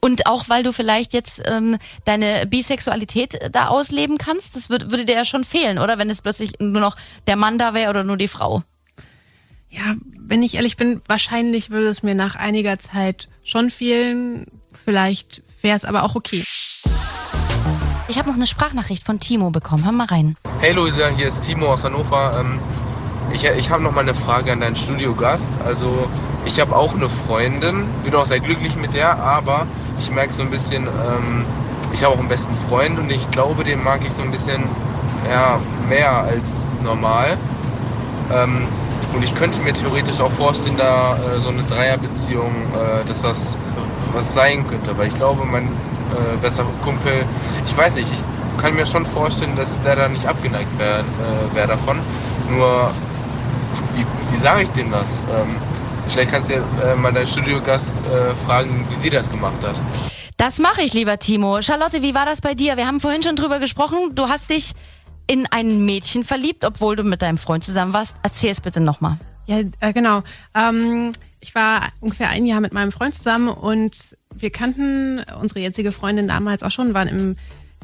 Und 0.00 0.26
auch 0.26 0.48
weil 0.48 0.64
du 0.64 0.72
vielleicht 0.72 1.12
jetzt 1.12 1.40
ähm, 1.46 1.78
deine 2.04 2.46
Bisexualität 2.46 3.38
da 3.52 3.68
ausleben 3.68 4.18
kannst, 4.18 4.56
das 4.56 4.70
würd, 4.70 4.90
würde 4.90 5.04
dir 5.04 5.14
ja 5.14 5.24
schon 5.24 5.44
fehlen, 5.44 5.78
oder? 5.78 5.98
Wenn 5.98 6.10
es 6.10 6.20
plötzlich 6.20 6.54
nur 6.58 6.80
noch 6.80 6.96
der 7.28 7.36
Mann 7.36 7.58
da 7.58 7.74
wäre 7.74 7.90
oder 7.90 8.02
nur 8.02 8.16
die 8.16 8.26
Frau. 8.26 8.64
Ja, 9.70 9.94
wenn 10.18 10.42
ich 10.42 10.56
ehrlich 10.56 10.76
bin, 10.76 11.00
wahrscheinlich 11.06 11.70
würde 11.70 11.88
es 11.88 12.02
mir 12.02 12.16
nach 12.16 12.34
einiger 12.34 12.80
Zeit 12.80 13.28
schon 13.44 13.70
fehlen. 13.70 14.46
Vielleicht 14.72 15.42
wäre 15.62 15.76
es 15.76 15.84
aber 15.84 16.02
auch 16.02 16.16
okay. 16.16 16.42
Ich 18.08 18.18
habe 18.18 18.28
noch 18.28 18.36
eine 18.36 18.46
Sprachnachricht 18.46 19.04
von 19.04 19.18
Timo 19.18 19.50
bekommen. 19.50 19.84
Hör 19.84 19.90
mal 19.90 20.06
rein. 20.06 20.36
Hey 20.60 20.72
Luisa, 20.72 21.08
hier 21.08 21.26
ist 21.26 21.40
Timo 21.44 21.72
aus 21.72 21.82
Hannover. 21.82 22.38
Ähm, 22.38 22.60
ich 23.32 23.44
ich 23.44 23.68
habe 23.68 23.82
noch 23.82 23.92
mal 23.92 24.02
eine 24.02 24.14
Frage 24.14 24.52
an 24.52 24.60
deinen 24.60 24.76
Studiogast. 24.76 25.50
Also 25.64 26.08
ich 26.44 26.60
habe 26.60 26.76
auch 26.76 26.94
eine 26.94 27.08
Freundin, 27.08 27.88
bin 28.04 28.14
auch 28.14 28.26
sehr 28.26 28.38
glücklich 28.38 28.76
mit 28.76 28.94
der, 28.94 29.18
aber 29.18 29.66
ich 29.98 30.12
merke 30.12 30.32
so 30.32 30.42
ein 30.42 30.50
bisschen, 30.50 30.86
ähm, 30.86 31.44
ich 31.92 32.04
habe 32.04 32.14
auch 32.14 32.20
einen 32.20 32.28
besten 32.28 32.54
Freund 32.68 32.96
und 32.96 33.10
ich 33.10 33.28
glaube, 33.32 33.64
den 33.64 33.82
mag 33.82 34.00
ich 34.06 34.12
so 34.12 34.22
ein 34.22 34.30
bisschen 34.30 34.62
ja, 35.28 35.58
mehr 35.88 36.12
als 36.12 36.76
normal. 36.84 37.36
Ähm, 38.32 38.68
und 39.14 39.24
ich 39.24 39.34
könnte 39.34 39.60
mir 39.62 39.72
theoretisch 39.72 40.20
auch 40.20 40.30
vorstellen, 40.30 40.76
da 40.76 41.16
äh, 41.16 41.40
so 41.40 41.48
eine 41.48 41.64
Dreierbeziehung, 41.64 42.52
äh, 42.72 43.04
dass 43.08 43.22
das 43.22 43.58
was 44.12 44.32
sein 44.32 44.64
könnte. 44.64 44.96
Weil 44.96 45.08
ich 45.08 45.14
glaube, 45.14 45.44
mein 45.44 45.68
äh, 46.16 46.36
bester 46.40 46.64
Kumpel, 46.82 47.24
ich 47.66 47.76
weiß 47.76 47.96
nicht, 47.96 48.12
ich 48.12 48.24
kann 48.60 48.74
mir 48.74 48.86
schon 48.86 49.04
vorstellen, 49.06 49.56
dass 49.56 49.82
der 49.82 49.96
da 49.96 50.08
nicht 50.08 50.26
abgeneigt 50.26 50.76
wäre 50.78 51.00
äh, 51.00 51.54
wär 51.54 51.66
davon. 51.66 52.00
Nur, 52.50 52.92
wie, 53.94 54.06
wie 54.30 54.36
sage 54.36 54.62
ich 54.62 54.70
dem 54.70 54.90
das? 54.90 55.22
Ähm, 55.38 55.56
vielleicht 56.06 56.30
kannst 56.32 56.50
du 56.50 56.54
ja 56.54 56.92
äh, 56.92 56.96
mal 56.96 57.12
deinen 57.12 57.26
Studiogast 57.26 57.92
äh, 58.06 58.34
fragen, 58.46 58.86
wie 58.90 58.94
sie 58.94 59.10
das 59.10 59.30
gemacht 59.30 59.64
hat. 59.64 59.80
Das 60.36 60.58
mache 60.58 60.82
ich, 60.82 60.92
lieber 60.92 61.18
Timo. 61.18 61.62
Charlotte, 61.62 62.02
wie 62.02 62.14
war 62.14 62.26
das 62.26 62.40
bei 62.40 62.54
dir? 62.54 62.76
Wir 62.76 62.86
haben 62.86 63.00
vorhin 63.00 63.22
schon 63.22 63.36
drüber 63.36 63.58
gesprochen. 63.58 64.14
Du 64.14 64.28
hast 64.28 64.50
dich 64.50 64.74
in 65.26 65.46
ein 65.50 65.84
Mädchen 65.84 66.24
verliebt, 66.24 66.64
obwohl 66.64 66.94
du 66.96 67.02
mit 67.02 67.22
deinem 67.22 67.38
Freund 67.38 67.64
zusammen 67.64 67.92
warst. 67.92 68.16
Erzähl 68.22 68.50
es 68.50 68.60
bitte 68.60 68.80
nochmal. 68.80 69.18
Ja, 69.46 69.60
äh, 69.80 69.92
genau. 69.92 70.22
Ähm, 70.54 71.12
ich 71.40 71.54
war 71.54 71.88
ungefähr 72.00 72.28
ein 72.28 72.46
Jahr 72.46 72.60
mit 72.60 72.74
meinem 72.74 72.92
Freund 72.92 73.14
zusammen 73.14 73.48
und 73.48 74.16
wir 74.38 74.50
kannten 74.50 75.22
unsere 75.40 75.60
jetzige 75.60 75.92
Freundin 75.92 76.28
damals 76.28 76.62
auch 76.62 76.70
schon, 76.70 76.94
waren 76.94 77.08
im 77.08 77.36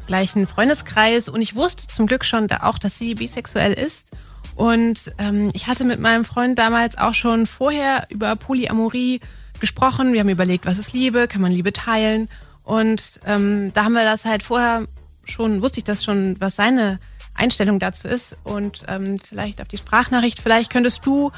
gleichen 0.06 0.46
Freundeskreis 0.46 1.28
und 1.28 1.40
ich 1.40 1.54
wusste 1.54 1.86
zum 1.86 2.06
Glück 2.06 2.24
schon 2.24 2.50
auch, 2.50 2.78
dass 2.78 2.98
sie 2.98 3.14
bisexuell 3.14 3.72
ist. 3.72 4.10
Und 4.56 5.12
ähm, 5.18 5.50
ich 5.54 5.66
hatte 5.66 5.84
mit 5.84 6.00
meinem 6.00 6.24
Freund 6.24 6.58
damals 6.58 6.98
auch 6.98 7.14
schon 7.14 7.46
vorher 7.46 8.04
über 8.10 8.36
Polyamorie 8.36 9.20
gesprochen. 9.60 10.12
Wir 10.12 10.20
haben 10.20 10.28
überlegt, 10.28 10.66
was 10.66 10.78
ist 10.78 10.92
Liebe, 10.92 11.28
kann 11.28 11.40
man 11.40 11.52
Liebe 11.52 11.72
teilen. 11.72 12.28
Und 12.64 13.20
ähm, 13.26 13.72
da 13.72 13.84
haben 13.84 13.94
wir 13.94 14.04
das 14.04 14.24
halt 14.24 14.42
vorher 14.42 14.86
schon, 15.24 15.62
wusste 15.62 15.78
ich 15.78 15.84
das 15.84 16.04
schon, 16.04 16.38
was 16.40 16.56
seine 16.56 16.98
Einstellung 17.34 17.78
dazu 17.78 18.08
ist. 18.08 18.36
Und 18.44 18.82
ähm, 18.88 19.18
vielleicht 19.18 19.60
auf 19.60 19.68
die 19.68 19.78
Sprachnachricht, 19.78 20.40
vielleicht 20.40 20.70
könntest 20.70 21.06
du 21.06 21.32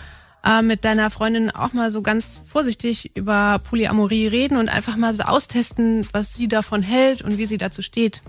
äh, 0.45 0.63
mit 0.63 0.85
deiner 0.85 1.11
Freundin 1.11 1.51
auch 1.51 1.73
mal 1.73 1.91
so 1.91 2.03
ganz 2.03 2.41
vorsichtig 2.47 3.17
über 3.17 3.59
Polyamorie 3.59 4.27
reden 4.27 4.57
und 4.57 4.69
einfach 4.69 4.97
mal 4.97 5.15
so 5.15 5.25
austesten, 5.25 6.07
was 6.13 6.35
sie 6.35 6.49
davon 6.49 6.83
hält 6.83 7.23
und 7.23 7.39
wie 7.39 7.47
sie 7.47 7.59
dazu 7.59 7.83
steht. 7.83 8.23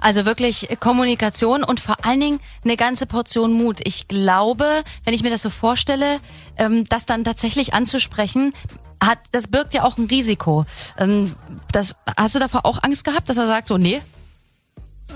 Also 0.00 0.24
wirklich 0.24 0.68
Kommunikation 0.80 1.62
und 1.62 1.80
vor 1.80 2.04
allen 2.04 2.20
Dingen 2.20 2.40
eine 2.64 2.76
ganze 2.76 3.06
Portion 3.06 3.52
Mut. 3.52 3.80
Ich 3.84 4.08
glaube, 4.08 4.66
wenn 5.04 5.14
ich 5.14 5.22
mir 5.22 5.30
das 5.30 5.42
so 5.42 5.50
vorstelle, 5.50 6.18
ähm, 6.56 6.84
das 6.88 7.06
dann 7.06 7.24
tatsächlich 7.24 7.74
anzusprechen, 7.74 8.52
hat, 9.00 9.18
das 9.30 9.48
birgt 9.48 9.74
ja 9.74 9.84
auch 9.84 9.98
ein 9.98 10.06
Risiko. 10.06 10.64
Ähm, 10.98 11.34
das, 11.70 11.94
hast 12.16 12.34
du 12.34 12.38
davor 12.38 12.66
auch 12.66 12.82
Angst 12.82 13.04
gehabt, 13.04 13.28
dass 13.28 13.36
er 13.36 13.46
sagt 13.46 13.68
so, 13.68 13.78
nee, 13.78 14.00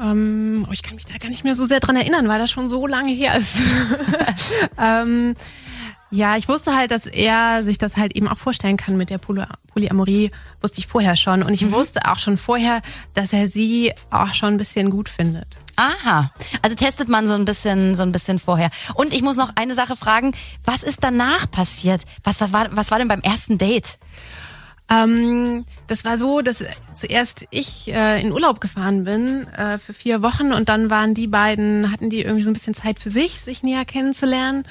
ähm, 0.01 0.67
oh, 0.69 0.73
ich 0.73 0.83
kann 0.83 0.95
mich 0.95 1.07
da 1.07 1.17
gar 1.17 1.29
nicht 1.29 1.45
mehr 1.45 1.55
so 1.55 1.65
sehr 1.65 1.81
dran 1.81 1.97
erinnern, 1.97 2.29
weil 2.29 2.39
das 2.39 2.51
schon 2.51 2.69
so 2.69 2.87
lange 2.87 3.13
her 3.13 3.37
ist. 3.37 3.57
ähm, 4.79 5.35
ja, 6.11 6.37
ich 6.37 6.49
wusste 6.49 6.77
halt, 6.77 6.93
dass 6.93 7.07
er 7.07 7.65
sich 7.65 7.79
das 7.79 7.97
halt 7.97 8.15
eben 8.15 8.29
auch 8.29 8.39
vorstellen 8.39 8.77
kann 8.77 8.97
mit 8.97 9.11
der 9.11 9.19
Poly 9.19 9.45
Polyamorie, 9.73 10.31
wusste 10.63 10.79
ich 10.79 10.87
vorher 10.87 11.17
schon. 11.17 11.43
Und 11.43 11.53
ich 11.53 11.63
mhm. 11.63 11.73
wusste 11.73 12.01
auch 12.07 12.19
schon 12.19 12.39
vorher, 12.39 12.81
dass 13.15 13.33
er 13.33 13.49
sie 13.49 13.93
auch 14.11 14.33
schon 14.33 14.55
ein 14.55 14.57
bisschen 14.57 14.91
gut 14.91 15.09
findet. 15.09 15.59
Aha, 15.77 16.31
also 16.63 16.75
testet 16.77 17.09
man 17.09 17.27
so 17.27 17.35
ein 17.35 17.45
bisschen, 17.45 17.95
so 17.97 18.03
ein 18.03 18.13
bisschen 18.13 18.39
vorher. 18.39 18.71
Und 18.95 19.13
ich 19.13 19.21
muss 19.23 19.37
noch 19.37 19.53
eine 19.57 19.75
Sache 19.75 19.97
fragen: 19.97 20.33
Was 20.65 20.83
ist 20.83 21.03
danach 21.03 21.51
passiert? 21.51 22.03
Was, 22.25 22.41
was, 22.41 22.53
war, 22.53 22.69
was 22.71 22.91
war 22.91 22.99
denn 22.99 23.09
beim 23.09 23.21
ersten 23.21 23.59
Date? 23.59 23.99
Ähm, 24.89 25.67
das 25.89 26.05
war 26.05 26.17
so, 26.17 26.41
dass 26.41 26.65
zuerst 26.95 27.47
ich 27.51 27.93
äh, 27.93 28.21
in 28.21 28.33
Urlaub 28.33 28.61
gefahren 28.61 29.05
bin 29.05 29.47
äh, 29.49 29.79
für 29.79 29.93
vier 29.93 30.23
Wochen 30.23 30.53
und 30.53 30.69
dann 30.69 30.91
waren 30.91 31.13
die 31.13 31.27
beiden, 31.27 31.91
hatten 31.93 32.09
die 32.09 32.23
irgendwie 32.23 32.43
so 32.43 32.51
ein 32.51 32.55
bisschen 32.55 32.75
Zeit 32.75 33.01
für 33.01 33.11
sich, 33.11 33.41
sich 33.41 33.63
näher 33.63 33.85
kennenzulernen. 33.85 34.65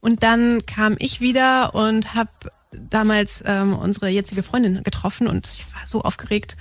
Und 0.00 0.22
dann 0.22 0.64
kam 0.66 0.96
ich 0.98 1.20
wieder 1.20 1.74
und 1.74 2.14
habe 2.14 2.30
damals 2.72 3.42
ähm, 3.46 3.74
unsere 3.74 4.08
jetzige 4.08 4.42
Freundin 4.42 4.82
getroffen 4.82 5.26
und 5.26 5.46
ich 5.58 5.74
war 5.74 5.86
so 5.86 6.02
aufgeregt. 6.02 6.56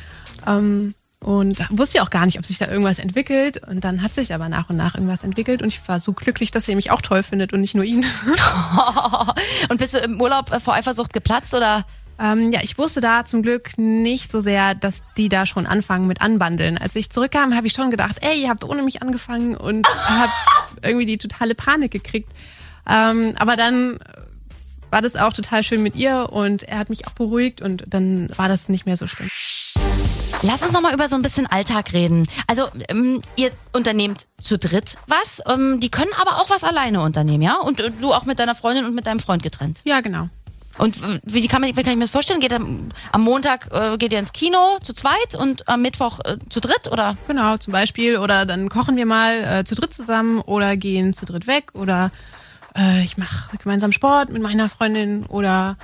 Ähm, 0.47 0.93
und 1.21 1.60
wusste 1.78 1.97
ja 1.97 2.04
auch 2.04 2.10
gar 2.10 2.25
nicht, 2.25 2.39
ob 2.39 2.45
sich 2.45 2.60
da 2.60 2.67
irgendwas 2.69 2.97
entwickelt. 2.97 3.62
Und 3.67 3.84
dann 3.84 4.02
hat 4.02 4.13
sich 4.13 4.34
aber 4.34 4.47
nach 4.47 4.69
und 4.69 4.78
nach 4.78 4.95
irgendwas 4.95 5.23
entwickelt. 5.23 5.62
Und 5.62 5.67
ich 5.67 5.86
war 5.88 5.99
so 5.99 6.13
glücklich, 6.13 6.52
dass 6.52 6.65
sie 6.65 6.75
mich 6.75 6.91
auch 6.91 7.02
toll 7.02 7.23
findet 7.23 7.52
und 7.52 7.60
nicht 7.60 7.75
nur 7.75 7.84
ihn. 7.84 8.06
und 9.69 9.78
bist 9.78 9.93
du 9.93 9.97
im 9.97 10.21
Urlaub 10.21 10.49
vor 10.62 10.75
Eifersucht 10.75 11.12
geplatzt 11.12 11.54
oder? 11.54 11.86
Ähm, 12.21 12.52
ja, 12.52 12.60
ich 12.63 12.78
wusste 12.78 12.99
da 12.99 13.25
zum 13.25 13.43
Glück 13.43 13.78
nicht 13.78 14.30
so 14.30 14.41
sehr, 14.41 14.75
dass 14.75 15.04
die 15.15 15.30
da 15.30 15.45
schon 15.45 15.65
anfangen 15.65 16.08
mit 16.08 16.21
Anbandeln. 16.21 16.78
Als 16.78 16.95
ich 16.95 17.10
zurückkam, 17.10 17.56
habe 17.56 17.67
ich 17.67 17.73
schon 17.73 17.91
gedacht, 17.91 18.17
ey, 18.21 18.41
ihr 18.41 18.49
habt 18.49 18.65
ohne 18.65 18.82
mich 18.84 19.02
angefangen 19.02 19.56
und 19.56 19.88
habe 19.88 20.32
irgendwie 20.84 21.06
die 21.06 21.17
totale 21.17 21.56
Panik 21.56 21.91
gekriegt. 21.91 22.32
Ähm, 22.89 23.36
aber 23.38 23.56
dann 23.56 23.99
war 24.91 25.02
das 25.02 25.15
auch 25.15 25.34
total 25.34 25.63
schön 25.63 25.84
mit 25.84 25.95
ihr 25.95 26.30
und 26.32 26.63
er 26.63 26.80
hat 26.80 26.89
mich 26.89 27.08
auch 27.08 27.12
beruhigt 27.12 27.62
und 27.62 27.86
dann 27.88 28.30
war 28.38 28.47
das 28.47 28.69
nicht 28.69 28.86
mehr 28.86 28.97
so 28.97 29.08
schlimm. 29.08 29.30
Lass 30.41 30.63
uns 30.63 30.71
noch 30.71 30.82
mal 30.82 30.93
über 30.93 31.08
so 31.08 31.15
ein 31.15 31.21
bisschen 31.21 31.47
Alltag 31.47 31.93
reden. 31.93 32.28
Also 32.47 32.67
ähm, 32.88 33.21
ihr 33.36 33.52
unternehmt 33.73 34.25
zu 34.41 34.58
dritt 34.58 34.95
was, 35.08 35.41
ähm, 35.47 35.80
die 35.80 35.91
können 35.91 36.12
aber 36.19 36.38
auch 36.38 36.49
was 36.49 36.63
alleine 36.63 37.02
unternehmen, 37.02 37.43
ja? 37.43 37.58
Und 37.58 37.80
äh, 37.80 37.91
du 37.91 38.13
auch 38.13 38.25
mit 38.25 38.39
deiner 38.39 38.56
Freundin 38.56 38.86
und 38.86 38.95
mit 38.95 39.06
deinem 39.06 39.19
Freund 39.19 39.43
getrennt. 39.43 39.82
Ja, 39.84 39.99
genau. 40.02 40.30
Und 40.78 40.97
wie 41.25 41.45
kann, 41.49 41.60
man, 41.60 41.75
wie 41.75 41.84
kann 41.84 41.91
ich 41.91 41.97
mir 41.97 42.06
das 42.06 42.10
vorstellen? 42.10 42.39
Geht 42.39 42.54
am, 42.54 42.89
am 43.12 43.21
Montag 43.21 43.67
äh, 43.73 43.97
geht 43.97 44.13
ihr 44.13 44.19
ins 44.19 44.32
Kino 44.32 44.78
zu 44.82 44.93
zweit 44.93 45.36
und 45.38 45.67
am 45.67 45.82
Mittwoch 45.82 46.19
äh, 46.23 46.38
zu 46.49 46.62
dritt 46.62 46.89
oder? 46.89 47.17
Genau, 47.28 47.58
zum 47.58 47.73
Beispiel. 47.73 48.17
Oder 48.17 48.45
dann 48.45 48.69
kochen 48.69 48.95
wir 48.95 49.06
mal 49.06 49.43
äh, 49.43 49.63
zu 49.65 49.75
dritt 49.75 49.93
zusammen 49.93 50.39
oder 50.39 50.78
gehen 50.78 51.13
zu 51.13 51.25
dritt 51.25 51.47
weg 51.47 51.71
oder 51.73 52.12
äh, 52.77 53.03
ich 53.03 53.17
mache 53.17 53.58
gemeinsam 53.58 53.91
Sport 53.91 54.32
mit 54.32 54.41
meiner 54.41 54.69
Freundin 54.69 55.25
oder 55.25 55.77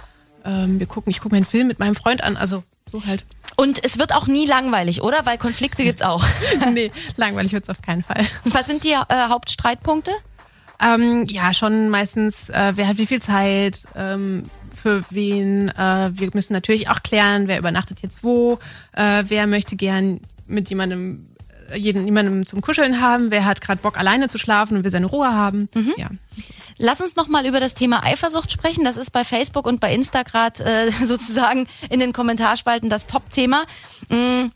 ähm, 0.44 0.80
wir 0.80 0.88
gucken, 0.88 1.12
ich 1.12 1.20
gucke 1.20 1.34
mir 1.34 1.38
einen 1.38 1.46
Film 1.46 1.68
mit 1.68 1.80
meinem 1.80 1.96
Freund 1.96 2.24
an. 2.24 2.38
Also 2.38 2.64
so 2.92 3.06
halt. 3.06 3.24
Und 3.56 3.84
es 3.84 3.98
wird 3.98 4.14
auch 4.14 4.28
nie 4.28 4.46
langweilig, 4.46 5.02
oder? 5.02 5.26
Weil 5.26 5.38
Konflikte 5.38 5.84
gibt's 5.84 6.02
auch. 6.02 6.24
nee, 6.74 6.92
langweilig 7.16 7.54
wird's 7.54 7.70
auf 7.70 7.82
keinen 7.82 8.04
Fall. 8.04 8.26
Was 8.44 8.68
sind 8.68 8.84
die 8.84 8.92
äh, 8.92 9.30
Hauptstreitpunkte? 9.30 10.12
Ähm, 10.84 11.24
ja, 11.28 11.54
schon 11.54 11.90
meistens, 11.90 12.50
äh, 12.50 12.74
wer 12.76 12.88
hat 12.88 12.98
wie 12.98 13.06
viel 13.06 13.22
Zeit, 13.22 13.84
ähm, 13.96 14.44
für 14.86 15.04
wen. 15.10 15.70
Äh, 15.70 16.12
wir 16.14 16.30
müssen 16.34 16.54
natürlich 16.54 16.90
auch 16.90 17.02
klären, 17.02 17.48
wer 17.48 17.58
übernachtet 17.58 18.02
jetzt 18.02 18.24
wo, 18.24 18.60
äh, 18.94 19.24
wer 19.28 19.48
möchte 19.48 19.76
gern 19.76 20.20
mit 20.46 20.70
jemandem 20.70 21.28
äh, 21.72 21.78
jeden, 21.78 22.06
jemandem 22.06 22.46
zum 22.46 22.62
Kuscheln 22.62 23.02
haben, 23.02 23.32
wer 23.32 23.46
hat 23.46 23.62
gerade 23.62 23.82
Bock 23.82 23.98
alleine 23.98 24.28
zu 24.28 24.38
schlafen 24.38 24.78
und 24.78 24.84
will 24.84 24.92
seine 24.92 25.08
Ruhe 25.08 25.34
haben. 25.34 25.70
Mhm. 25.74 25.94
Ja. 25.98 26.10
Lass 26.78 27.02
uns 27.02 27.16
noch 27.16 27.28
mal 27.28 27.46
über 27.46 27.60
das 27.60 27.74
Thema 27.74 28.04
Eifersucht 28.04 28.52
sprechen. 28.52 28.84
Das 28.84 28.98
ist 28.98 29.12
bei 29.12 29.24
Facebook 29.24 29.66
und 29.66 29.80
bei 29.80 29.94
Insta 29.94 30.24
gerade 30.24 30.64
äh, 30.64 30.92
sozusagen 31.06 31.68
in 31.90 32.00
den 32.00 32.14
Kommentarspalten 32.14 32.90
das 32.90 33.08
Top-Thema. 33.08 33.66
Mhm. 34.10 34.52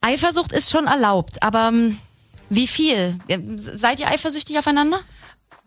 Eifersucht 0.00 0.52
ist 0.52 0.70
schon 0.70 0.86
erlaubt, 0.86 1.42
aber 1.42 1.68
ähm, 1.68 1.98
wie 2.50 2.66
viel? 2.66 3.16
Seid 3.56 4.00
ihr 4.00 4.08
eifersüchtig 4.08 4.58
aufeinander? 4.58 5.00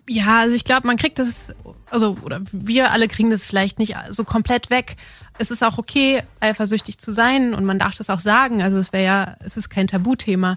Ja, 0.07 0.39
also 0.39 0.55
ich 0.55 0.63
glaube, 0.63 0.87
man 0.87 0.97
kriegt 0.97 1.19
das, 1.19 1.53
also 1.89 2.15
oder 2.23 2.41
wir 2.51 2.91
alle 2.91 3.07
kriegen 3.07 3.29
das 3.29 3.45
vielleicht 3.45 3.77
nicht 3.77 3.95
so 4.09 4.23
komplett 4.23 4.69
weg. 4.69 4.95
Es 5.37 5.51
ist 5.51 5.63
auch 5.63 5.77
okay, 5.77 6.23
eifersüchtig 6.39 6.97
zu 6.97 7.11
sein 7.11 7.53
und 7.53 7.65
man 7.65 7.79
darf 7.79 7.95
das 7.95 8.09
auch 8.09 8.19
sagen. 8.19 8.61
Also 8.61 8.77
es 8.77 8.93
wäre 8.93 9.05
ja, 9.05 9.35
es 9.43 9.57
ist 9.57 9.69
kein 9.69 9.87
Tabuthema. 9.87 10.55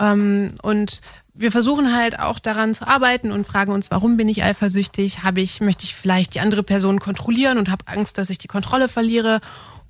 Ähm, 0.00 0.54
und 0.62 1.00
wir 1.38 1.52
versuchen 1.52 1.94
halt 1.94 2.18
auch 2.18 2.40
daran 2.40 2.74
zu 2.74 2.86
arbeiten 2.86 3.30
und 3.30 3.46
fragen 3.46 3.72
uns, 3.72 3.90
warum 3.90 4.16
bin 4.16 4.28
ich 4.28 4.42
eifersüchtig? 4.42 5.22
Habe 5.22 5.40
ich, 5.40 5.60
möchte 5.60 5.84
ich 5.84 5.94
vielleicht 5.94 6.34
die 6.34 6.40
andere 6.40 6.64
Person 6.64 6.98
kontrollieren 6.98 7.58
und 7.58 7.70
habe 7.70 7.86
Angst, 7.86 8.18
dass 8.18 8.28
ich 8.28 8.38
die 8.38 8.48
Kontrolle 8.48 8.88
verliere? 8.88 9.40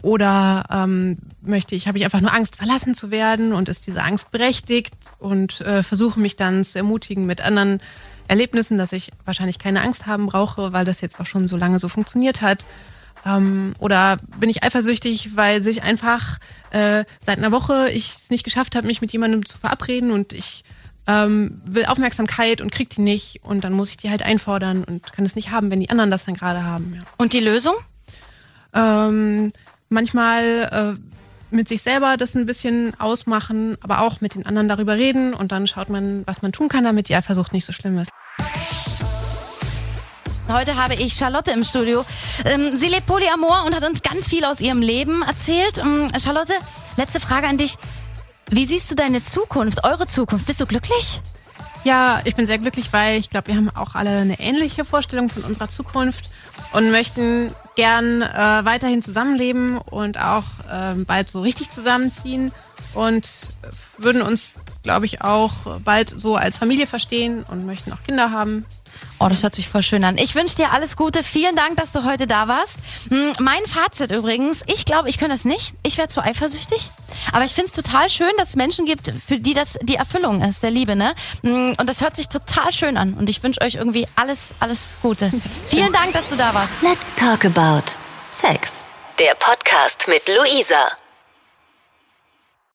Oder 0.02 0.66
ähm, 0.70 1.18
möchte 1.40 1.74
ich, 1.74 1.88
habe 1.88 1.98
ich 1.98 2.04
einfach 2.04 2.20
nur 2.20 2.32
Angst, 2.32 2.56
verlassen 2.56 2.94
zu 2.94 3.10
werden 3.10 3.52
und 3.52 3.68
ist 3.68 3.86
diese 3.86 4.02
Angst 4.02 4.30
berechtigt 4.30 4.94
und 5.18 5.60
äh, 5.62 5.82
versuche 5.82 6.20
mich 6.20 6.36
dann 6.36 6.62
zu 6.62 6.78
ermutigen 6.78 7.26
mit 7.26 7.40
anderen 7.40 7.80
Erlebnissen, 8.28 8.78
dass 8.78 8.92
ich 8.92 9.10
wahrscheinlich 9.24 9.58
keine 9.58 9.82
Angst 9.82 10.06
haben 10.06 10.26
brauche, 10.26 10.72
weil 10.72 10.84
das 10.84 11.00
jetzt 11.00 11.18
auch 11.18 11.26
schon 11.26 11.48
so 11.48 11.56
lange 11.56 11.78
so 11.78 11.88
funktioniert 11.88 12.42
hat. 12.42 12.66
Ähm, 13.26 13.74
oder 13.78 14.18
bin 14.38 14.50
ich 14.50 14.62
eifersüchtig, 14.62 15.34
weil 15.34 15.62
sich 15.62 15.82
einfach 15.82 16.38
äh, 16.70 17.04
seit 17.20 17.38
einer 17.38 17.52
Woche 17.52 17.88
ich 17.90 18.10
es 18.10 18.30
nicht 18.30 18.44
geschafft 18.44 18.76
habe, 18.76 18.86
mich 18.86 19.00
mit 19.00 19.12
jemandem 19.12 19.46
zu 19.46 19.56
verabreden 19.58 20.12
und 20.12 20.32
ich 20.32 20.62
ähm, 21.08 21.60
will 21.64 21.86
Aufmerksamkeit 21.86 22.60
und 22.60 22.70
kriegt 22.70 22.96
die 22.96 23.00
nicht 23.00 23.40
und 23.42 23.64
dann 23.64 23.72
muss 23.72 23.90
ich 23.90 23.96
die 23.96 24.10
halt 24.10 24.22
einfordern 24.22 24.84
und 24.84 25.12
kann 25.12 25.24
es 25.24 25.34
nicht 25.34 25.50
haben, 25.50 25.70
wenn 25.70 25.80
die 25.80 25.90
anderen 25.90 26.10
das 26.10 26.26
dann 26.26 26.34
gerade 26.34 26.62
haben. 26.62 26.92
Ja. 26.94 27.00
Und 27.16 27.32
die 27.32 27.40
Lösung? 27.40 27.74
Ähm, 28.74 29.50
manchmal 29.88 30.98
äh, 31.00 31.54
mit 31.54 31.66
sich 31.66 31.80
selber 31.80 32.18
das 32.18 32.34
ein 32.34 32.44
bisschen 32.44 32.92
ausmachen, 33.00 33.78
aber 33.80 34.02
auch 34.02 34.20
mit 34.20 34.34
den 34.34 34.44
anderen 34.44 34.68
darüber 34.68 34.96
reden 34.96 35.32
und 35.32 35.50
dann 35.50 35.66
schaut 35.66 35.88
man, 35.88 36.26
was 36.26 36.42
man 36.42 36.52
tun 36.52 36.68
kann, 36.68 36.84
damit 36.84 37.08
die 37.08 37.16
Eifersucht 37.16 37.54
nicht 37.54 37.64
so 37.64 37.72
schlimm 37.72 37.98
ist. 37.98 38.10
Heute 40.50 40.76
habe 40.76 40.94
ich 40.94 41.14
Charlotte 41.14 41.50
im 41.50 41.64
Studio. 41.64 42.04
Ähm, 42.44 42.74
sie 42.74 42.88
lebt 42.88 43.06
Polyamor 43.06 43.64
und 43.66 43.74
hat 43.74 43.84
uns 43.84 44.02
ganz 44.02 44.28
viel 44.28 44.44
aus 44.44 44.60
ihrem 44.60 44.80
Leben 44.80 45.22
erzählt. 45.22 45.78
Ähm, 45.78 46.08
Charlotte, 46.18 46.54
letzte 46.96 47.20
Frage 47.20 47.46
an 47.46 47.56
dich. 47.56 47.76
Wie 48.50 48.64
siehst 48.64 48.90
du 48.90 48.94
deine 48.94 49.22
Zukunft, 49.22 49.84
eure 49.84 50.06
Zukunft? 50.06 50.46
Bist 50.46 50.60
du 50.60 50.66
glücklich? 50.66 51.20
Ja, 51.84 52.20
ich 52.24 52.34
bin 52.34 52.46
sehr 52.46 52.58
glücklich, 52.58 52.92
weil 52.92 53.18
ich 53.18 53.28
glaube, 53.28 53.48
wir 53.48 53.56
haben 53.56 53.70
auch 53.70 53.94
alle 53.94 54.10
eine 54.10 54.40
ähnliche 54.40 54.84
Vorstellung 54.84 55.28
von 55.28 55.44
unserer 55.44 55.68
Zukunft 55.68 56.30
und 56.72 56.90
möchten 56.90 57.54
gern 57.76 58.22
äh, 58.22 58.64
weiterhin 58.64 59.02
zusammenleben 59.02 59.76
und 59.78 60.18
auch 60.18 60.44
äh, 60.70 60.94
bald 60.94 61.30
so 61.30 61.42
richtig 61.42 61.70
zusammenziehen 61.70 62.50
und 62.94 63.52
würden 63.98 64.22
uns, 64.22 64.56
glaube 64.82 65.04
ich, 65.04 65.20
auch 65.20 65.78
bald 65.84 66.08
so 66.08 66.36
als 66.36 66.56
Familie 66.56 66.86
verstehen 66.86 67.44
und 67.50 67.66
möchten 67.66 67.92
auch 67.92 68.02
Kinder 68.02 68.30
haben. 68.30 68.64
Oh, 69.20 69.28
das 69.28 69.42
hört 69.42 69.54
sich 69.54 69.68
voll 69.68 69.82
schön 69.82 70.04
an. 70.04 70.16
Ich 70.16 70.36
wünsche 70.36 70.54
dir 70.54 70.72
alles 70.72 70.96
Gute. 70.96 71.24
Vielen 71.24 71.56
Dank, 71.56 71.76
dass 71.76 71.90
du 71.90 72.04
heute 72.04 72.28
da 72.28 72.46
warst. 72.46 72.76
Hm, 73.10 73.32
Mein 73.40 73.66
Fazit 73.66 74.12
übrigens, 74.12 74.62
ich 74.66 74.84
glaube, 74.84 75.08
ich 75.08 75.18
könnte 75.18 75.34
das 75.34 75.44
nicht. 75.44 75.74
Ich 75.82 75.98
wäre 75.98 76.06
zu 76.06 76.20
eifersüchtig. 76.22 76.90
Aber 77.32 77.44
ich 77.44 77.52
finde 77.52 77.66
es 77.68 77.72
total 77.72 78.08
schön, 78.10 78.30
dass 78.38 78.50
es 78.50 78.56
Menschen 78.56 78.84
gibt, 78.86 79.12
für 79.26 79.40
die 79.40 79.54
das 79.54 79.76
die 79.82 79.96
Erfüllung 79.96 80.42
ist, 80.42 80.62
der 80.62 80.70
Liebe. 80.70 80.94
Ne? 80.94 81.14
Hm, 81.42 81.74
Und 81.78 81.88
das 81.88 82.00
hört 82.00 82.14
sich 82.14 82.28
total 82.28 82.70
schön 82.72 82.96
an. 82.96 83.14
Und 83.14 83.28
ich 83.28 83.42
wünsche 83.42 83.60
euch 83.60 83.74
irgendwie 83.74 84.06
alles, 84.14 84.54
alles 84.60 84.98
Gute. 85.02 85.32
Vielen 85.66 85.92
Dank, 85.92 86.12
dass 86.12 86.28
du 86.28 86.36
da 86.36 86.54
warst. 86.54 86.70
Let's 86.82 87.12
talk 87.16 87.44
about 87.44 87.82
Sex. 88.30 88.84
Der 89.18 89.34
Podcast 89.34 90.06
mit 90.06 90.22
Luisa. 90.28 90.92